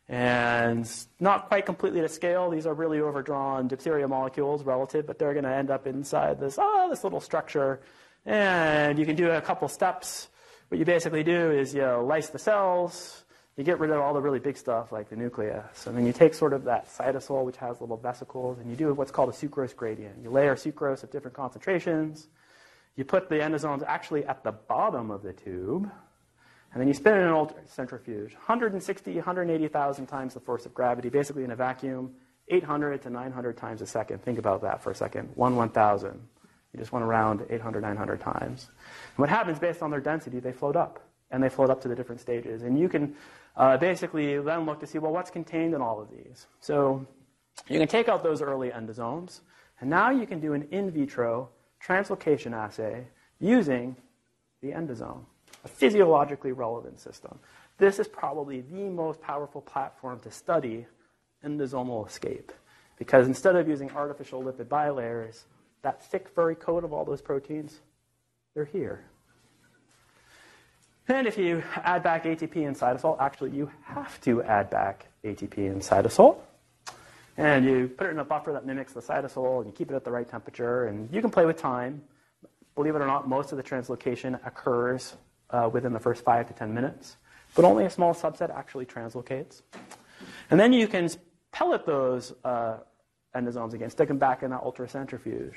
And 0.08 0.90
not 1.20 1.46
quite 1.46 1.66
completely 1.66 2.00
to 2.00 2.08
scale. 2.08 2.50
These 2.50 2.66
are 2.66 2.74
really 2.74 3.00
overdrawn 3.00 3.68
diphtheria 3.68 4.08
molecules 4.08 4.64
relative, 4.64 5.06
but 5.06 5.20
they're 5.20 5.34
going 5.34 5.44
to 5.44 5.54
end 5.54 5.70
up 5.70 5.86
inside 5.86 6.40
this, 6.40 6.56
oh, 6.60 6.88
this 6.90 7.04
little 7.04 7.20
structure. 7.20 7.80
And 8.26 8.98
you 8.98 9.06
can 9.06 9.14
do 9.14 9.30
a 9.30 9.40
couple 9.40 9.68
steps. 9.68 10.30
What 10.66 10.80
you 10.80 10.84
basically 10.84 11.22
do 11.22 11.52
is 11.52 11.72
you 11.72 11.84
lyse 11.84 12.30
the 12.30 12.40
cells, 12.40 13.24
you 13.56 13.64
get 13.64 13.78
rid 13.78 13.90
of 13.90 14.00
all 14.00 14.14
the 14.14 14.20
really 14.20 14.38
big 14.38 14.56
stuff 14.56 14.92
like 14.92 15.10
the 15.10 15.16
nucleus. 15.16 15.86
And 15.86 15.96
then 15.96 16.06
you 16.06 16.12
take 16.12 16.32
sort 16.32 16.52
of 16.52 16.64
that 16.64 16.88
cytosol, 16.88 17.44
which 17.44 17.58
has 17.58 17.80
little 17.80 17.98
vesicles, 17.98 18.58
and 18.58 18.70
you 18.70 18.76
do 18.76 18.94
what's 18.94 19.10
called 19.10 19.28
a 19.28 19.32
sucrose 19.32 19.76
gradient. 19.76 20.16
You 20.22 20.30
layer 20.30 20.56
sucrose 20.56 21.04
at 21.04 21.12
different 21.12 21.36
concentrations. 21.36 22.28
You 22.96 23.04
put 23.04 23.28
the 23.28 23.36
endosomes 23.36 23.84
actually 23.86 24.24
at 24.24 24.42
the 24.42 24.52
bottom 24.52 25.10
of 25.10 25.22
the 25.22 25.32
tube. 25.32 25.90
And 26.72 26.80
then 26.80 26.88
you 26.88 26.94
spin 26.94 27.14
it 27.14 27.20
in 27.20 27.28
an 27.28 27.48
centrifuge. 27.66 28.32
160, 28.32 29.14
180,000 29.14 30.06
times 30.06 30.32
the 30.32 30.40
force 30.40 30.64
of 30.64 30.72
gravity, 30.72 31.10
basically 31.10 31.44
in 31.44 31.50
a 31.50 31.56
vacuum, 31.56 32.14
800 32.48 33.02
to 33.02 33.10
900 33.10 33.56
times 33.58 33.82
a 33.82 33.86
second. 33.86 34.22
Think 34.22 34.38
about 34.38 34.62
that 34.62 34.82
for 34.82 34.90
a 34.90 34.94
second. 34.94 35.30
1 35.34 35.56
1,000. 35.56 36.20
You 36.72 36.78
just 36.78 36.90
went 36.90 37.04
around 37.04 37.44
800, 37.50 37.82
900 37.82 38.20
times. 38.20 38.68
And 38.70 39.18
what 39.18 39.28
happens 39.28 39.58
based 39.58 39.82
on 39.82 39.90
their 39.90 40.00
density, 40.00 40.40
they 40.40 40.52
float 40.52 40.76
up. 40.76 41.00
And 41.30 41.42
they 41.42 41.50
float 41.50 41.68
up 41.68 41.82
to 41.82 41.88
the 41.88 41.94
different 41.94 42.20
stages. 42.20 42.62
And 42.62 42.78
you 42.78 42.88
can 42.88 43.14
uh, 43.56 43.76
basically 43.76 44.38
then 44.38 44.66
look 44.66 44.80
to 44.80 44.86
see, 44.86 44.98
well, 44.98 45.12
what's 45.12 45.30
contained 45.30 45.74
in 45.74 45.80
all 45.80 46.00
of 46.00 46.10
these? 46.10 46.46
So 46.60 47.06
you 47.68 47.78
can 47.78 47.88
take 47.88 48.08
out 48.08 48.22
those 48.22 48.42
early 48.42 48.70
endosomes, 48.70 49.40
and 49.80 49.90
now 49.90 50.10
you 50.10 50.26
can 50.26 50.40
do 50.40 50.54
an 50.54 50.66
in 50.70 50.90
vitro 50.90 51.48
translocation 51.84 52.52
assay 52.52 53.06
using 53.40 53.96
the 54.62 54.68
endosome, 54.68 55.24
a 55.64 55.68
physiologically 55.68 56.52
relevant 56.52 57.00
system. 57.00 57.38
This 57.78 57.98
is 57.98 58.06
probably 58.08 58.60
the 58.60 58.88
most 58.88 59.20
powerful 59.20 59.60
platform 59.60 60.20
to 60.20 60.30
study 60.30 60.86
endosomal 61.44 62.06
escape, 62.06 62.52
because 62.96 63.26
instead 63.26 63.56
of 63.56 63.68
using 63.68 63.90
artificial 63.90 64.42
lipid 64.42 64.66
bilayers, 64.66 65.44
that 65.82 66.02
thick 66.04 66.28
furry 66.28 66.54
coat 66.54 66.84
of 66.84 66.92
all 66.92 67.04
those 67.04 67.20
proteins, 67.20 67.80
they're 68.54 68.64
here. 68.64 69.04
And 71.08 71.26
if 71.26 71.36
you 71.36 71.62
add 71.76 72.02
back 72.02 72.24
ATP 72.24 72.66
and 72.66 72.76
cytosol, 72.76 73.20
actually 73.20 73.50
you 73.50 73.70
have 73.84 74.20
to 74.22 74.42
add 74.42 74.70
back 74.70 75.08
ATP 75.24 75.58
and 75.58 75.80
cytosol. 75.82 76.38
And 77.36 77.64
you 77.64 77.88
put 77.88 78.06
it 78.06 78.10
in 78.10 78.18
a 78.18 78.24
buffer 78.24 78.52
that 78.52 78.66
mimics 78.66 78.92
the 78.92 79.00
cytosol, 79.00 79.58
and 79.58 79.66
you 79.66 79.72
keep 79.72 79.90
it 79.90 79.94
at 79.94 80.04
the 80.04 80.10
right 80.10 80.28
temperature, 80.28 80.86
and 80.86 81.12
you 81.12 81.20
can 81.20 81.30
play 81.30 81.46
with 81.46 81.56
time. 81.56 82.02
Believe 82.74 82.94
it 82.94 83.00
or 83.00 83.06
not, 83.06 83.28
most 83.28 83.52
of 83.52 83.56
the 83.56 83.64
translocation 83.64 84.38
occurs 84.46 85.16
uh, 85.50 85.68
within 85.72 85.92
the 85.92 86.00
first 86.00 86.24
five 86.24 86.46
to 86.48 86.54
10 86.54 86.72
minutes, 86.72 87.16
but 87.54 87.64
only 87.64 87.84
a 87.84 87.90
small 87.90 88.14
subset 88.14 88.54
actually 88.54 88.86
translocates. 88.86 89.62
And 90.50 90.60
then 90.60 90.72
you 90.72 90.86
can 90.86 91.08
pellet 91.52 91.84
those 91.86 92.32
uh, 92.44 92.78
endosomes 93.34 93.72
again, 93.72 93.90
stick 93.90 94.08
them 94.08 94.18
back 94.18 94.42
in 94.42 94.50
that 94.50 94.62
ultracentrifuge. 94.62 95.54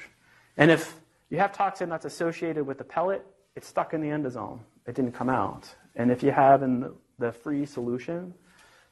And 0.57 0.71
if 0.71 0.95
you 1.29 1.37
have 1.37 1.51
toxin 1.51 1.89
that's 1.89 2.05
associated 2.05 2.65
with 2.65 2.77
the 2.77 2.83
pellet, 2.83 3.25
it's 3.55 3.67
stuck 3.67 3.93
in 3.93 4.01
the 4.01 4.07
endosome. 4.07 4.59
It 4.87 4.95
didn't 4.95 5.13
come 5.13 5.29
out. 5.29 5.73
And 5.95 6.11
if 6.11 6.21
you 6.21 6.31
have 6.31 6.63
in 6.63 6.93
the 7.19 7.31
free 7.31 7.65
solution 7.65 8.33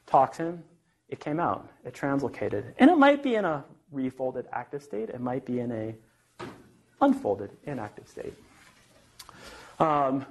toxin, 0.06 0.62
it 1.08 1.20
came 1.20 1.38
out. 1.38 1.68
It 1.84 1.94
translocated. 1.94 2.64
And 2.78 2.90
it 2.90 2.96
might 2.96 3.22
be 3.22 3.36
in 3.36 3.44
a 3.44 3.64
refolded 3.92 4.46
active 4.52 4.82
state. 4.82 5.10
It 5.10 5.20
might 5.20 5.44
be 5.44 5.60
in 5.60 5.70
a 5.70 5.94
unfolded 7.00 7.50
inactive 7.64 8.08
state. 8.08 8.34
Um, 9.78 10.24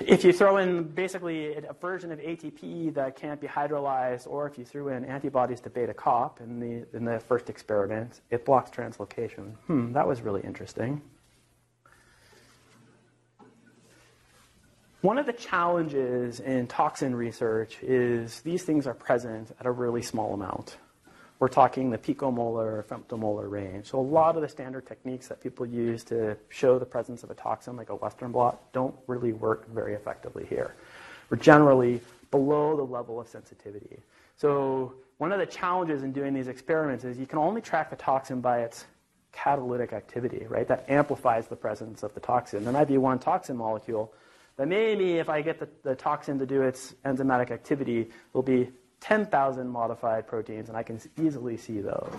if 0.00 0.24
you 0.24 0.32
throw 0.32 0.56
in 0.56 0.82
basically 0.82 1.54
a 1.54 1.72
version 1.72 2.10
of 2.10 2.18
ATP 2.18 2.94
that 2.94 3.14
can't 3.14 3.40
be 3.40 3.46
hydrolyzed, 3.46 4.26
or 4.26 4.46
if 4.48 4.58
you 4.58 4.64
threw 4.64 4.88
in 4.88 5.04
antibodies 5.04 5.60
to 5.60 5.70
beta 5.70 5.94
COP 5.94 6.40
in 6.40 6.58
the, 6.58 6.96
in 6.96 7.04
the 7.04 7.20
first 7.20 7.48
experiment, 7.48 8.20
it 8.30 8.44
blocks 8.44 8.70
translocation. 8.70 9.54
Hmm, 9.66 9.92
that 9.92 10.06
was 10.06 10.22
really 10.22 10.40
interesting. 10.42 11.00
One 15.04 15.18
of 15.18 15.26
the 15.26 15.34
challenges 15.34 16.40
in 16.40 16.66
toxin 16.66 17.14
research 17.14 17.76
is 17.82 18.40
these 18.40 18.62
things 18.62 18.86
are 18.86 18.94
present 18.94 19.54
at 19.60 19.66
a 19.66 19.70
really 19.70 20.00
small 20.00 20.32
amount. 20.32 20.78
we're 21.40 21.48
talking 21.48 21.90
the 21.90 21.98
picomolar 21.98 22.82
femtomolar 22.84 23.50
range. 23.50 23.84
So 23.84 24.00
a 24.00 24.00
lot 24.00 24.34
of 24.36 24.40
the 24.40 24.48
standard 24.48 24.86
techniques 24.86 25.28
that 25.28 25.42
people 25.42 25.66
use 25.66 26.04
to 26.04 26.38
show 26.48 26.78
the 26.78 26.86
presence 26.86 27.22
of 27.22 27.30
a 27.30 27.34
toxin, 27.34 27.76
like 27.76 27.90
a 27.90 27.94
Western 27.96 28.32
blot, 28.32 28.72
don't 28.72 28.94
really 29.06 29.34
work 29.34 29.68
very 29.68 29.92
effectively 29.92 30.46
here. 30.48 30.74
We're 31.28 31.36
generally 31.36 32.00
below 32.30 32.74
the 32.74 32.82
level 32.82 33.20
of 33.20 33.28
sensitivity. 33.28 33.98
So 34.38 34.94
one 35.18 35.32
of 35.32 35.38
the 35.38 35.44
challenges 35.44 36.02
in 36.02 36.12
doing 36.12 36.32
these 36.32 36.48
experiments 36.48 37.04
is 37.04 37.18
you 37.18 37.26
can 37.26 37.38
only 37.38 37.60
track 37.60 37.90
the 37.90 37.96
toxin 37.96 38.40
by 38.40 38.60
its 38.60 38.86
catalytic 39.32 39.92
activity, 39.92 40.46
right? 40.48 40.66
That 40.66 40.88
amplifies 40.88 41.46
the 41.46 41.56
presence 41.56 42.02
of 42.02 42.14
the 42.14 42.20
toxin. 42.20 42.64
There 42.64 42.72
might 42.72 42.88
be 42.88 42.96
one 42.96 43.18
toxin 43.18 43.58
molecule, 43.58 44.14
but 44.56 44.68
maybe 44.68 45.14
if 45.18 45.28
I 45.28 45.42
get 45.42 45.58
the, 45.58 45.68
the 45.82 45.94
toxin 45.94 46.38
to 46.38 46.46
do 46.46 46.62
its 46.62 46.94
enzymatic 47.04 47.50
activity, 47.50 48.10
there'll 48.32 48.42
be 48.42 48.70
10,000 49.00 49.68
modified 49.68 50.26
proteins, 50.26 50.68
and 50.68 50.78
I 50.78 50.82
can 50.82 51.00
easily 51.20 51.56
see 51.56 51.80
those. 51.80 52.12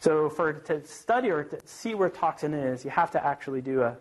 So 0.00 0.28
for 0.28 0.52
to 0.52 0.84
study 0.86 1.30
or 1.30 1.44
to 1.44 1.58
see 1.64 1.94
where 1.94 2.08
toxin 2.08 2.54
is, 2.54 2.84
you 2.84 2.90
have 2.90 3.10
to 3.12 3.24
actually 3.24 3.60
do 3.60 3.82
a, 3.82 3.96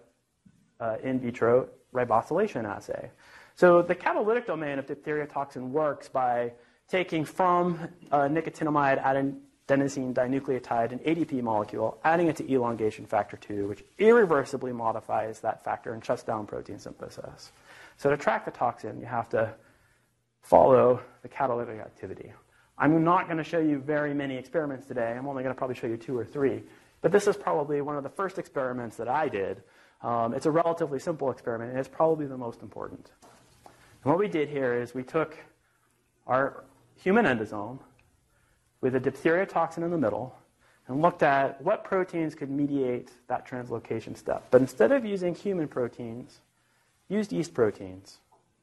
a 0.80 1.00
in 1.00 1.20
vitro 1.20 1.70
ribosylation 1.94 2.66
assay. 2.66 3.10
So 3.56 3.82
the 3.82 3.96
catalytic 3.96 4.46
domain 4.46 4.80
of 4.80 4.86
diphtheria 4.86 5.26
toxin 5.26 5.72
works 5.72 6.08
by 6.08 6.54
taking 6.88 7.26
from 7.26 7.88
a 8.12 8.20
nicotinamide 8.20 9.04
adenosine 9.68 10.14
dinucleotide, 10.14 10.92
an 10.92 11.00
ADP 11.00 11.42
molecule, 11.42 11.98
adding 12.04 12.28
it 12.28 12.38
to 12.38 12.52
elongation 12.52 13.06
factor 13.06 13.38
2, 13.38 13.68
which 13.68 13.84
irreversibly 13.98 14.72
modifies 14.72 15.40
that 15.42 15.64
factor 15.64 15.94
and 15.94 16.04
shuts 16.04 16.24
down 16.24 16.46
protein 16.46 16.80
synthesis. 16.80 17.52
So 17.98 18.10
to 18.10 18.18
track 18.18 18.46
the 18.46 18.52
toxin, 18.52 19.00
you 19.00 19.06
have 19.06 19.28
to 19.30 19.54
follow 20.42 21.02
the 21.22 21.28
catalytic 21.28 21.80
activity. 21.80 22.32
I'm 22.78 23.04
not 23.04 23.26
going 23.26 23.38
to 23.38 23.44
show 23.44 23.60
you 23.60 23.80
very 23.80 24.14
many 24.14 24.38
experiments 24.38 24.86
today. 24.86 25.14
I'm 25.18 25.28
only 25.28 25.44
going 25.44 25.54
to 25.54 25.58
probably 25.58 25.76
show 25.76 25.88
you 25.88 25.98
two 25.98 26.18
or 26.18 26.24
three. 26.24 26.64
But 27.02 27.12
this 27.12 27.28
is 27.28 27.36
probably 27.36 27.82
one 27.82 27.98
of 27.98 28.04
the 28.04 28.10
first 28.10 28.38
experiments 28.38 28.98
that 28.98 29.08
I 29.08 29.28
did. 29.28 29.62
Um, 30.02 30.34
it's 30.34 30.46
a 30.46 30.52
relatively 30.52 31.00
simple 31.00 31.32
experiment, 31.32 31.72
and 31.72 31.80
it's 31.80 31.90
probably 31.90 32.28
the 32.28 32.38
most 32.38 32.62
important. 32.62 33.10
And 33.66 34.14
what 34.14 34.20
we 34.20 34.28
did 34.28 34.48
here 34.48 34.76
is 34.76 34.94
we 34.94 35.04
took 35.04 35.36
our 36.28 36.64
human 36.96 37.26
endosome 37.26 37.80
with 38.88 38.96
a 38.96 39.02
diphtheria 39.02 39.46
toxin 39.46 39.84
in 39.84 39.92
the 39.92 39.98
middle 39.98 40.34
and 40.88 41.02
looked 41.02 41.22
at 41.22 41.62
what 41.62 41.84
proteins 41.84 42.36
could 42.36 42.50
mediate 42.50 43.12
that 43.28 43.46
translocation 43.46 44.16
step. 44.16 44.48
But 44.50 44.62
instead 44.62 44.94
of 44.94 45.04
using 45.04 45.36
human 45.36 45.68
proteins, 45.68 46.40
used 47.10 47.34
yeast 47.34 47.54
proteins. 47.54 48.20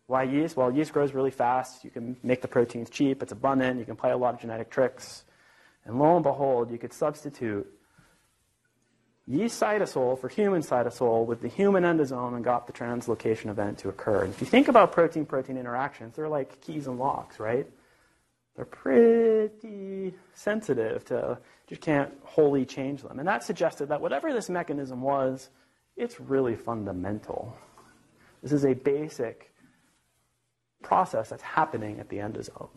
Why 0.06 0.22
yeast? 0.22 0.56
Well, 0.56 0.72
yeast 0.72 0.94
grows 0.94 1.12
really 1.12 1.30
fast. 1.30 1.84
You 1.84 1.90
can 1.90 2.16
make 2.22 2.40
the 2.40 2.48
proteins 2.48 2.88
cheap. 2.88 3.22
It's 3.22 3.32
abundant. 3.32 3.78
You 3.78 3.84
can 3.84 3.96
play 3.96 4.12
a 4.12 4.16
lot 4.16 4.32
of 4.32 4.40
genetic 4.40 4.70
tricks. 4.70 5.24
And 5.84 5.98
lo 5.98 6.14
and 6.16 6.22
behold, 6.22 6.70
you 6.70 6.78
could 6.78 6.94
substitute 6.94 7.70
yeast 9.26 9.60
cytosol 9.60 10.18
for 10.18 10.30
human 10.30 10.62
cytosol 10.62 11.26
with 11.26 11.42
the 11.42 11.48
human 11.48 11.84
endosome 11.84 12.34
and 12.34 12.42
got 12.42 12.66
the 12.66 12.72
translocation 12.72 13.50
event 13.50 13.76
to 13.80 13.90
occur. 13.90 14.24
And 14.24 14.32
if 14.32 14.40
you 14.40 14.46
think 14.46 14.68
about 14.68 14.92
protein-protein 14.92 15.58
interactions, 15.58 16.16
they're 16.16 16.28
like 16.28 16.62
keys 16.62 16.86
and 16.86 16.98
locks, 16.98 17.38
right? 17.38 17.66
They're 18.56 18.64
pretty 18.64 20.14
sensitive 20.34 21.04
to, 21.06 21.38
you 21.68 21.76
can't 21.76 22.12
wholly 22.22 22.64
change 22.64 23.02
them. 23.02 23.18
And 23.18 23.26
that 23.26 23.42
suggested 23.42 23.88
that 23.88 24.00
whatever 24.00 24.32
this 24.32 24.48
mechanism 24.48 25.02
was, 25.02 25.50
it's 25.96 26.20
really 26.20 26.54
fundamental. 26.54 27.56
This 28.42 28.52
is 28.52 28.64
a 28.64 28.74
basic 28.74 29.52
process 30.82 31.30
that's 31.30 31.42
happening 31.42 31.98
at 31.98 32.08
the 32.08 32.18
endosome. 32.18 32.68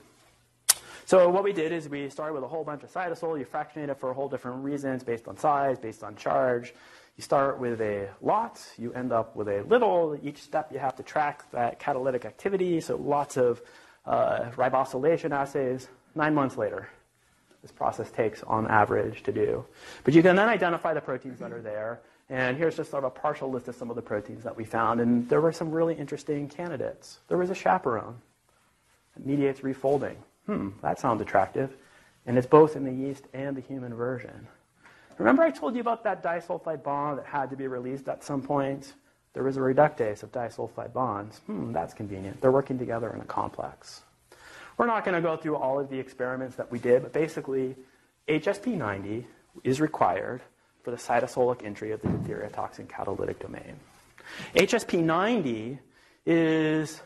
So 1.06 1.30
what 1.30 1.44
we 1.44 1.54
did 1.54 1.72
is 1.72 1.88
we 1.88 2.10
started 2.10 2.34
with 2.34 2.44
a 2.44 2.48
whole 2.48 2.64
bunch 2.64 2.84
of 2.84 2.92
cytosol. 2.92 3.40
You 3.40 3.46
fractionate 3.46 3.90
it 3.90 4.00
for 4.00 4.10
a 4.10 4.14
whole 4.14 4.28
different 4.28 4.64
reasons 4.64 5.04
based 5.04 5.28
on 5.28 5.38
size, 5.38 5.78
based 5.80 6.04
on 6.04 6.16
charge. 6.16 6.74
You 7.16 7.24
start 7.24 7.60
with 7.60 7.82
a 7.82 8.10
lot, 8.22 8.62
you 8.78 8.94
end 8.94 9.12
up 9.12 9.36
with 9.36 9.48
a 9.48 9.62
little. 9.64 10.20
Each 10.22 10.42
step 10.42 10.72
you 10.72 10.80
have 10.80 10.96
to 10.98 11.04
track 11.04 11.50
that 11.52 11.80
catalytic 11.80 12.26
activity, 12.26 12.82
so 12.82 12.98
lots 12.98 13.38
of 13.38 13.62
uh, 14.08 14.50
ribosylation 14.56 15.32
assays. 15.32 15.88
Nine 16.16 16.34
months 16.34 16.58
later, 16.58 16.90
this 17.62 17.72
process 17.72 18.10
takes 18.10 18.42
on 18.44 18.68
average 18.68 19.24
to 19.24 19.32
do. 19.32 19.66
But 20.04 20.14
you 20.14 20.24
can 20.24 20.36
then 20.36 20.50
identify 20.50 20.94
the 20.94 21.02
proteins 21.02 21.40
that 21.40 21.52
are 21.52 21.62
there. 21.62 22.00
And 22.30 22.58
here's 22.58 22.76
just 22.76 22.92
sort 22.92 23.04
of 23.04 23.12
a 23.16 23.20
partial 23.20 23.52
list 23.52 23.68
of 23.68 23.76
some 23.76 23.90
of 23.90 23.96
the 23.96 24.02
proteins 24.02 24.44
that 24.44 24.56
we 24.56 24.66
found. 24.66 25.00
And 25.00 25.30
there 25.30 25.42
were 25.42 25.52
some 25.52 25.72
really 25.72 25.96
interesting 25.96 26.50
candidates. 26.50 27.20
There 27.28 27.38
was 27.38 27.50
a 27.50 27.56
chaperone 27.56 28.16
that 29.14 29.26
mediates 29.26 29.62
refolding 29.62 30.16
hmm, 30.48 30.70
that 30.82 31.00
sounds 31.00 31.22
attractive. 31.22 31.76
And 32.26 32.38
it's 32.38 32.48
both 32.48 32.76
in 32.76 32.84
the 32.84 32.92
yeast 32.92 33.26
and 33.34 33.56
the 33.56 33.62
human 33.62 33.94
version. 33.94 34.48
Remember 35.18 35.44
I 35.44 35.52
told 35.52 35.76
you 35.76 35.82
about 35.82 36.04
that 36.04 36.24
disulfide 36.24 36.84
bond 36.84 37.20
that 37.20 37.26
had 37.26 37.50
to 37.52 37.56
be 37.56 37.68
released 37.68 38.08
at 38.08 38.24
some 38.24 38.42
point? 38.42 38.94
There 39.38 39.44
was 39.44 39.56
a 39.56 39.60
reductase 39.60 40.24
of 40.24 40.32
disulfide 40.32 40.94
bonds. 40.94 41.42
Hmm, 41.46 41.72
that's 41.72 41.94
convenient. 41.94 42.42
They're 42.42 42.52
working 42.52 42.80
together 42.80 43.12
in 43.14 43.22
a 43.22 43.26
complex. 43.26 44.02
We're 44.80 44.88
not 44.88 45.06
going 45.06 45.14
to 45.14 45.22
go 45.22 45.38
through 45.38 45.58
all 45.58 45.80
of 45.80 45.92
the 45.92 46.00
experiments 46.00 46.56
that 46.56 46.72
we 46.72 46.80
did, 46.80 47.04
but 47.04 47.14
basically, 47.14 47.76
HSP90 48.28 49.26
is 49.64 49.80
required 49.80 50.42
for 50.82 50.90
the 50.90 50.98
cytosolic 50.98 51.64
entry 51.64 51.92
of 51.92 52.02
the 52.02 52.08
diphtheria 52.08 52.50
toxin 52.50 52.88
catalytic 52.88 53.38
domain. 53.38 53.80
HSP90 54.56 55.78
is 56.26 57.00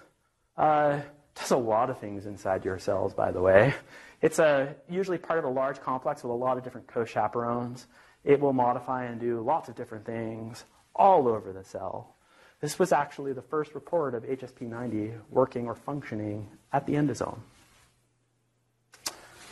uh, 0.55 1.01
does 1.35 1.51
a 1.51 1.57
lot 1.57 1.89
of 1.89 1.99
things 1.99 2.27
inside 2.27 2.63
your 2.63 2.79
cells, 2.79 3.13
by 3.13 3.33
the 3.33 3.41
way. 3.41 3.73
It's 4.21 4.39
a, 4.39 4.73
usually 4.89 5.17
part 5.17 5.37
of 5.37 5.43
a 5.43 5.49
large 5.49 5.81
complex 5.81 6.23
with 6.23 6.31
a 6.31 6.33
lot 6.33 6.57
of 6.57 6.63
different 6.63 6.87
co-chaperones. 6.87 7.87
It 8.23 8.39
will 8.39 8.53
modify 8.53 9.03
and 9.03 9.19
do 9.19 9.41
lots 9.41 9.67
of 9.67 9.75
different 9.75 10.05
things 10.05 10.63
all 10.95 11.27
over 11.27 11.51
the 11.51 11.65
cell. 11.65 12.15
This 12.61 12.77
was 12.77 12.91
actually 12.91 13.33
the 13.33 13.41
first 13.41 13.73
report 13.73 14.13
of 14.13 14.23
HSP90 14.23 15.19
working 15.31 15.65
or 15.65 15.73
functioning 15.73 16.47
at 16.71 16.85
the 16.85 16.93
endosome. 16.93 17.39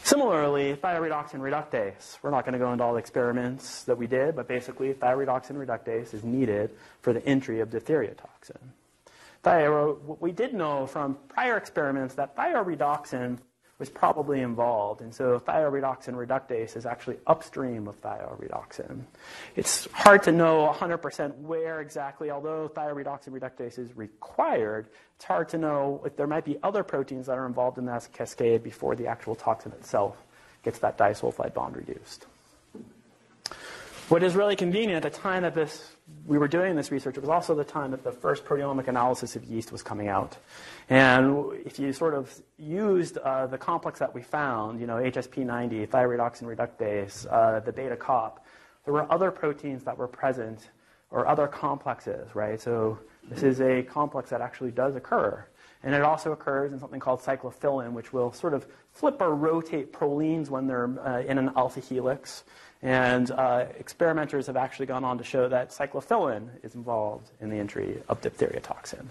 Similarly, 0.04 0.76
thyroidoxin 0.76 1.40
reductase. 1.40 2.18
We're 2.22 2.30
not 2.30 2.46
going 2.46 2.54
to 2.54 2.60
go 2.60 2.72
into 2.72 2.84
all 2.84 2.94
the 2.94 3.00
experiments 3.00 3.84
that 3.84 3.98
we 3.98 4.06
did, 4.08 4.36
but 4.36 4.48
basically, 4.48 4.94
thyroidoxin 4.94 5.54
reductase 5.54 6.14
is 6.14 6.24
needed 6.24 6.72
for 7.02 7.12
the 7.14 7.24
entry 7.26 7.60
of 7.60 7.72
diphtheria 7.72 8.14
toxin. 8.14 8.74
Thyro, 9.44 10.20
we 10.20 10.32
did 10.32 10.54
know 10.54 10.86
from 10.86 11.18
prior 11.30 11.58
experiments 11.58 12.16
that 12.16 12.36
thioredoxin 12.36 13.40
was 13.80 13.90
probably 13.90 14.42
involved. 14.42 15.02
And 15.02 15.16
so 15.16 15.40
thioredoxin 15.40 16.14
reductase 16.14 16.76
is 16.76 16.86
actually 16.86 17.18
upstream 17.26 17.88
of 17.88 18.00
thioredoxin. 18.02 19.04
It's 19.56 19.88
hard 19.94 20.22
to 20.24 20.34
know 20.34 20.72
100% 20.78 21.38
where 21.38 21.80
exactly, 21.80 22.30
although 22.30 22.70
thioredoxin 22.70 23.30
reductase 23.30 23.80
is 23.80 23.96
required, 23.96 24.88
it's 25.16 25.26
hard 25.26 25.50
to 25.50 25.58
know 25.58 26.02
if 26.06 26.18
there 26.18 26.28
might 26.28 26.46
be 26.46 26.58
other 26.62 26.84
proteins 26.84 27.26
that 27.28 27.38
are 27.38 27.46
involved 27.46 27.78
in 27.78 27.86
that 27.86 28.08
cascade 28.14 28.64
before 28.64 28.96
the 28.96 29.08
actual 29.08 29.34
toxin 29.34 29.72
itself 29.72 30.18
gets 30.64 30.80
that 30.80 30.98
disulfide 30.98 31.54
bond 31.54 31.78
reduced. 31.78 32.26
What 34.10 34.24
is 34.24 34.36
really 34.36 34.58
convenient 34.58 35.06
at 35.06 35.14
the 35.14 35.18
time 35.18 35.44
that 35.44 35.56
this 35.56 35.96
we 36.26 36.38
were 36.38 36.48
doing 36.48 36.76
this 36.76 36.92
research, 36.92 37.18
it 37.18 37.22
was 37.22 37.30
also 37.30 37.56
the 37.56 37.64
time 37.64 37.92
that 37.92 38.04
the 38.04 38.12
first 38.12 38.46
proteomic 38.46 38.88
analysis 38.88 39.36
of 39.36 39.44
yeast 39.46 39.72
was 39.72 39.82
coming 39.82 40.08
out. 40.08 40.38
And 40.90 41.52
if 41.66 41.80
you 41.80 41.92
sort 41.92 42.14
of 42.14 42.32
used 42.58 43.18
uh, 43.18 43.48
the 43.48 43.58
complex 43.58 44.00
that 44.00 44.14
we 44.14 44.22
found, 44.22 44.80
you 44.80 44.86
know, 44.86 44.98
HSP90, 44.98 45.88
thyroidoxin 45.88 46.44
reductase, 46.44 47.26
uh, 47.32 47.60
the 47.62 47.72
beta 47.72 47.96
COP, 47.96 48.46
there 48.86 48.94
were 48.94 49.12
other 49.12 49.32
proteins 49.32 49.84
that 49.84 49.98
were 49.98 50.08
present 50.08 50.70
or 51.12 51.28
other 51.28 51.48
complexes, 51.48 52.28
right? 52.36 52.62
So 52.62 53.00
this 53.30 53.44
is 53.44 53.62
a 53.62 53.82
complex 53.84 54.30
that 54.30 54.42
actually 54.42 54.72
does 54.72 54.96
occur. 54.96 55.46
And 55.82 55.96
it 55.96 56.02
also 56.02 56.32
occurs 56.34 56.74
in 56.74 56.80
something 56.80 57.00
called 57.00 57.22
cyclophilin, 57.22 57.94
which 57.94 58.12
will 58.12 58.34
sort 58.34 58.54
of 58.54 58.68
flip 58.92 59.22
or 59.22 59.34
rotate 59.34 59.94
prolines 59.94 60.50
when 60.50 60.68
they're 60.68 60.90
uh, 61.00 61.22
in 61.22 61.38
an 61.38 61.52
alpha 61.56 61.80
helix. 61.80 62.44
And 62.82 63.30
uh, 63.32 63.66
experimenters 63.78 64.48
have 64.48 64.56
actually 64.56 64.86
gone 64.86 65.04
on 65.04 65.18
to 65.18 65.24
show 65.24 65.50
that 65.50 65.70
cyclophilin 65.72 66.48
is 66.64 66.76
involved 66.76 67.30
in 67.42 67.50
the 67.50 67.58
entry 67.58 68.02
of 68.08 68.22
diphtheria 68.22 68.62
toxin. 68.62 69.10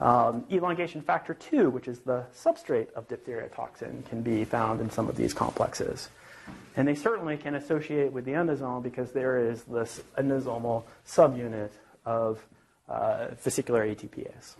Um, 0.00 0.44
elongation 0.52 1.02
factor 1.02 1.34
2, 1.34 1.70
which 1.70 1.88
is 1.88 2.00
the 2.00 2.24
substrate 2.32 2.92
of 2.92 3.08
diphtheria 3.08 3.48
toxin, 3.48 4.04
can 4.08 4.22
be 4.22 4.44
found 4.44 4.80
in 4.80 4.90
some 4.90 5.08
of 5.08 5.16
these 5.16 5.34
complexes. 5.34 6.08
And 6.76 6.86
they 6.86 6.94
certainly 6.94 7.36
can 7.36 7.56
associate 7.56 8.12
with 8.12 8.24
the 8.24 8.32
endosome 8.32 8.82
because 8.82 9.10
there 9.10 9.50
is 9.50 9.64
this 9.64 10.00
endosomal 10.16 10.84
subunit 11.04 11.70
of 12.06 12.46
uh, 12.88 13.28
vesicular 13.42 13.84
ATPase. 13.84 14.54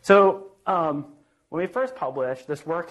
So 0.00 0.46
um, 0.66 1.04
when 1.50 1.60
we 1.60 1.66
first 1.66 1.94
published, 1.94 2.46
this 2.46 2.64
work 2.64 2.90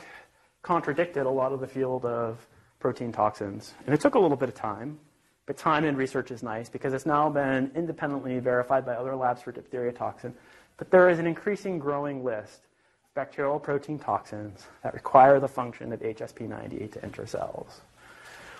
contradicted 0.62 1.26
a 1.26 1.30
lot 1.30 1.52
of 1.52 1.60
the 1.60 1.68
field 1.68 2.06
of 2.06 2.38
protein 2.80 3.12
toxins. 3.12 3.74
And 3.86 3.94
it 3.94 4.02
took 4.02 4.16
a 4.16 4.20
little 4.20 4.38
bit 4.38 4.50
of 4.50 4.56
time, 4.56 5.00
but 5.46 5.58
time 5.58 5.86
in 5.86 5.96
research 5.96 6.32
is 6.32 6.44
nice 6.44 6.70
because 6.70 6.94
it's 6.94 7.06
now 7.06 7.30
been 7.30 7.72
independently 7.76 8.40
verified 8.40 8.86
by 8.86 8.94
other 8.94 9.16
labs 9.16 9.42
for 9.42 9.52
diphtheria 9.52 9.92
toxin. 9.92 10.34
But 10.78 10.92
there 10.92 11.10
is 11.10 11.20
an 11.20 11.28
increasing 11.28 11.80
growing 11.80 12.24
list 12.24 12.62
of 13.06 13.14
bacterial 13.16 13.60
protein 13.60 13.98
toxins 13.98 14.68
that 14.84 14.94
require 14.94 15.40
the 15.40 15.48
function 15.48 15.92
of 15.92 16.02
HSP90 16.02 16.92
to 16.94 17.04
enter 17.04 17.26
cells. 17.26 17.82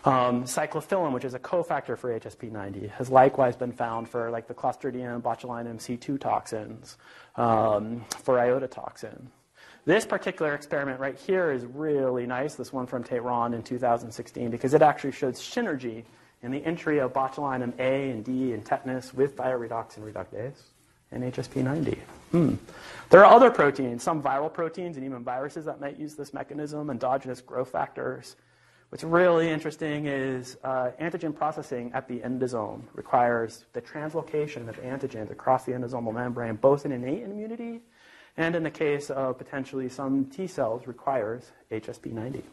Um, 0.06 0.46
cyclophilin, 0.46 1.12
which 1.12 1.26
is 1.26 1.34
a 1.34 1.40
cofactor 1.40 1.98
for 1.98 2.18
HSP90, 2.18 2.92
has 2.92 3.10
likewise 3.10 3.56
been 3.56 3.74
found 3.74 4.08
for 4.08 4.30
like 4.30 4.48
the 4.48 4.54
Clostridium 4.54 5.22
botulinum 5.22 5.78
C2 5.78 6.20
toxins, 6.20 6.98
um, 7.36 8.06
for 8.24 8.38
iodotoxin. 8.38 9.28
This 9.88 10.06
particular 10.06 10.54
experiment 10.54 11.00
right 11.00 11.18
here 11.18 11.50
is 11.50 11.64
really 11.66 12.26
nice, 12.26 12.56
this 12.56 12.74
one 12.74 12.88
from 12.88 13.06
Tehran 13.06 13.54
in 13.54 13.64
2016, 13.64 14.52
because 14.52 14.74
it 14.74 14.82
actually 14.82 15.14
showed 15.14 15.36
synergy 15.36 16.04
in 16.44 16.52
the 16.52 16.62
entry 16.66 17.00
of 17.00 17.14
botulinum 17.14 17.72
A 17.80 18.10
and 18.12 18.22
D 18.22 18.52
and 18.52 18.66
tetanus 18.66 19.14
with 19.14 19.38
thioredoxin 19.38 20.00
reductase 20.00 20.60
and 21.14 21.24
HSP90. 21.24 22.00
Hmm. 22.32 22.56
There 23.12 23.24
are 23.24 23.34
other 23.34 23.50
proteins, 23.50 24.04
some 24.04 24.22
viral 24.22 24.52
proteins 24.52 24.98
and 24.98 25.06
even 25.06 25.24
viruses 25.24 25.64
that 25.64 25.80
might 25.80 25.98
use 25.98 26.16
this 26.16 26.34
mechanism, 26.34 26.90
endogenous 26.90 27.40
growth 27.40 27.72
factors. 27.72 28.36
What's 28.90 29.06
really 29.06 29.50
interesting 29.50 30.06
is 30.06 30.58
uh, 30.66 30.92
antigen 31.00 31.34
processing 31.34 31.92
at 31.94 32.10
the 32.10 32.20
endosome 32.20 32.82
requires 32.94 33.64
the 33.72 33.82
translocation 33.82 34.68
of 34.68 34.82
antigens 34.82 35.32
across 35.32 35.64
the 35.64 35.72
endosomal 35.72 36.14
membrane, 36.14 36.56
both 36.56 36.86
in 36.86 36.92
innate 36.92 37.24
immunity 37.24 37.80
and 38.38 38.56
in 38.56 38.64
the 38.64 38.72
case 38.72 39.10
of 39.10 39.38
potentially 39.38 39.90
some 39.90 40.26
T 40.26 40.48
cells 40.48 40.88
requires 40.88 41.52
HSP90. 41.72 42.44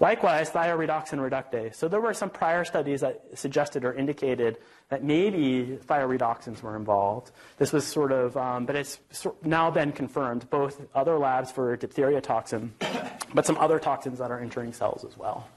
Likewise, 0.00 0.50
thioredoxin 0.50 1.18
reductase. 1.18 1.76
So 1.76 1.86
there 1.86 2.00
were 2.00 2.14
some 2.14 2.28
prior 2.28 2.64
studies 2.64 3.02
that 3.02 3.22
suggested 3.34 3.84
or 3.84 3.94
indicated 3.94 4.58
that 4.88 5.04
maybe 5.04 5.78
thioredoxins 5.86 6.62
were 6.62 6.76
involved. 6.76 7.30
This 7.58 7.72
was 7.72 7.86
sort 7.86 8.10
of, 8.10 8.36
um, 8.36 8.66
but 8.66 8.74
it's 8.74 8.98
now 9.44 9.70
been 9.70 9.92
confirmed, 9.92 10.50
both 10.50 10.80
other 10.94 11.16
labs 11.16 11.52
for 11.52 11.76
diphtheria 11.76 12.20
toxin, 12.20 12.74
but 13.34 13.46
some 13.46 13.56
other 13.58 13.78
toxins 13.78 14.18
that 14.18 14.32
are 14.32 14.40
entering 14.40 14.72
cells 14.72 15.04
as 15.04 15.16
well. 15.16 15.48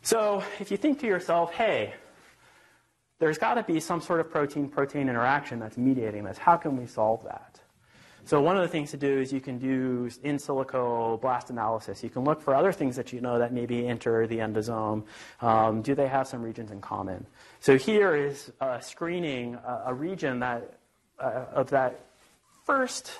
So 0.00 0.42
if 0.58 0.70
you 0.70 0.78
think 0.78 1.00
to 1.00 1.06
yourself, 1.06 1.52
hey, 1.52 1.92
there's 3.18 3.38
got 3.38 3.54
to 3.54 3.62
be 3.62 3.80
some 3.80 4.00
sort 4.00 4.20
of 4.20 4.30
protein-protein 4.30 5.08
interaction 5.08 5.58
that's 5.58 5.76
mediating 5.76 6.24
this. 6.24 6.38
How 6.38 6.56
can 6.56 6.76
we 6.76 6.86
solve 6.86 7.24
that? 7.24 7.60
So 8.26 8.40
one 8.40 8.56
of 8.56 8.62
the 8.62 8.68
things 8.68 8.90
to 8.90 8.96
do 8.96 9.20
is 9.20 9.32
you 9.32 9.40
can 9.40 9.56
do 9.56 10.10
in 10.24 10.38
silico 10.38 11.20
blast 11.20 11.50
analysis. 11.50 12.02
You 12.02 12.10
can 12.10 12.24
look 12.24 12.42
for 12.42 12.56
other 12.56 12.72
things 12.72 12.96
that 12.96 13.12
you 13.12 13.20
know 13.20 13.38
that 13.38 13.52
maybe 13.52 13.86
enter 13.86 14.26
the 14.26 14.38
endosome. 14.38 15.04
Um, 15.40 15.80
do 15.80 15.94
they 15.94 16.08
have 16.08 16.26
some 16.26 16.42
regions 16.42 16.72
in 16.72 16.80
common? 16.80 17.24
So 17.60 17.78
here 17.78 18.16
is 18.16 18.50
screening 18.80 19.54
a, 19.54 19.84
a, 19.86 19.94
region 19.94 20.40
that 20.40 20.76
uh, 21.20 21.44
of 21.52 21.70
that 21.70 22.00
first 22.64 23.12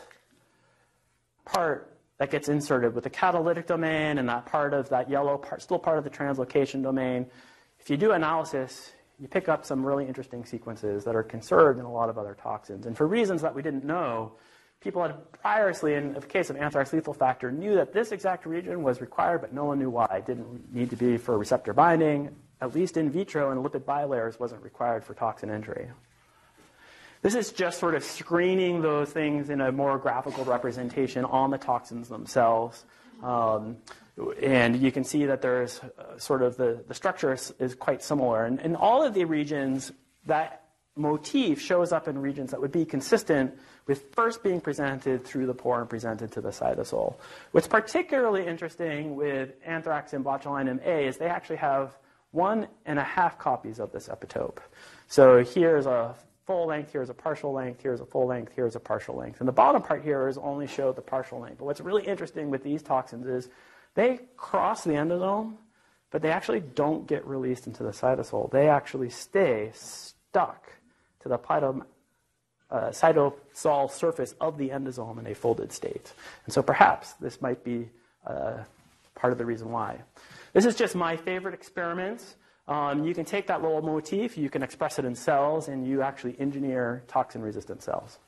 part 1.44 1.96
that 2.18 2.32
gets 2.32 2.48
inserted 2.48 2.92
with 2.92 3.04
the 3.04 3.10
catalytic 3.10 3.68
domain 3.68 4.18
and 4.18 4.28
that 4.28 4.46
part 4.46 4.74
of 4.74 4.88
that 4.88 5.08
yellow 5.08 5.38
part, 5.38 5.62
still 5.62 5.78
part 5.78 5.98
of 5.98 6.04
the 6.04 6.10
translocation 6.10 6.82
domain. 6.82 7.26
If 7.78 7.90
you 7.90 7.96
do 7.96 8.10
analysis, 8.10 8.90
you 9.20 9.28
pick 9.28 9.48
up 9.48 9.64
some 9.64 9.86
really 9.86 10.06
interesting 10.06 10.44
sequences 10.44 11.04
that 11.04 11.14
are 11.14 11.22
conserved 11.22 11.78
in 11.78 11.84
a 11.84 11.92
lot 11.92 12.08
of 12.08 12.18
other 12.18 12.36
toxins. 12.42 12.86
And 12.86 12.96
for 12.96 13.06
reasons 13.06 13.40
that 13.42 13.54
we 13.54 13.62
didn't 13.62 13.84
know, 13.84 14.32
people 14.80 15.02
had 15.02 15.32
previously, 15.32 15.94
in 15.94 16.14
the 16.14 16.20
case 16.20 16.50
of 16.50 16.56
anthrax 16.56 16.92
lethal 16.92 17.14
factor, 17.14 17.50
knew 17.50 17.74
that 17.74 17.92
this 17.92 18.12
exact 18.12 18.46
region 18.46 18.82
was 18.82 19.00
required, 19.00 19.40
but 19.40 19.52
no 19.52 19.64
one 19.64 19.78
knew 19.78 19.90
why. 19.90 20.06
It 20.18 20.26
didn't 20.26 20.74
need 20.74 20.90
to 20.90 20.96
be 20.96 21.16
for 21.16 21.38
receptor 21.38 21.72
binding. 21.72 22.34
At 22.60 22.74
least 22.74 22.96
in 22.96 23.10
vitro 23.10 23.50
and 23.50 23.64
lipid 23.64 23.84
bilayers 23.84 24.40
wasn't 24.40 24.62
required 24.62 25.04
for 25.04 25.14
toxin 25.14 25.50
entry. 25.50 25.88
This 27.22 27.34
is 27.34 27.52
just 27.52 27.78
sort 27.78 27.94
of 27.94 28.04
screening 28.04 28.82
those 28.82 29.10
things 29.10 29.50
in 29.50 29.60
a 29.60 29.72
more 29.72 29.98
graphical 29.98 30.44
representation 30.44 31.24
on 31.24 31.50
the 31.50 31.58
toxins 31.58 32.08
themselves. 32.08 32.84
Um, 33.22 33.78
and 34.42 34.76
you 34.80 34.92
can 34.92 35.04
see 35.04 35.26
that 35.26 35.42
there's 35.42 35.80
uh, 35.80 36.18
sort 36.18 36.42
of 36.42 36.56
the, 36.56 36.84
the 36.86 36.94
structure 36.94 37.32
is, 37.32 37.52
is 37.58 37.74
quite 37.74 38.02
similar. 38.02 38.44
And 38.44 38.60
in 38.60 38.76
all 38.76 39.02
of 39.02 39.12
the 39.12 39.24
regions, 39.24 39.92
that 40.26 40.65
motif 40.96 41.60
shows 41.60 41.92
up 41.92 42.08
in 42.08 42.18
regions 42.18 42.50
that 42.50 42.60
would 42.60 42.72
be 42.72 42.84
consistent 42.84 43.54
with 43.86 44.12
first 44.14 44.42
being 44.42 44.60
presented 44.60 45.24
through 45.24 45.46
the 45.46 45.54
pore 45.54 45.80
and 45.80 45.88
presented 45.88 46.32
to 46.32 46.40
the 46.40 46.48
cytosol. 46.48 47.16
What's 47.52 47.68
particularly 47.68 48.46
interesting 48.46 49.14
with 49.14 49.52
anthrax 49.64 50.14
and 50.14 50.24
botulinum 50.24 50.84
A 50.84 51.06
is 51.06 51.18
they 51.18 51.26
actually 51.26 51.56
have 51.56 51.96
one 52.32 52.66
and 52.86 52.98
a 52.98 53.04
half 53.04 53.38
copies 53.38 53.78
of 53.78 53.92
this 53.92 54.08
epitope. 54.08 54.58
So 55.06 55.44
here's 55.44 55.86
a 55.86 56.14
full 56.46 56.66
length, 56.66 56.92
here's 56.92 57.10
a 57.10 57.14
partial 57.14 57.52
length, 57.52 57.82
here's 57.82 58.00
a 58.00 58.06
full 58.06 58.26
length, 58.26 58.52
here's 58.54 58.76
a 58.76 58.80
partial 58.80 59.16
length. 59.16 59.40
And 59.40 59.48
the 59.48 59.52
bottom 59.52 59.82
part 59.82 60.02
here 60.02 60.28
is 60.28 60.38
only 60.38 60.66
show 60.66 60.92
the 60.92 61.02
partial 61.02 61.40
length. 61.40 61.58
But 61.58 61.66
what's 61.66 61.80
really 61.80 62.04
interesting 62.04 62.50
with 62.50 62.62
these 62.62 62.82
toxins 62.82 63.26
is 63.26 63.48
they 63.94 64.20
cross 64.36 64.84
the 64.84 64.92
endosome, 64.92 65.54
but 66.10 66.22
they 66.22 66.30
actually 66.30 66.60
don't 66.60 67.06
get 67.06 67.26
released 67.26 67.66
into 67.66 67.82
the 67.82 67.90
cytosol. 67.90 68.50
They 68.50 68.68
actually 68.68 69.10
stay 69.10 69.70
stuck 69.74 70.70
to 71.28 71.38
the 71.38 71.82
uh, 72.70 72.90
cytosol 72.90 73.90
surface 73.90 74.34
of 74.40 74.58
the 74.58 74.70
endosome 74.70 75.18
in 75.18 75.26
a 75.26 75.34
folded 75.34 75.72
state. 75.72 76.12
And 76.44 76.52
so 76.52 76.62
perhaps 76.62 77.12
this 77.14 77.40
might 77.40 77.62
be 77.62 77.88
uh, 78.26 78.58
part 79.14 79.32
of 79.32 79.38
the 79.38 79.46
reason 79.46 79.70
why. 79.70 80.00
This 80.52 80.64
is 80.64 80.74
just 80.74 80.94
my 80.94 81.16
favorite 81.16 81.54
experiment. 81.54 82.36
Um, 82.68 83.04
you 83.04 83.14
can 83.14 83.24
take 83.24 83.46
that 83.46 83.62
little 83.62 83.82
motif, 83.82 84.36
you 84.36 84.50
can 84.50 84.62
express 84.62 84.98
it 84.98 85.04
in 85.04 85.14
cells, 85.14 85.68
and 85.68 85.86
you 85.86 86.02
actually 86.02 86.34
engineer 86.40 87.04
toxin 87.06 87.40
resistant 87.40 87.82
cells. 87.82 88.18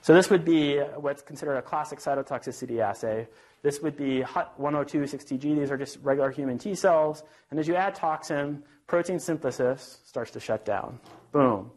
So 0.00 0.14
this 0.14 0.30
would 0.30 0.44
be 0.44 0.78
what's 0.78 1.22
considered 1.22 1.56
a 1.56 1.62
classic 1.62 1.98
cytotoxicity 1.98 2.80
assay. 2.80 3.26
This 3.62 3.80
would 3.80 3.96
be 3.96 4.20
HUT102-6TG. 4.22 5.40
These 5.40 5.70
are 5.70 5.78
just 5.78 5.98
regular 6.02 6.30
human 6.30 6.58
T 6.58 6.74
cells. 6.74 7.22
And 7.50 7.58
as 7.58 7.66
you 7.66 7.74
add 7.74 7.94
toxin, 7.94 8.62
protein 8.86 9.18
synthesis 9.18 10.00
starts 10.04 10.30
to 10.32 10.40
shut 10.40 10.66
down. 10.66 10.98
Boom. 11.32 11.70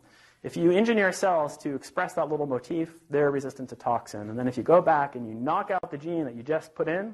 If 0.43 0.55
you 0.55 0.71
engineer 0.71 1.11
cells 1.11 1.57
to 1.59 1.75
express 1.75 2.13
that 2.13 2.29
little 2.29 2.45
motif, 2.45 2.93
they're 3.09 3.31
resistant 3.31 3.69
to 3.69 3.75
toxin. 3.75 4.29
And 4.29 4.37
then 4.37 4.47
if 4.47 4.55
you 4.55 4.63
go 4.63 4.81
back 4.81 5.15
and 5.15 5.27
you 5.27 5.33
knock 5.33 5.71
out 5.71 5.89
the 5.89 5.97
gene 5.97 6.25
that 6.25 6.35
you 6.35 6.43
just 6.43 6.75
put 6.75 6.87
in, 6.87 7.13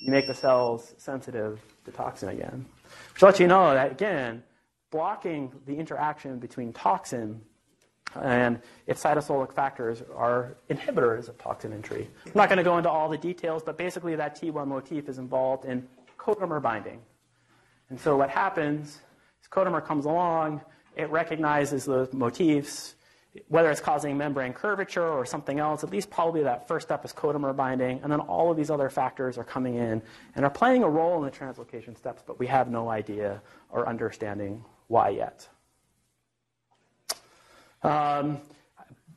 you 0.00 0.10
make 0.10 0.26
the 0.26 0.34
cells 0.34 0.94
sensitive 0.96 1.60
to 1.84 1.92
toxin 1.92 2.30
again. 2.30 2.66
Which 3.12 3.22
lets 3.22 3.38
you 3.38 3.46
know 3.46 3.74
that, 3.74 3.92
again, 3.92 4.42
blocking 4.90 5.52
the 5.66 5.76
interaction 5.76 6.38
between 6.38 6.72
toxin 6.72 7.40
and 8.20 8.60
its 8.86 9.02
cytosolic 9.02 9.52
factors 9.52 10.02
are 10.14 10.56
inhibitors 10.68 11.28
of 11.28 11.38
toxin 11.38 11.72
entry. 11.72 12.08
I'm 12.26 12.32
not 12.34 12.48
going 12.48 12.58
to 12.58 12.64
go 12.64 12.76
into 12.76 12.90
all 12.90 13.08
the 13.08 13.18
details, 13.18 13.62
but 13.62 13.78
basically 13.78 14.16
that 14.16 14.40
T1 14.40 14.66
motif 14.66 15.08
is 15.08 15.18
involved 15.18 15.64
in 15.64 15.86
codomer 16.18 16.60
binding. 16.60 17.00
And 17.90 17.98
so 18.00 18.16
what 18.16 18.30
happens 18.30 19.00
is 19.40 19.48
codomer 19.50 19.84
comes 19.84 20.04
along, 20.04 20.60
it 20.96 21.10
recognizes 21.10 21.84
those 21.84 22.12
motifs, 22.12 22.94
whether 23.48 23.70
it's 23.70 23.80
causing 23.80 24.16
membrane 24.16 24.52
curvature 24.52 25.08
or 25.08 25.24
something 25.24 25.58
else, 25.58 25.82
at 25.82 25.90
least 25.90 26.10
probably 26.10 26.42
that 26.42 26.68
first 26.68 26.86
step 26.86 27.04
is 27.04 27.12
codomer 27.12 27.56
binding, 27.56 28.00
and 28.02 28.12
then 28.12 28.20
all 28.20 28.50
of 28.50 28.56
these 28.56 28.70
other 28.70 28.90
factors 28.90 29.38
are 29.38 29.44
coming 29.44 29.76
in 29.76 30.02
and 30.36 30.44
are 30.44 30.50
playing 30.50 30.82
a 30.82 30.88
role 30.88 31.18
in 31.18 31.24
the 31.24 31.30
translocation 31.30 31.96
steps, 31.96 32.22
but 32.26 32.38
we 32.38 32.46
have 32.46 32.70
no 32.70 32.90
idea 32.90 33.40
or 33.70 33.88
understanding 33.88 34.62
why 34.88 35.08
yet. 35.08 35.48
Um, 37.82 38.38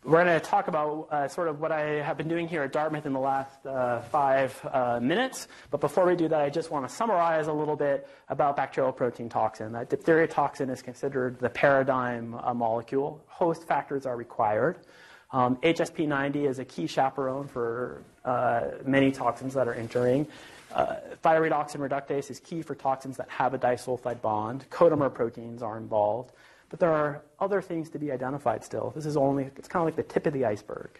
we're 0.05 0.23
going 0.23 0.39
to 0.39 0.39
talk 0.39 0.67
about 0.67 1.07
uh, 1.09 1.27
sort 1.27 1.47
of 1.47 1.59
what 1.59 1.71
I 1.71 2.03
have 2.03 2.15
been 2.15 2.27
doing 2.27 2.47
here 2.47 2.61
at 2.61 2.71
Dartmouth 2.71 3.07
in 3.07 3.13
the 3.13 3.19
last 3.19 3.65
uh, 3.65 4.01
five 4.01 4.57
uh, 4.71 4.99
minutes. 5.01 5.47
But 5.71 5.81
before 5.81 6.05
we 6.05 6.15
do 6.15 6.27
that, 6.27 6.41
I 6.41 6.49
just 6.49 6.69
want 6.69 6.87
to 6.87 6.93
summarize 6.93 7.47
a 7.47 7.53
little 7.53 7.75
bit 7.75 8.07
about 8.29 8.55
bacterial 8.55 8.93
protein 8.93 9.29
toxin. 9.29 9.71
That 9.71 9.89
diphtheria 9.89 10.27
toxin 10.27 10.69
is 10.69 10.83
considered 10.83 11.39
the 11.39 11.49
paradigm 11.49 12.35
uh, 12.35 12.53
molecule. 12.53 13.23
Host 13.25 13.67
factors 13.67 14.05
are 14.05 14.15
required. 14.15 14.77
Um, 15.31 15.55
HSP90 15.57 16.47
is 16.47 16.59
a 16.59 16.65
key 16.65 16.85
chaperone 16.85 17.47
for 17.47 18.03
uh, 18.23 18.61
many 18.85 19.11
toxins 19.11 19.55
that 19.55 19.67
are 19.67 19.73
entering. 19.73 20.27
Uh, 20.71 20.97
thioredoxin 21.23 21.77
reductase 21.77 22.29
is 22.29 22.39
key 22.39 22.61
for 22.61 22.75
toxins 22.75 23.17
that 23.17 23.29
have 23.29 23.55
a 23.55 23.57
disulfide 23.57 24.21
bond. 24.21 24.65
Codomer 24.69 25.11
proteins 25.11 25.63
are 25.63 25.77
involved. 25.77 26.31
But 26.70 26.80
there 26.80 26.91
are 26.91 27.24
other 27.39 27.61
things 27.61 27.89
to 27.91 27.99
be 27.99 28.11
identified 28.11 28.63
still. 28.63 28.91
This 28.95 29.05
is 29.05 29.18
only, 29.18 29.49
it's 29.55 29.68
kind 29.68 29.82
of 29.82 29.86
like 29.86 29.95
the 29.95 30.13
tip 30.13 30.26
of 30.26 30.34
the 30.34 30.45
iceberg. 30.45 30.99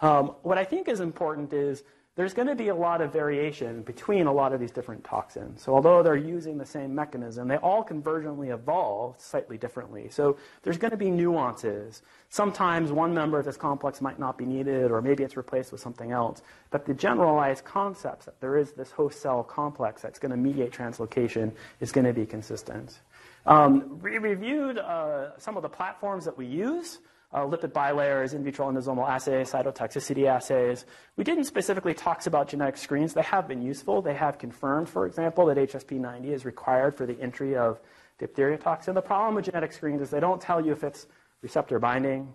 Um, 0.00 0.34
what 0.42 0.58
I 0.58 0.64
think 0.64 0.88
is 0.88 1.00
important 1.00 1.52
is 1.52 1.84
there's 2.14 2.34
going 2.34 2.48
to 2.48 2.54
be 2.54 2.68
a 2.68 2.74
lot 2.74 3.00
of 3.00 3.10
variation 3.10 3.80
between 3.82 4.26
a 4.26 4.32
lot 4.32 4.52
of 4.52 4.60
these 4.60 4.70
different 4.70 5.02
toxins. 5.02 5.62
So 5.62 5.74
although 5.74 6.02
they're 6.02 6.14
using 6.14 6.58
the 6.58 6.66
same 6.66 6.94
mechanism, 6.94 7.48
they 7.48 7.56
all 7.56 7.82
convergently 7.82 8.52
evolved 8.52 9.18
slightly 9.18 9.56
differently. 9.56 10.08
So 10.10 10.36
there's 10.62 10.76
going 10.76 10.90
to 10.90 10.98
be 10.98 11.10
nuances. 11.10 12.02
Sometimes 12.28 12.92
one 12.92 13.14
member 13.14 13.38
of 13.38 13.46
this 13.46 13.56
complex 13.56 14.02
might 14.02 14.18
not 14.18 14.36
be 14.36 14.44
needed, 14.44 14.90
or 14.90 15.00
maybe 15.00 15.24
it's 15.24 15.38
replaced 15.38 15.72
with 15.72 15.80
something 15.80 16.12
else. 16.12 16.42
But 16.70 16.84
the 16.84 16.92
generalized 16.92 17.64
concepts 17.64 18.26
that 18.26 18.38
there 18.40 18.58
is 18.58 18.72
this 18.72 18.90
host 18.90 19.22
cell 19.22 19.42
complex 19.42 20.02
that's 20.02 20.18
going 20.18 20.32
to 20.32 20.36
mediate 20.36 20.70
translocation 20.70 21.50
is 21.80 21.92
going 21.92 22.06
to 22.06 22.12
be 22.12 22.26
consistent. 22.26 23.00
Um, 23.46 23.98
we 24.00 24.18
reviewed 24.18 24.78
uh, 24.78 25.38
some 25.38 25.56
of 25.56 25.62
the 25.62 25.68
platforms 25.68 26.24
that 26.24 26.36
we 26.36 26.46
use. 26.46 26.98
uh, 27.32 27.40
lipid 27.40 27.72
bilayers, 27.72 28.34
in 28.34 28.44
vitro 28.44 28.70
endosomal 28.70 29.08
assays, 29.08 29.50
cytotoxicity 29.50 30.26
assays. 30.26 30.84
We 31.16 31.24
didn't 31.24 31.44
specifically 31.44 31.94
talk 31.94 32.26
about 32.26 32.48
genetic 32.48 32.76
screens. 32.76 33.14
They 33.14 33.22
have 33.22 33.48
been 33.48 33.62
useful. 33.62 34.02
They 34.02 34.14
have 34.14 34.38
confirmed, 34.38 34.88
for 34.88 35.06
example, 35.06 35.46
that 35.46 35.56
HSP90 35.56 36.26
is 36.26 36.44
required 36.44 36.94
for 36.94 37.06
the 37.06 37.18
entry 37.20 37.56
of 37.56 37.80
diphtheria 38.18 38.58
toxin. 38.58 38.94
The 38.94 39.02
problem 39.02 39.34
with 39.34 39.46
genetic 39.46 39.72
screens 39.72 40.02
is 40.02 40.10
they 40.10 40.20
don't 40.20 40.40
tell 40.40 40.64
you 40.64 40.72
if 40.72 40.84
it's 40.84 41.06
receptor 41.40 41.78
binding, 41.78 42.32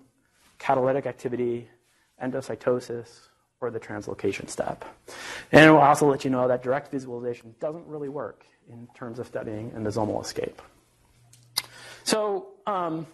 catalytic 0.57 1.05
activity, 1.05 1.69
endocytosis, 2.23 3.27
or 3.61 3.69
the 3.69 3.79
translocation 3.79 4.49
step. 4.49 4.83
And 5.51 5.63
it 5.63 5.69
will 5.69 5.77
also 5.77 6.09
let 6.09 6.25
you 6.25 6.31
know 6.31 6.47
that 6.47 6.63
direct 6.63 6.91
visualization 6.91 7.53
doesn't 7.59 7.85
really 7.85 8.09
work 8.09 8.45
in 8.69 8.87
terms 8.95 9.19
of 9.19 9.27
studying 9.27 9.71
endosomal 9.71 10.21
escape. 10.21 10.61
So 12.07 12.47
um, 12.65 13.05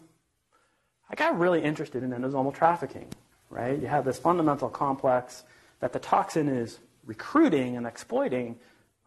I 1.10 1.16
got 1.16 1.39
really 1.39 1.64
interested 1.64 2.04
in 2.04 2.12
endosomal 2.12 2.54
trafficking, 2.54 3.08
right? 3.50 3.82
You 3.82 3.88
have 3.88 4.06
this 4.06 4.20
fundamental 4.20 4.70
complex 4.70 5.46
that 5.80 5.94
the 5.94 5.98
toxin 5.98 6.48
is 6.48 6.78
recruiting 7.04 7.76
and 7.76 7.88
exploiting. 7.88 8.60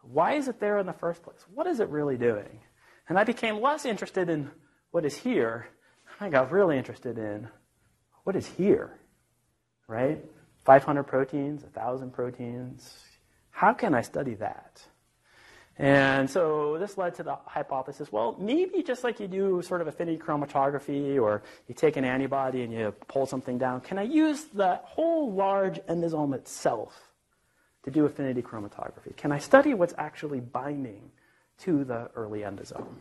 Why 0.03 0.33
is 0.33 0.49
it 0.49 0.59
there 0.59 0.81
in 0.81 0.87
the 0.87 0.93
first 0.93 1.23
place? 1.23 1.39
What 1.55 1.69
is 1.69 1.79
it 1.79 1.89
really 1.89 2.17
doing? 2.17 2.59
And 3.09 3.17
I 3.17 3.23
became 3.23 3.61
less 3.61 3.85
interested 3.85 4.29
in 4.29 4.51
what 4.91 5.05
is 5.05 5.17
here. 5.17 5.69
I 6.19 6.31
got 6.31 6.51
really 6.51 6.77
interested 6.77 7.17
in 7.17 7.47
what 8.25 8.35
is 8.35 8.49
here, 8.49 8.99
right? 9.87 10.19
500 10.65 11.05
proteins, 11.05 11.63
1,000 11.63 12.13
proteins. 12.13 12.93
How 13.51 13.73
can 13.73 13.95
I 13.95 14.03
study 14.03 14.35
that? 14.35 14.83
And 15.79 16.29
so 16.29 16.79
this 16.79 16.97
led 16.97 17.15
to 17.17 17.23
the 17.23 17.37
hypothesis 17.45 18.11
well, 18.11 18.35
maybe 18.39 18.83
just 18.83 19.05
like 19.05 19.21
you 19.21 19.29
do 19.29 19.61
sort 19.61 19.83
of 19.83 19.89
affinity 19.89 20.17
chromatography 20.17 21.21
or 21.21 21.43
you 21.69 21.75
take 21.75 21.97
an 21.97 22.05
antibody 22.05 22.63
and 22.63 22.73
you 22.73 22.95
pull 23.09 23.27
something 23.27 23.59
down, 23.59 23.83
can 23.83 23.99
I 23.99 24.05
use 24.05 24.45
the 24.45 24.77
whole 24.85 25.33
large 25.33 25.79
endosome 25.87 26.35
itself 26.35 27.13
to 27.85 27.91
do 27.91 28.07
affinity 28.07 28.41
chromatography? 28.41 29.15
Can 29.17 29.33
I 29.33 29.39
study 29.39 29.75
what's 29.75 29.95
actually 29.99 30.41
binding 30.41 31.11
to 31.59 31.85
the 31.85 32.11
early 32.17 32.41
endosome? 32.41 32.95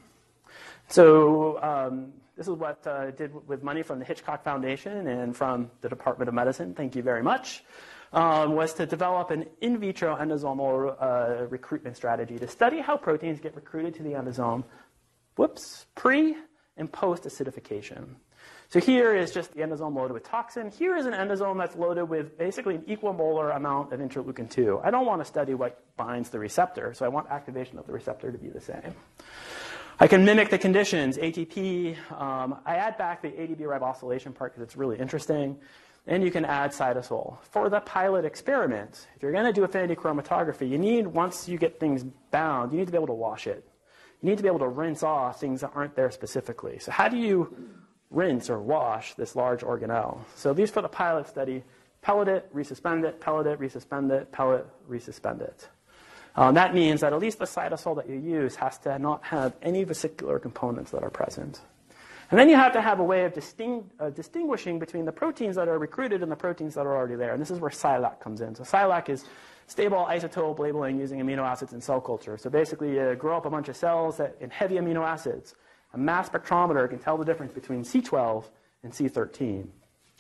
So 0.90 1.62
um, 1.64 2.12
this 2.36 2.48
is 2.48 2.54
what 2.54 2.86
I 2.86 2.90
uh, 2.90 3.12
did 3.12 3.32
with 3.48 3.64
money 3.64 3.84
from 3.84 4.00
the 4.00 4.06
Hitchcock 4.06 4.44
Foundation 4.44 5.08
and 5.08 5.36
from 5.36 5.72
the 5.80 5.88
Department 5.88 6.28
of 6.28 6.36
Medicine. 6.36 6.74
Thank 6.74 6.96
you 6.96 7.04
very 7.04 7.24
much 7.24 7.64
um, 8.16 8.56
was 8.56 8.74
to 8.74 8.86
develop 8.86 9.30
an 9.30 9.46
in 9.62 9.78
vitro 9.78 10.16
endosomal 10.16 10.96
uh, 11.00 11.46
recruitment 11.48 11.98
strategy 11.98 12.40
to 12.40 12.48
study 12.48 12.80
how 12.80 12.96
proteins 12.96 13.40
get 13.42 13.54
recruited 13.56 13.94
to 13.96 14.04
the 14.04 14.12
endosome, 14.12 14.64
whoops, 15.36 15.86
pre 15.96 16.36
and 16.78 16.92
post 16.92 17.24
acidification. 17.24 18.16
So 18.70 18.80
here 18.80 19.14
is 19.16 19.32
just 19.32 19.54
the 19.54 19.62
endosome 19.62 19.96
loaded 19.96 20.14
with 20.14 20.24
toxin. 20.24 20.72
Here 20.72 20.96
is 20.96 21.06
an 21.06 21.14
endosome 21.14 21.58
that's 21.58 21.76
loaded 21.76 22.06
with 22.06 22.38
basically 22.38 22.76
an 22.76 22.82
equimolar 22.84 23.56
amount 23.56 23.94
of 23.94 24.00
interleukin 24.00 24.50
2. 24.50 24.82
I 24.84 24.92
don't 24.92 25.06
want 25.06 25.22
to 25.22 25.26
study 25.26 25.54
what 25.54 25.84
binds 25.98 26.30
the 26.30 26.40
receptor, 26.40 26.94
so 26.94 27.06
I 27.06 27.10
want 27.10 27.30
activation 27.30 27.78
of 27.78 27.86
the 27.86 27.94
receptor 27.94 28.32
to 28.32 28.38
be 28.38 28.50
the 28.50 28.62
same. 28.62 28.96
I 30.00 30.08
can 30.08 30.26
mimic 30.26 30.50
the 30.50 30.58
conditions, 30.58 31.18
ATP. 31.18 31.96
Um, 32.12 32.60
I 32.66 32.76
add 32.76 32.98
back 32.98 33.22
the 33.22 33.30
ADP 33.30 33.62
ribosylation 33.62 34.34
part 34.34 34.54
because 34.54 34.64
it's 34.64 34.76
really 34.76 35.00
interesting 35.00 35.58
and 36.08 36.24
you 36.24 36.32
can 36.32 36.46
add 36.46 36.72
cytosol. 36.72 37.38
For 37.50 37.70
the 37.70 37.80
pilot 37.80 38.26
experiment, 38.26 39.08
if 39.16 39.24
you're 39.24 39.32
going 39.32 39.46
to 39.46 39.54
do 39.54 39.64
affinity 39.64 39.96
chromatography, 39.96 40.70
you 40.70 40.78
need, 40.78 41.08
once 41.08 41.50
you 41.50 41.58
get 41.58 41.80
things 41.80 42.04
bound, 42.32 42.72
you 42.72 42.80
need 42.80 42.86
to 42.86 42.92
be 42.92 42.98
able 42.98 43.08
to 43.08 43.14
wash 43.14 43.48
it. 43.48 43.68
You 44.22 44.30
need 44.30 44.38
to 44.38 44.44
be 44.44 44.50
able 44.50 44.60
to 44.60 44.68
rinse 44.68 45.04
off 45.04 45.40
things 45.40 45.62
that 45.62 45.72
aren't 45.74 45.96
there 45.96 46.12
specifically. 46.12 46.80
So 46.80 46.92
how 46.92 47.10
do 47.10 47.18
you 47.18 47.56
rinse 48.12 48.50
or 48.50 48.60
wash 48.60 49.16
this 49.16 49.36
large 49.36 49.62
organelle? 49.62 50.20
So 50.36 50.54
these 50.54 50.70
for 50.70 50.82
the 50.82 50.90
pilot 50.90 51.28
study, 51.28 51.64
pellet 52.02 52.28
it, 52.28 52.56
resuspend 52.56 53.04
it, 53.04 53.20
pellet 53.20 53.48
it, 53.48 53.60
resuspend 53.60 54.12
it, 54.12 54.32
pellet, 54.32 54.68
resuspend 54.90 55.42
it. 55.42 55.70
Um, 56.36 56.54
that 56.56 56.74
means 56.74 57.02
that 57.02 57.14
at 57.14 57.20
least 57.20 57.40
the 57.40 57.46
cytosol 57.46 57.96
that 57.96 58.10
you 58.10 58.18
use 58.18 58.56
has 58.58 58.78
to 58.80 59.00
not 59.00 59.24
have 59.24 59.56
any 59.62 59.84
vesicular 59.84 60.38
components 60.38 60.92
that 60.92 61.02
are 61.02 61.10
present. 61.10 61.62
And 62.32 62.40
then 62.40 62.50
you 62.50 62.56
have 62.56 62.74
to 62.74 62.82
have 62.82 63.00
a 63.00 63.04
way 63.04 63.26
of 63.26 63.34
disting, 63.34 63.90
uh, 64.00 64.10
distinguishing 64.10 64.80
between 64.80 65.06
the 65.06 65.12
proteins 65.12 65.56
that 65.56 65.68
are 65.68 65.78
recruited 65.78 66.24
and 66.24 66.32
the 66.32 66.36
proteins 66.36 66.74
that 66.76 66.86
are 66.86 66.96
already 66.96 67.16
there. 67.16 67.34
And 67.34 67.42
this 67.42 67.52
is 67.52 67.60
where 67.60 67.70
SciLac 67.70 68.20
comes 68.20 68.42
in. 68.42 68.56
So 68.56 68.64
SciLac 68.64 69.10
is 69.10 69.26
stable 69.68 70.08
isotope 70.10 70.60
labeling 70.60 71.00
using 71.00 71.20
amino 71.20 71.44
acids 71.44 71.74
in 71.74 71.82
cell 71.82 72.02
culture. 72.02 72.38
So 72.38 72.50
basically, 72.50 72.96
you 72.96 73.16
grow 73.16 73.38
up 73.38 73.46
a 73.46 73.50
bunch 73.50 73.70
of 73.70 73.78
cells 73.78 74.18
that, 74.18 74.36
in 74.40 74.50
heavy 74.50 74.76
amino 74.76 75.06
acids. 75.06 75.56
A 75.94 75.98
mass 75.98 76.30
spectrometer 76.30 76.90
can 76.90 77.00
tell 77.00 77.18
the 77.18 77.26
difference 77.26 77.54
between 77.54 77.84
C12 77.84 78.46
and 78.84 78.92
C13. 78.92 79.68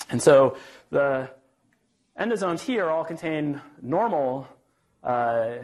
And 0.10 0.22
so 0.22 0.58
the 0.92 1.30
endosomes 2.20 2.62
here 2.62 2.90
all 2.90 3.04
contain 3.04 3.62
normal 3.82 4.48
uh, 5.04 5.58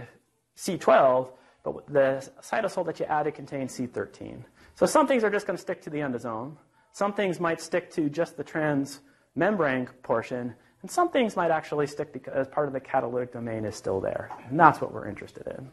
C12, 0.58 1.30
but 1.64 1.88
the 1.88 2.30
cytosol 2.42 2.86
that 2.88 3.00
you 3.00 3.06
added 3.06 3.36
contains 3.36 3.78
C13. 3.78 4.44
So 4.76 4.86
some 4.86 5.08
things 5.08 5.24
are 5.24 5.30
just 5.30 5.48
going 5.48 5.58
to 5.58 5.62
stick 5.62 5.82
to 5.84 5.90
the 5.90 6.00
endosome. 6.00 6.56
Some 6.94 7.14
things 7.14 7.40
might 7.40 7.62
stick 7.62 7.92
to 7.92 8.10
just 8.10 8.38
the 8.38 8.44
transmembrane 8.44 9.88
portion. 10.04 10.54
And 10.82 10.90
some 10.90 11.10
things 11.10 11.36
might 11.36 11.52
actually 11.52 11.88
stick 11.88 12.12
because 12.12 12.48
part 12.48 12.68
of 12.68 12.74
the 12.74 12.80
catalytic 12.80 13.34
domain 13.34 13.66
is 13.66 13.76
still 13.76 14.02
there. 14.02 14.32
And 14.50 14.60
that's 14.60 14.82
what 14.82 14.94
we're 14.94 15.08
interested 15.08 15.48
in. 15.48 15.70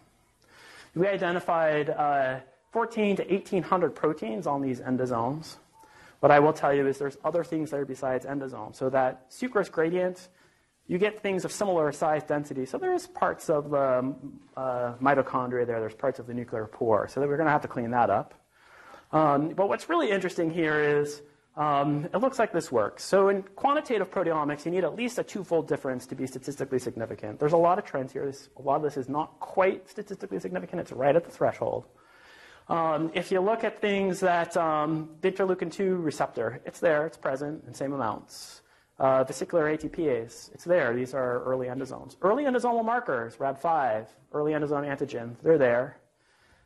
We 0.95 1.07
identified 1.07 1.91
uh, 1.91 2.41
14 2.73 3.17
to 3.17 3.25
1,800 3.25 3.95
proteins 3.95 4.47
on 4.47 4.61
these 4.61 4.81
endosomes. 4.81 5.57
What 6.21 6.33
I 6.33 6.41
will 6.41 6.53
tell 6.53 6.75
you 6.75 6.87
is 6.87 6.99
there's 6.99 7.17
other 7.25 7.45
things 7.45 7.71
there 7.71 7.85
besides 7.85 8.27
endosomes. 8.27 8.77
So 8.77 8.91
that 8.91 9.31
sucrose 9.31 9.71
gradient, 9.71 10.29
you 10.87 10.99
get 10.99 11.23
things 11.23 11.45
of 11.45 11.53
similar 11.53 11.93
size 11.93 12.25
density. 12.25 12.67
So 12.67 12.77
there's 12.77 13.07
parts 13.07 13.49
of 13.49 13.71
the 13.71 14.15
uh, 14.57 14.95
mitochondria 15.01 15.67
there. 15.67 15.81
There's 15.81 15.95
parts 15.95 16.19
of 16.19 16.27
the 16.27 16.35
nuclear 16.35 16.67
pore. 16.67 17.09
So 17.09 17.21
we're 17.21 17.37
going 17.37 17.47
to 17.47 17.53
have 17.53 17.63
to 17.63 17.69
clean 17.69 17.91
that 17.93 18.11
up. 18.11 18.35
Um, 19.13 19.51
but 19.51 19.69
what's 19.69 19.89
really 19.89 20.11
interesting 20.11 20.51
here 20.51 20.81
is 21.01 21.23
um, 21.57 22.09
it 22.15 22.19
looks 22.19 22.39
like 22.39 22.53
this 22.53 22.71
works. 22.71 23.03
So 23.03 23.31
in 23.31 23.43
quantitative 23.43 24.11
proteomics, 24.11 24.65
you 24.65 24.71
need 24.71 24.85
at 24.85 24.95
least 24.95 25.19
a 25.19 25.25
twofold 25.25 25.67
difference 25.67 26.07
to 26.07 26.15
be 26.15 26.27
statistically 26.27 26.79
significant. 26.79 27.41
There's 27.41 27.53
a 27.53 27.57
lot 27.57 27.79
of 27.79 27.85
trends 27.85 28.13
here. 28.13 28.25
This, 28.25 28.49
a 28.57 28.63
lot 28.63 28.77
of 28.77 28.83
this 28.83 28.97
is 28.97 29.09
not 29.09 29.41
quite 29.41 29.89
statistically 29.89 30.39
significant. 30.39 30.81
It's 30.81 30.93
right 30.93 31.17
at 31.17 31.25
the 31.25 31.31
threshold. 31.31 31.87
Um, 32.69 33.11
if 33.15 33.33
you 33.33 33.41
look 33.41 33.65
at 33.65 33.81
things 33.81 34.21
that 34.21 34.57
um, 34.57 35.11
the 35.21 35.33
interleukin 35.33 35.73
2 35.73 35.97
receptor, 35.97 36.61
it's 36.65 36.81
there, 36.81 37.07
it's 37.07 37.17
present 37.17 37.65
in 37.67 37.75
same 37.75 37.93
amounts. 37.93 38.63
Uh, 38.99 39.25
vesicular 39.25 39.77
ATPase, 39.77 40.53
it's 40.53 40.65
there. 40.65 40.95
These 40.95 41.15
are 41.15 41.43
early 41.45 41.69
endosomes. 41.69 42.17
Early 42.21 42.45
endosomal 42.45 42.85
markers, 42.85 43.37
RAB5, 43.37 44.07
early 44.33 44.53
endosome 44.53 44.87
antigen, 44.87 45.37
they're 45.43 45.57
there. 45.57 45.99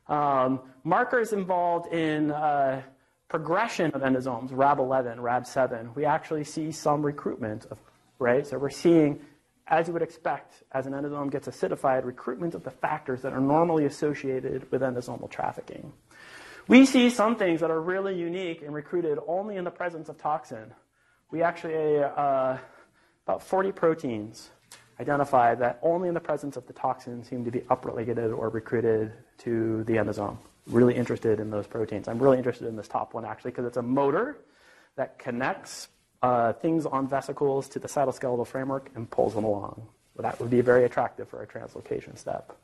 Um, 0.09 0.61
markers 0.85 1.33
involved 1.33 1.93
in 1.93 2.31
uh, 2.31 2.83
progression 3.29 3.91
of 3.93 4.03
endosomes, 4.03 4.51
RAB11, 4.51 5.17
RAB7, 5.17 5.95
we 5.95 6.05
actually 6.05 6.45
see 6.45 6.71
some 6.71 7.03
recruitment 7.03 7.67
of, 7.71 7.79
right? 8.19 8.47
So 8.47 8.59
we're 8.59 8.71
seeing, 8.71 9.21
as 9.69 9.87
you 9.87 9.95
would 9.95 10.03
expect, 10.03 10.65
as 10.73 10.87
an 10.87 10.93
endosome 10.93 11.31
gets 11.31 11.49
acidified, 11.49 12.05
recruitment 12.05 12.55
of 12.55 12.63
the 12.63 12.71
factors 12.71 13.23
that 13.23 13.33
are 13.33 13.41
normally 13.41 13.87
associated 13.87 14.71
with 14.71 14.83
endosomal 14.83 15.31
trafficking. 15.31 15.93
We 16.69 16.85
see 16.85 17.11
some 17.11 17.37
things 17.37 17.61
that 17.61 17.71
are 17.71 17.81
really 17.81 18.15
unique 18.15 18.63
and 18.63 18.75
recruited 18.75 19.19
only 19.27 19.57
in 19.57 19.65
the 19.65 19.71
presence 19.71 20.09
of 20.09 20.19
toxin. 20.19 20.73
We 21.31 21.43
actually, 21.43 22.03
uh, 22.03 22.59
about 23.27 23.43
40 23.43 23.73
proteins 23.73 24.51
identified 25.03 25.59
that 25.59 25.79
only 25.83 26.09
in 26.09 26.15
the 26.15 26.21
presence 26.21 26.57
of 26.57 26.67
the 26.67 26.73
toxin 26.73 27.23
seem 27.25 27.45
to 27.45 27.51
be 27.51 27.61
upregulated 27.61 28.37
or 28.37 28.49
recruited 28.49 29.13
to 29.39 29.85
the 29.85 29.95
endosome. 29.95 30.39
Really 30.67 30.95
interested 30.95 31.41
in 31.41 31.51
those 31.51 31.67
proteins. 31.67 32.09
I'm 32.09 32.19
really 32.19 32.39
interested 32.39 32.69
in 32.69 32.77
this 32.77 32.89
top 32.89 33.13
one 33.13 33.25
actually 33.25 33.51
because 33.51 33.67
it's 33.67 33.77
a 33.77 33.83
motor 33.83 34.39
that 34.97 35.19
connects 35.19 35.89
uh, 36.23 36.53
things 36.53 36.87
on 36.87 37.09
vesicles 37.09 37.69
to 37.71 37.79
the 37.79 37.89
cytoskeletal 37.89 38.47
framework 38.47 38.91
and 38.95 39.11
pulls 39.11 39.35
them 39.35 39.45
along. 39.45 39.89
Well, 40.15 40.23
that 40.31 40.39
would 40.41 40.51
be 40.51 40.61
very 40.61 40.85
attractive 40.85 41.29
for 41.29 41.43
a 41.43 41.47
translocation 41.47 42.17
step. 42.17 42.57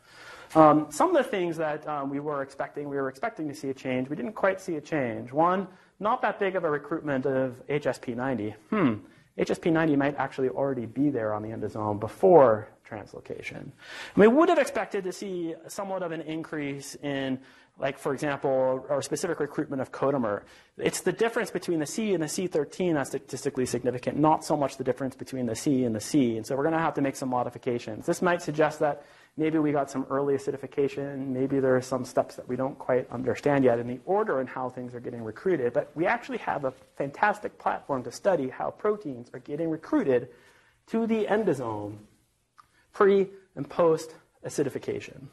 Um, 0.55 0.87
some 0.91 1.15
of 1.15 1.23
the 1.23 1.29
things 1.29 1.57
that 1.57 1.87
um, 1.87 2.09
we 2.09 2.21
were 2.21 2.43
expecting, 2.43 2.89
we 2.89 2.97
were 2.97 3.09
expecting 3.09 3.49
to 3.49 3.55
see 3.55 3.69
a 3.69 3.75
change. 3.75 4.09
We 4.09 4.17
didn't 4.17 4.35
quite 4.35 4.61
see 4.61 4.77
a 4.77 4.81
change. 4.81 5.33
One, 5.33 5.67
not 6.01 6.23
that 6.23 6.39
big 6.39 6.57
of 6.57 6.65
a 6.65 6.71
recruitment 6.71 7.27
of 7.27 7.61
HSP90. 7.69 8.55
Hmm, 8.71 8.95
HSP90 9.39 9.97
might 9.97 10.17
actually 10.17 10.49
already 10.49 10.87
be 10.87 11.11
there 11.11 11.33
on 11.33 11.43
the 11.43 11.49
endosome 11.51 12.01
before 12.01 12.69
translocation. 12.89 13.61
And 13.61 13.73
we 14.17 14.27
would 14.27 14.49
have 14.49 14.59
expected 14.59 15.05
to 15.05 15.13
see 15.13 15.55
somewhat 15.69 16.03
of 16.03 16.13
an 16.13 16.23
increase 16.23 16.97
in, 16.97 17.39
like, 17.79 17.99
for 17.99 18.13
example, 18.13 18.85
our 18.91 19.03
specific 19.03 19.39
recruitment 19.41 19.81
of 19.81 19.93
codomer. 19.93 20.43
It's 20.77 21.03
the 21.03 21.13
difference 21.13 21.51
between 21.51 21.79
the 21.79 21.87
C 21.87 22.15
and 22.15 22.23
the 22.23 22.27
C13 22.27 22.95
that's 22.95 23.11
statistically 23.11 23.67
significant, 23.67 24.19
not 24.19 24.45
so 24.45 24.57
much 24.57 24.77
the 24.77 24.85
difference 24.85 25.15
between 25.15 25.47
the 25.47 25.55
C 25.55 25.85
and 25.85 25.95
the 25.95 26.01
C. 26.01 26.37
And 26.37 26.47
so 26.47 26.57
we're 26.57 26.65
going 26.65 26.75
to 26.75 26.81
have 26.81 26.95
to 26.95 27.03
make 27.03 27.15
some 27.15 27.29
modifications. 27.29 28.07
This 28.07 28.23
might 28.23 28.43
suggest 28.43 28.81
that 28.81 29.05
Maybe 29.39 29.61
we 29.61 29.71
got 29.71 29.89
some 29.89 30.05
early 30.11 30.35
acidification. 30.35 31.29
Maybe 31.29 31.61
there 31.61 31.77
are 31.77 31.81
some 31.81 32.05
steps 32.05 32.35
that 32.35 32.49
we 32.49 32.57
don't 32.57 32.77
quite 32.77 33.09
understand 33.09 33.63
yet 33.63 33.79
in 33.79 33.87
the 33.87 34.01
order 34.05 34.41
and 34.41 34.49
how 34.49 34.69
things 34.69 34.97
are 34.97 35.01
getting 35.01 35.23
recruited. 35.23 35.73
But 35.73 35.93
we 35.95 36.07
actually 36.07 36.39
have 36.39 36.65
a 36.65 36.73
fantastic 36.97 37.57
platform 37.57 38.03
to 38.03 38.11
study 38.11 38.49
how 38.49 38.73
proteins 38.73 39.31
are 39.33 39.39
getting 39.39 39.71
recruited 39.71 40.31
to 40.89 41.07
the 41.07 41.25
endosome 41.27 41.99
pre 42.93 43.29
and 43.55 43.71
post 43.71 44.17
acidification. 44.45 45.29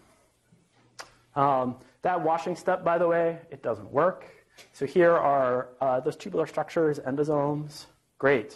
Um, 1.36 1.78
that 2.04 2.22
washing 2.22 2.56
step, 2.56 2.84
by 2.84 3.00
the 3.00 3.08
way, 3.08 3.40
it 3.50 3.64
doesn't 3.64 3.92
work. 3.92 4.26
So 4.72 4.86
here 4.86 5.14
are 5.14 5.70
uh, 5.82 6.00
those 6.00 6.16
tubular 6.16 6.46
structures, 6.46 7.00
endosomes. 7.00 7.88
Great. 8.20 8.52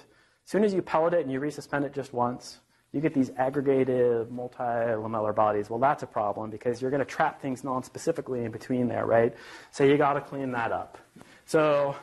As 0.46 0.52
soon 0.52 0.64
as 0.64 0.76
you 0.76 0.84
pellet 0.84 1.16
it 1.16 1.22
and 1.22 1.32
you 1.32 1.42
resuspend 1.42 1.86
it 1.86 1.94
just 1.94 2.14
once, 2.14 2.60
you 2.92 3.02
get 3.02 3.14
these 3.14 3.32
aggregated 3.38 4.32
multi-lamellar 4.32 5.36
bodies. 5.36 5.70
Well, 5.70 5.80
that's 5.80 6.04
a 6.04 6.08
problem 6.08 6.50
because 6.50 6.82
you're 6.82 6.92
going 6.92 7.06
to 7.06 7.06
trap 7.06 7.42
things 7.42 7.64
non-specifically 7.64 8.44
in 8.46 8.52
between 8.52 8.88
there, 8.88 9.06
right? 9.06 9.36
So 9.72 9.84
you 9.84 9.98
got 9.98 10.14
to 10.14 10.22
clean 10.22 10.52
that 10.54 10.72
up. 10.72 10.98
So 11.46 11.96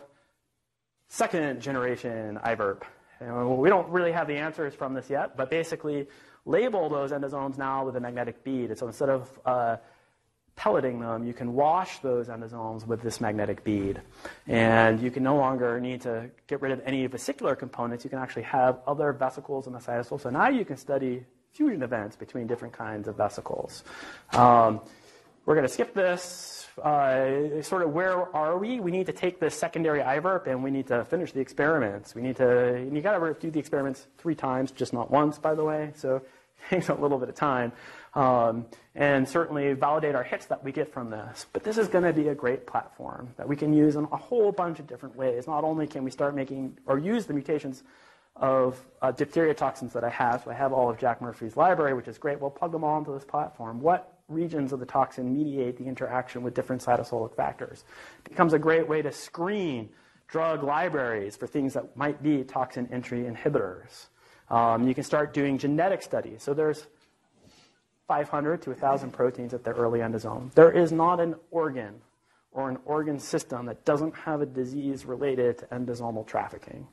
second 1.09 1.61
generation 1.61 2.39
IVERP. 2.45 2.83
We 3.21 3.69
don't 3.69 3.89
really 3.89 4.13
have 4.13 4.27
the 4.27 4.37
answers 4.37 4.75
from 4.75 4.95
this 4.95 5.09
yet, 5.09 5.37
but 5.37 5.51
basically 5.51 6.07
label 6.45 6.89
those 6.89 7.11
endosomes 7.11 7.59
now 7.59 7.85
with 7.85 7.97
a 7.97 8.01
magnetic 8.01 8.45
bead. 8.45 8.77
So 8.79 8.87
instead 8.87 9.09
of 9.09 9.41
uh, 9.45 9.77
pelleting 10.57 11.01
them, 11.01 11.27
you 11.27 11.35
can 11.35 11.55
wash 11.55 11.99
those 11.99 12.29
endosomes 12.29 12.87
with 12.87 13.03
this 13.03 13.21
magnetic 13.21 13.63
bead. 13.63 14.01
And 14.47 15.01
you 15.01 15.11
can 15.11 15.23
no 15.23 15.37
longer 15.37 15.79
need 15.81 16.01
to 16.03 16.31
get 16.47 16.63
rid 16.63 16.73
of 16.73 16.81
any 16.85 17.07
vesicular 17.07 17.55
components. 17.55 18.05
You 18.05 18.11
can 18.11 18.19
actually 18.19 18.45
have 18.45 18.81
other 18.87 19.13
vesicles 19.13 19.67
in 19.67 19.75
the 19.75 19.79
cytosol. 19.79 20.21
So 20.21 20.31
now 20.31 20.49
you 20.49 20.65
can 20.65 20.77
study 20.77 21.25
fusion 21.53 21.83
events 21.83 22.17
between 22.17 22.47
different 22.47 22.75
kinds 22.75 23.07
of 23.07 23.17
vesicles. 23.17 23.85
Um, 24.33 24.81
we're 25.45 25.55
going 25.55 25.67
to 25.67 25.73
skip 25.73 25.95
this. 25.95 26.67
Uh, 26.83 27.63
sort 27.63 27.83
of 27.83 27.93
where 27.93 28.35
are 28.37 28.59
we? 28.59 28.81
We 28.81 28.91
need 28.91 29.07
to 29.07 29.13
take 29.13 29.41
this 29.41 29.55
secondary 29.55 30.01
IVERP 30.01 30.49
and 30.49 30.63
we 30.63 30.71
need 30.71 30.89
to 30.89 31.05
finish 31.05 31.33
the 31.33 31.41
experiments. 31.41 32.15
We 32.15 32.21
need 32.21 32.37
to, 32.37 32.75
and 32.75 32.95
you 32.95 33.01
got 33.01 33.19
to 33.19 33.37
do 33.41 33.51
the 33.51 33.59
experiments 33.59 34.07
three 34.19 34.35
times, 34.35 34.73
just 34.73 34.93
not 34.93 35.11
once, 35.11 35.39
by 35.39 35.55
the 35.55 35.65
way. 35.65 35.93
So 35.95 36.21
takes 36.71 36.89
a 36.91 36.95
little 36.95 37.19
bit 37.19 37.29
of 37.29 37.35
time 37.35 37.73
um, 38.15 38.67
and 38.95 39.29
certainly 39.29 39.73
validate 39.75 40.15
our 40.15 40.23
hits 40.23 40.47
that 40.47 40.65
we 40.65 40.73
get 40.73 40.93
from 40.93 41.11
this. 41.11 41.47
But 41.53 41.65
this 41.65 41.79
is 41.79 41.89
going 41.89 42.05
to 42.05 42.13
be 42.13 42.29
a 42.29 42.35
great 42.35 42.67
platform 42.67 43.29
that 43.37 43.49
we 43.49 43.57
can 43.57 43.73
use 43.73 43.97
in 43.97 44.05
a 44.05 44.17
whole 44.17 44.53
bunch 44.53 44.79
of 44.79 44.87
different 44.87 45.17
ways. 45.17 45.47
Not 45.47 45.65
only 45.65 45.87
can 45.87 46.03
we 46.03 46.11
start 46.11 46.35
making 46.35 46.79
or 46.87 46.99
use 46.99 47.27
the 47.27 47.35
mutations 47.35 47.83
of 48.37 48.79
uh, 49.01 49.13
diphtheria 49.13 49.55
toxins 49.55 49.93
that 49.95 50.05
I 50.05 50.11
have, 50.11 50.43
so 50.45 50.51
I 50.51 50.55
have 50.55 50.73
all 50.73 50.91
of 50.91 50.99
Jack 50.99 51.23
Murphy's 51.23 51.57
library, 51.57 51.95
which 51.95 52.09
is 52.09 52.19
great. 52.19 52.41
We'll 52.41 52.51
plug 52.51 52.73
them 52.73 52.85
all 52.85 52.99
into 52.99 53.13
this 53.13 53.25
platform. 53.25 53.81
What 53.81 54.13
regions 54.29 54.73
of 54.73 54.81
the 54.81 54.87
toxin 54.87 55.33
mediate 55.33 55.79
the 55.79 55.85
interaction 55.85 56.43
with 56.43 56.55
different 56.55 56.83
cytosolic 56.83 57.35
factors? 57.35 57.85
It 58.25 58.31
becomes 58.31 58.53
a 58.53 58.59
great 58.59 58.89
way 58.89 59.03
to 59.03 59.13
screen 59.13 59.89
drug 60.29 60.63
libraries 60.63 61.37
for 61.37 61.47
things 61.47 61.75
that 61.75 61.97
might 61.97 62.23
be 62.23 62.43
toxin 62.45 62.89
entry 62.91 63.25
inhibitors. 63.25 64.07
Um, 64.49 64.87
you 64.87 64.95
can 64.95 65.05
start 65.05 65.35
doing 65.35 65.59
genetic 65.59 66.03
studies. 66.03 66.43
So 66.43 66.55
there's 66.55 66.87
500 68.09 68.63
to 68.63 68.71
1,000 68.71 69.11
proteins 69.11 69.53
at 69.53 69.65
the 69.65 69.73
early 69.73 70.01
endosome. 70.01 70.53
There 70.55 70.71
is 70.71 70.93
not 70.93 71.21
an 71.21 71.35
organ 71.51 72.01
or 72.53 72.71
an 72.71 72.79
organ 72.85 73.19
system 73.19 73.67
that 73.67 73.85
doesn't 73.85 74.15
have 74.15 74.41
a 74.41 74.47
disease 74.47 75.05
related 75.05 75.59
to 75.59 75.67
endosomal 75.67 76.27
trafficking. 76.27 76.87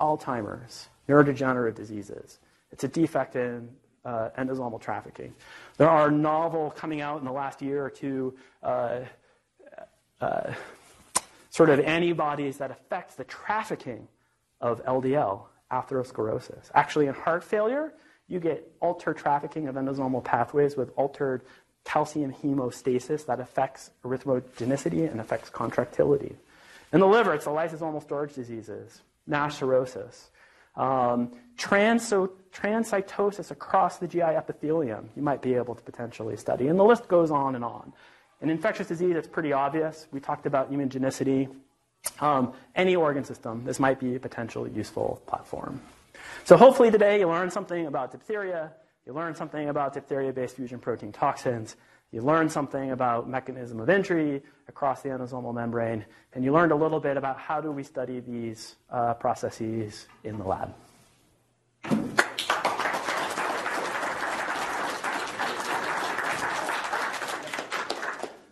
Alzheimer's, 0.00 0.88
neurodegenerative 1.08 1.74
diseases. 1.74 2.38
It's 2.70 2.84
a 2.84 2.88
defect 2.88 3.36
in 3.36 3.68
uh, 4.04 4.30
endosomal 4.38 4.80
trafficking. 4.80 5.34
There 5.76 5.88
are 5.88 6.10
novel 6.10 6.70
coming 6.70 7.00
out 7.00 7.18
in 7.18 7.24
the 7.24 7.32
last 7.32 7.62
year 7.62 7.84
or 7.84 7.90
two 7.90 8.34
uh, 8.62 9.00
uh, 10.20 10.52
sort 11.50 11.70
of 11.70 11.80
antibodies 11.80 12.58
that 12.58 12.70
affect 12.70 13.16
the 13.16 13.24
trafficking 13.24 14.08
of 14.60 14.84
LDL, 14.84 15.42
atherosclerosis. 15.72 16.70
Actually, 16.74 17.06
in 17.06 17.14
heart 17.14 17.42
failure, 17.42 17.92
you 18.28 18.38
get 18.38 18.70
altered 18.80 19.16
trafficking 19.16 19.68
of 19.68 19.74
endosomal 19.74 20.22
pathways 20.22 20.76
with 20.76 20.90
altered 20.96 21.42
calcium 21.84 22.32
hemostasis 22.32 23.26
that 23.26 23.40
affects 23.40 23.90
erythrogenicity 24.04 25.10
and 25.10 25.20
affects 25.20 25.50
contractility. 25.50 26.36
In 26.92 27.00
the 27.00 27.08
liver, 27.08 27.34
it's 27.34 27.46
the 27.46 27.50
lysosomal 27.50 28.02
storage 28.02 28.34
diseases, 28.34 29.02
NASH 29.26 29.56
cirrhosis, 29.56 30.30
um, 30.76 31.32
transcytosis 31.58 33.50
across 33.50 33.98
the 33.98 34.08
GI 34.08 34.20
epithelium, 34.20 35.10
you 35.16 35.22
might 35.22 35.42
be 35.42 35.54
able 35.54 35.74
to 35.74 35.82
potentially 35.82 36.36
study. 36.36 36.68
And 36.68 36.78
the 36.78 36.84
list 36.84 37.08
goes 37.08 37.30
on 37.30 37.54
and 37.54 37.64
on. 37.64 37.92
In 38.40 38.50
infectious 38.50 38.88
disease, 38.88 39.14
it's 39.16 39.28
pretty 39.28 39.52
obvious. 39.52 40.08
We 40.10 40.20
talked 40.20 40.46
about 40.46 40.72
immunogenicity. 40.72 41.48
Um, 42.20 42.52
any 42.74 42.96
organ 42.96 43.24
system, 43.24 43.64
this 43.64 43.78
might 43.78 43.98
be 43.98 44.14
a 44.14 44.20
potentially 44.20 44.70
useful 44.70 45.22
platform. 45.26 45.80
So 46.44 46.56
hopefully 46.56 46.90
today 46.90 47.20
you 47.20 47.28
learned 47.28 47.52
something 47.52 47.86
about 47.86 48.12
diphtheria, 48.12 48.72
you 49.06 49.12
learned 49.12 49.36
something 49.36 49.68
about 49.68 49.94
diphtheria-based 49.94 50.56
fusion 50.56 50.78
protein 50.78 51.12
toxins, 51.12 51.76
you 52.12 52.20
learned 52.20 52.52
something 52.52 52.90
about 52.90 53.28
mechanism 53.28 53.80
of 53.80 53.88
entry 53.88 54.42
across 54.68 55.02
the 55.02 55.08
endosomal 55.08 55.54
membrane, 55.54 56.04
and 56.34 56.44
you 56.44 56.52
learned 56.52 56.70
a 56.70 56.76
little 56.76 57.00
bit 57.00 57.16
about 57.16 57.38
how 57.38 57.60
do 57.60 57.72
we 57.72 57.82
study 57.82 58.20
these 58.20 58.76
uh, 58.90 59.14
processes 59.14 60.06
in 60.22 60.38
the 60.38 60.44
lab. 60.44 60.74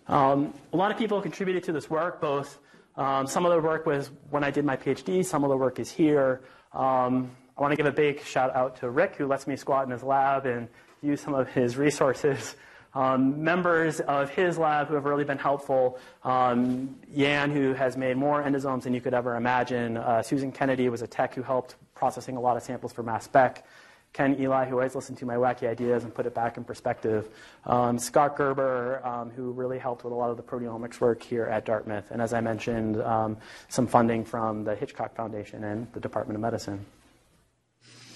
Um, 0.09 0.53
a 0.73 0.77
lot 0.77 0.91
of 0.91 0.99
people 0.99 1.21
contributed 1.21 1.63
to 1.65 1.73
this 1.73 1.89
work, 1.89 2.21
both 2.21 2.59
um, 2.97 3.27
some 3.27 3.47
of 3.47 3.53
the 3.53 3.61
work 3.61 3.87
was 3.87 4.11
when 4.31 4.45
I 4.45 4.51
did 4.51 4.65
my 4.65 4.77
PhD, 4.77 5.25
some 5.25 5.45
of 5.45 5.51
the 5.51 5.57
work 5.57 5.79
is 5.79 5.91
here. 5.91 6.43
Um, 6.73 7.31
I 7.57 7.63
want 7.63 7.73
to 7.73 7.77
give 7.77 7.87
a 7.87 7.93
big 7.93 8.23
shout 8.25 8.55
out 8.55 8.77
to 8.77 8.91
Rick, 8.91 9.17
who 9.17 9.27
lets 9.27 9.47
me 9.47 9.57
squat 9.57 9.85
in 9.85 9.91
his 9.91 10.03
lab 10.03 10.47
and 10.47 10.69
use 11.03 11.21
some 11.21 11.35
of 11.35 11.49
his 11.49 11.77
resources. 11.77 12.57
Um, 12.93 13.45
members 13.45 14.01
of 14.01 14.31
his 14.31 14.59
lab 14.59 14.89
who 14.89 14.95
have 14.95 15.05
really 15.05 15.25
been 15.25 15.39
helpful. 15.39 15.99
Um, 16.25 16.97
Yan, 17.13 17.51
who 17.51 17.73
has 17.73 17.97
made 17.97 18.17
more 18.17 18.43
endosomes 18.43 18.83
than 18.83 18.95
you 18.95 19.01
could 19.01 19.15
ever 19.15 19.37
imagine. 19.37 19.97
Uh, 19.97 20.23
Susan 20.23 20.51
Kennedy 20.51 20.89
was 20.89 21.03
a 21.03 21.07
tech 21.07 21.35
who 21.35 21.43
helped 21.43 21.77
processing 21.95 22.37
a 22.37 22.41
lot 22.41 22.57
of 22.57 22.63
samples 22.63 22.93
for 22.93 23.03
mass 23.03 23.25
spec. 23.25 23.65
Ken 24.13 24.37
Eli, 24.41 24.67
who 24.67 24.75
always 24.75 24.95
listened 24.95 25.19
to 25.19 25.27
my 25.27 25.37
wacky 25.37 25.69
ideas 25.69 26.03
and 26.03 26.13
put 26.13 26.27
it 26.27 26.35
back 26.35 26.57
in 26.57 26.65
perspective. 26.65 27.29
Um, 27.65 27.99
Scott 27.99 28.37
Gerber, 28.37 29.01
um, 29.07 29.31
who 29.31 29.53
really 29.53 29.79
helped 29.79 30.03
with 30.03 30.13
a 30.13 30.17
lot 30.17 30.31
of 30.31 30.37
the 30.37 30.43
proteomics 30.43 31.01
work 31.01 31.23
here 31.23 31.45
at 31.45 31.65
Dartmouth. 31.65 32.11
And 32.11 32.21
as 32.21 32.33
I 32.33 32.41
mentioned, 32.41 33.01
um, 33.01 33.37
some 33.69 33.87
funding 33.87 34.25
from 34.25 34.65
the 34.65 34.75
Hitchcock 34.75 35.15
Foundation 35.15 35.63
and 35.63 35.87
the 35.93 36.01
Department 36.01 36.37
of 36.37 36.41
Medicine. 36.41 36.85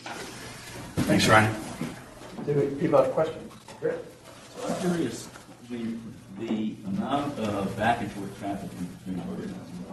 Thanks, 0.05 1.29
Ryan. 1.29 1.55
Do 2.45 2.77
people 2.81 3.03
have 3.03 3.13
questions? 3.13 3.53
Great. 3.81 3.95
So 4.57 4.69
I'm 4.69 4.81
curious, 4.81 5.29
the, 5.71 5.95
the 6.41 6.75
amount 6.87 7.39
of 7.39 7.77
back 7.77 8.01
and 8.01 8.11
forth 8.11 8.37
traffic 8.39 8.71
between 8.71 9.23
organisms. 9.31 9.84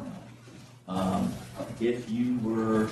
Um, 0.87 1.33
if 1.79 2.09
you 2.09 2.37
were 2.39 2.89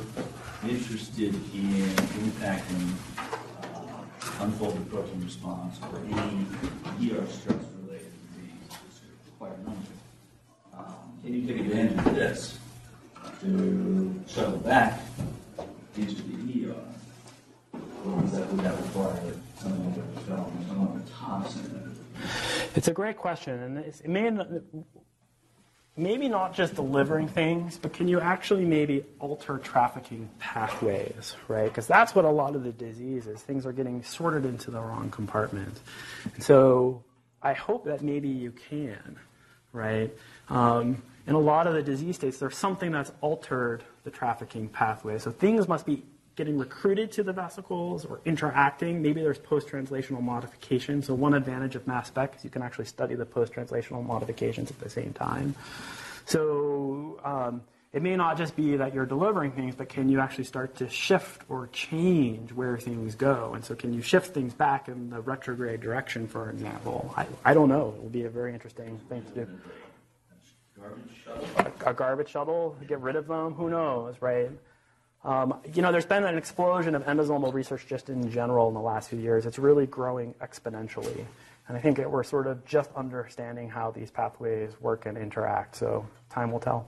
interested 0.64 1.34
in 1.54 1.90
impacting 2.26 2.94
uh, 3.64 4.44
unfolded 4.44 4.90
protein 4.90 5.24
response 5.24 5.78
or 5.92 6.00
any 6.00 6.46
ER 7.12 7.26
stress 7.28 7.58
related 7.82 8.12
disease, 8.36 8.80
it's 8.80 9.30
quite 9.38 9.52
a 9.54 9.64
number. 9.64 9.92
Um, 10.78 10.86
can 11.24 11.34
you 11.34 11.48
take 11.48 11.60
advantage 11.66 12.06
of 12.06 12.16
this 12.16 12.60
to 13.42 14.16
shuttle 14.28 14.58
back 14.58 15.02
into 15.98 16.22
the 16.22 16.70
ER? 16.70 16.76
Or 18.06 18.24
is 18.24 18.32
that, 18.32 18.52
would 18.52 18.62
that 18.62 18.78
require 18.78 19.34
some 19.60 19.74
other 19.74 20.02
development, 20.20 20.68
some 20.68 20.88
other 20.88 21.02
toxin? 21.14 21.96
It's 22.76 22.88
a 22.88 22.94
great 22.94 23.18
question, 23.18 23.62
and 23.62 23.78
it 23.78 24.08
may 24.08 24.30
maybe 25.98 26.30
not 26.30 26.54
just 26.54 26.76
delivering 26.76 27.28
things, 27.28 27.78
but 27.78 27.94
can 27.94 28.08
you 28.08 28.20
actually 28.20 28.66
maybe 28.66 29.04
alter 29.20 29.58
trafficking 29.58 30.30
pathways, 30.40 31.36
right? 31.48 31.68
Because 31.68 31.88
that's 31.88 32.16
what 32.16 32.26
a 32.26 32.30
lot 32.30 32.56
of 32.56 32.64
the 32.64 32.72
disease 32.72 33.28
is. 33.28 33.42
Things 33.42 33.66
are 33.66 33.74
getting 33.74 34.04
sorted 34.04 34.46
into 34.46 34.72
the 34.72 34.80
wrong 34.80 35.10
compartment. 35.10 35.80
And 36.34 36.44
so 36.44 37.04
I 37.42 37.54
hope 37.54 37.86
that 37.86 38.02
maybe 38.02 38.30
you 38.30 38.52
can, 38.52 39.18
right? 39.74 40.14
Um, 40.50 41.02
in 41.28 41.36
a 41.36 41.40
lot 41.40 41.68
of 41.68 41.74
the 41.74 41.84
disease 41.84 42.16
states, 42.16 42.38
there's 42.38 42.58
something 42.58 42.92
that's 42.92 43.12
altered 43.22 43.84
the 44.04 44.10
trafficking 44.10 44.68
pathway. 44.70 45.20
So 45.20 45.32
things 45.32 45.68
must 45.68 45.86
be 45.86 46.04
getting 46.40 46.58
recruited 46.58 47.12
to 47.12 47.22
the 47.22 47.34
vesicles 47.34 48.06
or 48.06 48.22
interacting. 48.24 49.02
Maybe 49.02 49.22
there's 49.22 49.38
post-translational 49.38 50.22
modification. 50.22 51.04
So 51.04 51.14
one 51.14 51.34
advantage 51.34 51.76
of 51.76 51.86
mass 51.86 52.08
spec 52.08 52.38
is 52.38 52.46
you 52.46 52.50
can 52.50 52.62
actually 52.62 52.86
study 52.86 53.14
the 53.14 53.26
post-translational 53.26 54.06
modifications 54.06 54.72
at 54.72 54.80
the 54.80 54.90
same 54.90 55.12
time. 55.12 55.54
So 56.24 57.20
um, 57.26 57.62
it 57.92 58.02
may 58.02 58.16
not 58.16 58.38
just 58.38 58.56
be 58.56 58.78
that 58.78 58.94
you're 58.94 59.06
delivering 59.06 59.52
things, 59.52 59.76
but 59.76 59.90
can 59.90 60.08
you 60.08 60.22
actually 60.22 60.46
start 60.46 60.78
to 60.78 60.88
shift 60.88 61.42
or 61.50 61.68
change 61.74 62.54
where 62.54 62.78
things 62.78 63.16
go? 63.16 63.52
And 63.54 63.66
so, 63.66 63.76
can 63.76 63.92
you 63.92 64.02
shift 64.02 64.34
things 64.34 64.54
back 64.54 64.88
in 64.88 65.10
the 65.10 65.20
retrograde 65.20 65.82
direction, 65.82 66.26
for 66.26 66.50
example? 66.50 67.14
I, 67.18 67.26
I 67.44 67.54
don't 67.54 67.68
know. 67.68 67.94
It 67.98 68.02
will 68.02 68.10
be 68.10 68.24
a 68.24 68.30
very 68.30 68.54
interesting 68.54 68.98
thing 69.10 69.26
to 69.34 69.44
do. 69.44 69.48
Garbage 70.80 71.04
shuttle? 71.26 71.74
A, 71.86 71.90
a 71.90 71.94
garbage 71.94 72.30
shuttle, 72.30 72.78
get 72.88 73.02
rid 73.02 73.18
of 73.18 73.28
them, 73.28 73.56
who 73.56 73.70
knows, 73.70 74.16
right? 74.22 74.50
Um, 75.24 75.60
you 75.74 75.82
know, 75.82 75.92
there's 75.92 76.06
been 76.06 76.24
an 76.24 76.38
explosion 76.38 76.96
of 76.96 77.04
endosomal 77.04 77.54
research 77.54 77.86
just 77.88 78.10
in 78.10 78.32
general 78.32 78.70
in 78.70 78.74
the 78.74 78.80
last 78.80 79.10
few 79.10 79.20
years. 79.20 79.46
It's 79.46 79.60
really 79.60 79.86
growing 79.86 80.34
exponentially. 80.36 81.26
And 81.68 81.78
I 81.78 81.82
think 81.82 81.98
that 81.98 82.10
we're 82.10 82.24
sort 82.24 82.48
of 82.48 82.66
just 82.66 82.90
understanding 82.96 83.70
how 83.70 83.92
these 83.92 84.10
pathways 84.10 84.72
work 84.80 85.06
and 85.06 85.18
interact. 85.18 85.76
So, 85.76 86.08
time 86.30 86.52
will 86.52 86.60
tell. 86.60 86.88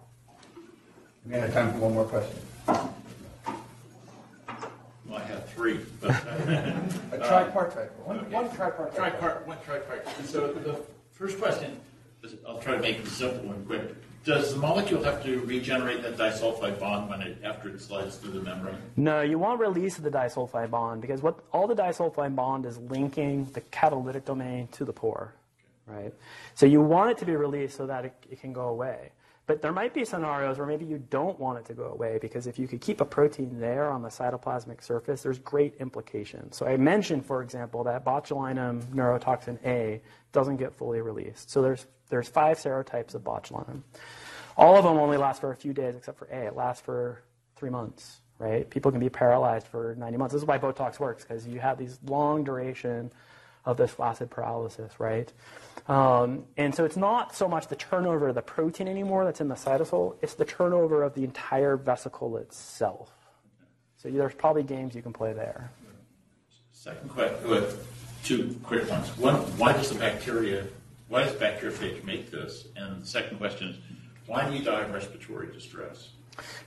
We 1.25 1.34
have 1.34 1.53
time 1.53 1.73
for 1.73 1.79
one 1.79 1.93
more 1.93 2.05
question. 2.05 2.36
Well, 5.05 5.19
I 5.19 5.23
have 5.23 5.49
three, 5.49 5.82
but 5.99 6.09
A 6.09 7.17
tripartite. 7.17 7.91
One, 8.05 8.32
one 8.32 8.49
tripartite. 8.49 9.19
tripart, 9.19 9.45
one 9.45 9.57
tripart. 9.57 10.25
So 10.25 10.53
the 10.53 10.82
first 11.11 11.38
question, 11.38 11.79
I'll 12.47 12.59
try 12.59 12.75
to 12.75 12.82
make 12.82 12.99
it 12.99 13.05
a 13.05 13.09
simple 13.09 13.49
one 13.49 13.65
quick. 13.65 13.93
Does 14.24 14.53
the 14.53 14.59
molecule 14.59 15.03
have 15.03 15.24
to 15.24 15.39
regenerate 15.41 16.03
that 16.03 16.15
disulfide 16.15 16.80
bond 16.80 17.09
when 17.09 17.22
it, 17.22 17.38
after 17.43 17.69
it 17.69 17.82
slides 17.82 18.17
through 18.17 18.34
the 18.34 18.41
membrane? 18.41 18.78
No, 18.95 19.22
you 19.22 19.39
want 19.39 19.59
release 19.59 19.97
of 19.97 20.03
the 20.03 20.11
disulfide 20.11 20.69
bond 20.69 21.01
because 21.01 21.24
what 21.24 21.39
all 21.51 21.67
the 21.67 21.74
disulfide 21.76 22.36
bond 22.36 22.67
is 22.67 22.78
linking 22.78 23.45
the 23.53 23.61
catalytic 23.61 24.26
domain 24.26 24.67
to 24.74 24.86
the 24.86 24.93
pore, 24.93 25.34
right? 25.88 26.13
So 26.53 26.67
you 26.67 26.82
want 26.82 27.11
it 27.11 27.17
to 27.19 27.26
be 27.26 27.36
released 27.36 27.78
so 27.78 27.88
that 27.88 28.05
it, 28.05 28.13
it 28.30 28.41
can 28.41 28.53
go 28.53 28.67
away. 28.67 29.11
But 29.51 29.61
there 29.61 29.73
might 29.73 29.93
be 29.93 30.05
scenarios 30.05 30.59
where 30.59 30.65
maybe 30.65 30.85
you 30.85 30.97
don't 31.09 31.37
want 31.37 31.59
it 31.59 31.65
to 31.65 31.73
go 31.73 31.87
away 31.87 32.19
because 32.21 32.47
if 32.47 32.57
you 32.57 32.69
could 32.69 32.79
keep 32.79 33.01
a 33.01 33.05
protein 33.05 33.59
there 33.59 33.91
on 33.91 34.01
the 34.01 34.07
cytoplasmic 34.07 34.81
surface, 34.81 35.23
there's 35.23 35.39
great 35.39 35.75
implications. 35.81 36.55
So 36.55 36.65
I 36.65 36.77
mentioned, 36.77 37.25
for 37.25 37.41
example, 37.41 37.83
that 37.83 38.05
botulinum 38.05 38.81
neurotoxin 38.95 39.59
A 39.65 40.01
doesn't 40.31 40.55
get 40.55 40.73
fully 40.73 41.01
released. 41.01 41.49
So 41.49 41.61
there's 41.61 41.85
there's 42.07 42.29
five 42.29 42.59
serotypes 42.59 43.13
of 43.13 43.25
botulinum. 43.25 43.81
All 44.55 44.77
of 44.77 44.85
them 44.85 44.95
only 44.97 45.17
last 45.17 45.41
for 45.41 45.51
a 45.51 45.55
few 45.57 45.73
days, 45.73 45.97
except 45.97 46.17
for 46.17 46.29
A. 46.31 46.47
It 46.47 46.55
lasts 46.55 46.81
for 46.81 47.21
three 47.57 47.69
months, 47.69 48.21
right? 48.39 48.69
People 48.69 48.89
can 48.89 49.01
be 49.01 49.09
paralyzed 49.09 49.67
for 49.67 49.95
90 49.95 50.17
months. 50.17 50.31
This 50.31 50.43
is 50.43 50.47
why 50.47 50.59
Botox 50.59 50.97
works, 50.97 51.25
because 51.25 51.45
you 51.45 51.59
have 51.59 51.77
these 51.77 51.99
long 52.05 52.45
duration 52.45 53.11
of 53.65 53.75
this 53.75 53.91
flaccid 53.91 54.29
paralysis, 54.29 54.97
right? 54.97 55.29
Um, 55.91 56.45
and 56.55 56.73
so 56.73 56.85
it's 56.85 56.95
not 56.95 57.35
so 57.35 57.49
much 57.49 57.67
the 57.67 57.75
turnover 57.75 58.29
of 58.29 58.35
the 58.35 58.41
protein 58.41 58.87
anymore 58.87 59.25
that's 59.25 59.41
in 59.41 59.49
the 59.49 59.55
cytosol, 59.55 60.15
it's 60.21 60.35
the 60.35 60.45
turnover 60.45 61.03
of 61.03 61.15
the 61.15 61.25
entire 61.25 61.75
vesicle 61.75 62.37
itself. 62.37 63.11
So 63.97 64.09
there's 64.09 64.33
probably 64.33 64.63
games 64.63 64.95
you 64.95 65.01
can 65.01 65.11
play 65.11 65.33
there. 65.33 65.69
Second 66.71 67.09
question, 67.09 67.77
two 68.23 68.57
quick 68.63 68.89
ones. 68.89 69.09
One, 69.17 69.35
why 69.57 69.73
does 69.73 69.89
the 69.89 69.99
bacteria, 69.99 70.65
why 71.09 71.25
does 71.25 71.33
bacteriophage 71.33 72.05
make 72.05 72.31
this? 72.31 72.69
And 72.77 73.01
the 73.01 73.05
second 73.05 73.37
question 73.37 73.71
is, 73.71 73.75
why 74.27 74.49
do 74.49 74.55
you 74.55 74.63
die 74.63 74.83
of 74.83 74.93
respiratory 74.93 75.51
distress? 75.51 76.11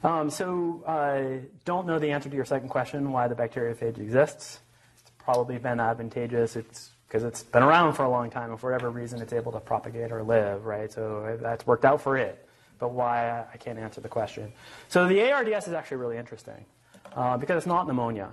Um, 0.03 0.29
so, 0.29 0.85
uh, 0.87 1.47
don't 1.65 1.87
know 1.87 1.99
the 1.99 2.11
answer 2.11 2.29
to 2.29 2.37
your 2.37 2.45
second 2.45 2.69
question, 2.69 3.11
why 3.11 3.27
the 3.29 3.35
bacteriophage 3.35 3.97
exists. 3.99 4.61
It's 5.01 5.11
probably 5.17 5.57
been 5.57 5.81
advantageous. 5.81 6.57
It's 6.57 6.91
because 7.15 7.23
it's 7.23 7.45
been 7.45 7.63
around 7.63 7.93
for 7.93 8.03
a 8.03 8.11
long 8.11 8.29
time, 8.29 8.51
and 8.51 8.59
for 8.59 8.73
whatever 8.73 8.91
reason, 8.91 9.23
it's 9.23 9.33
able 9.33 9.53
to 9.53 9.61
propagate 9.61 10.11
or 10.11 10.25
live, 10.25 10.65
right? 10.65 10.91
So 10.91 11.39
that's 11.41 11.65
worked 11.65 11.85
out 11.85 12.01
for 12.01 12.17
it. 12.17 12.45
But 12.81 12.91
why, 12.91 13.45
I 13.55 13.57
can't 13.57 13.79
answer 13.79 14.01
the 14.01 14.09
question. 14.09 14.53
So 14.89 15.07
the 15.07 15.31
ARDS 15.31 15.69
is 15.69 15.75
actually 15.75 15.99
really 15.99 16.17
interesting 16.17 16.65
uh, 17.15 17.37
because 17.37 17.59
it's 17.59 17.69
not 17.69 17.87
pneumonia. 17.87 18.33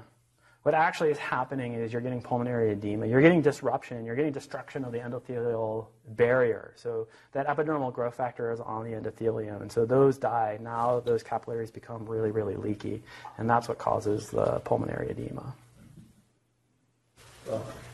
What 0.63 0.73
actually 0.73 1.11
is 1.11 1.19
happening 1.19 1.73
is 1.73 1.93
you're 1.93 2.01
getting 2.01 2.23
pulmonary 2.23 2.71
edema, 2.71 3.05
you're 3.05 3.21
getting 3.21 3.43
disruption, 3.43 4.03
you're 4.03 4.15
getting 4.15 4.32
destruction 4.32 4.84
of 4.84 4.91
the 4.91 4.97
endothelial 4.97 5.86
barrier. 6.07 6.73
So 6.75 7.07
that 7.34 7.45
epidermal 7.45 7.93
growth 7.93 8.15
factor 8.15 8.51
is 8.51 8.59
on 8.59 8.84
the 8.84 8.99
endothelium, 8.99 9.61
and 9.61 9.71
so 9.71 9.86
those 9.86 10.17
die. 10.17 10.57
Now 10.59 11.01
those 11.01 11.21
capillaries 11.21 11.69
become 11.69 12.07
really, 12.07 12.32
really 12.32 12.55
leaky, 12.55 13.03
and 13.38 13.47
that's 13.47 13.67
what 13.67 13.77
causes 13.77 14.32
the 14.32 14.59
pulmonary 14.61 15.11
edema. 15.11 15.53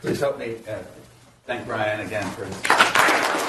Please 0.00 0.20
help 0.20 0.38
me 0.38 0.56
uh, 0.68 0.76
thank 1.46 1.66
Brian 1.66 2.00
again 2.06 2.28
for 2.32 2.44
his 2.44 3.47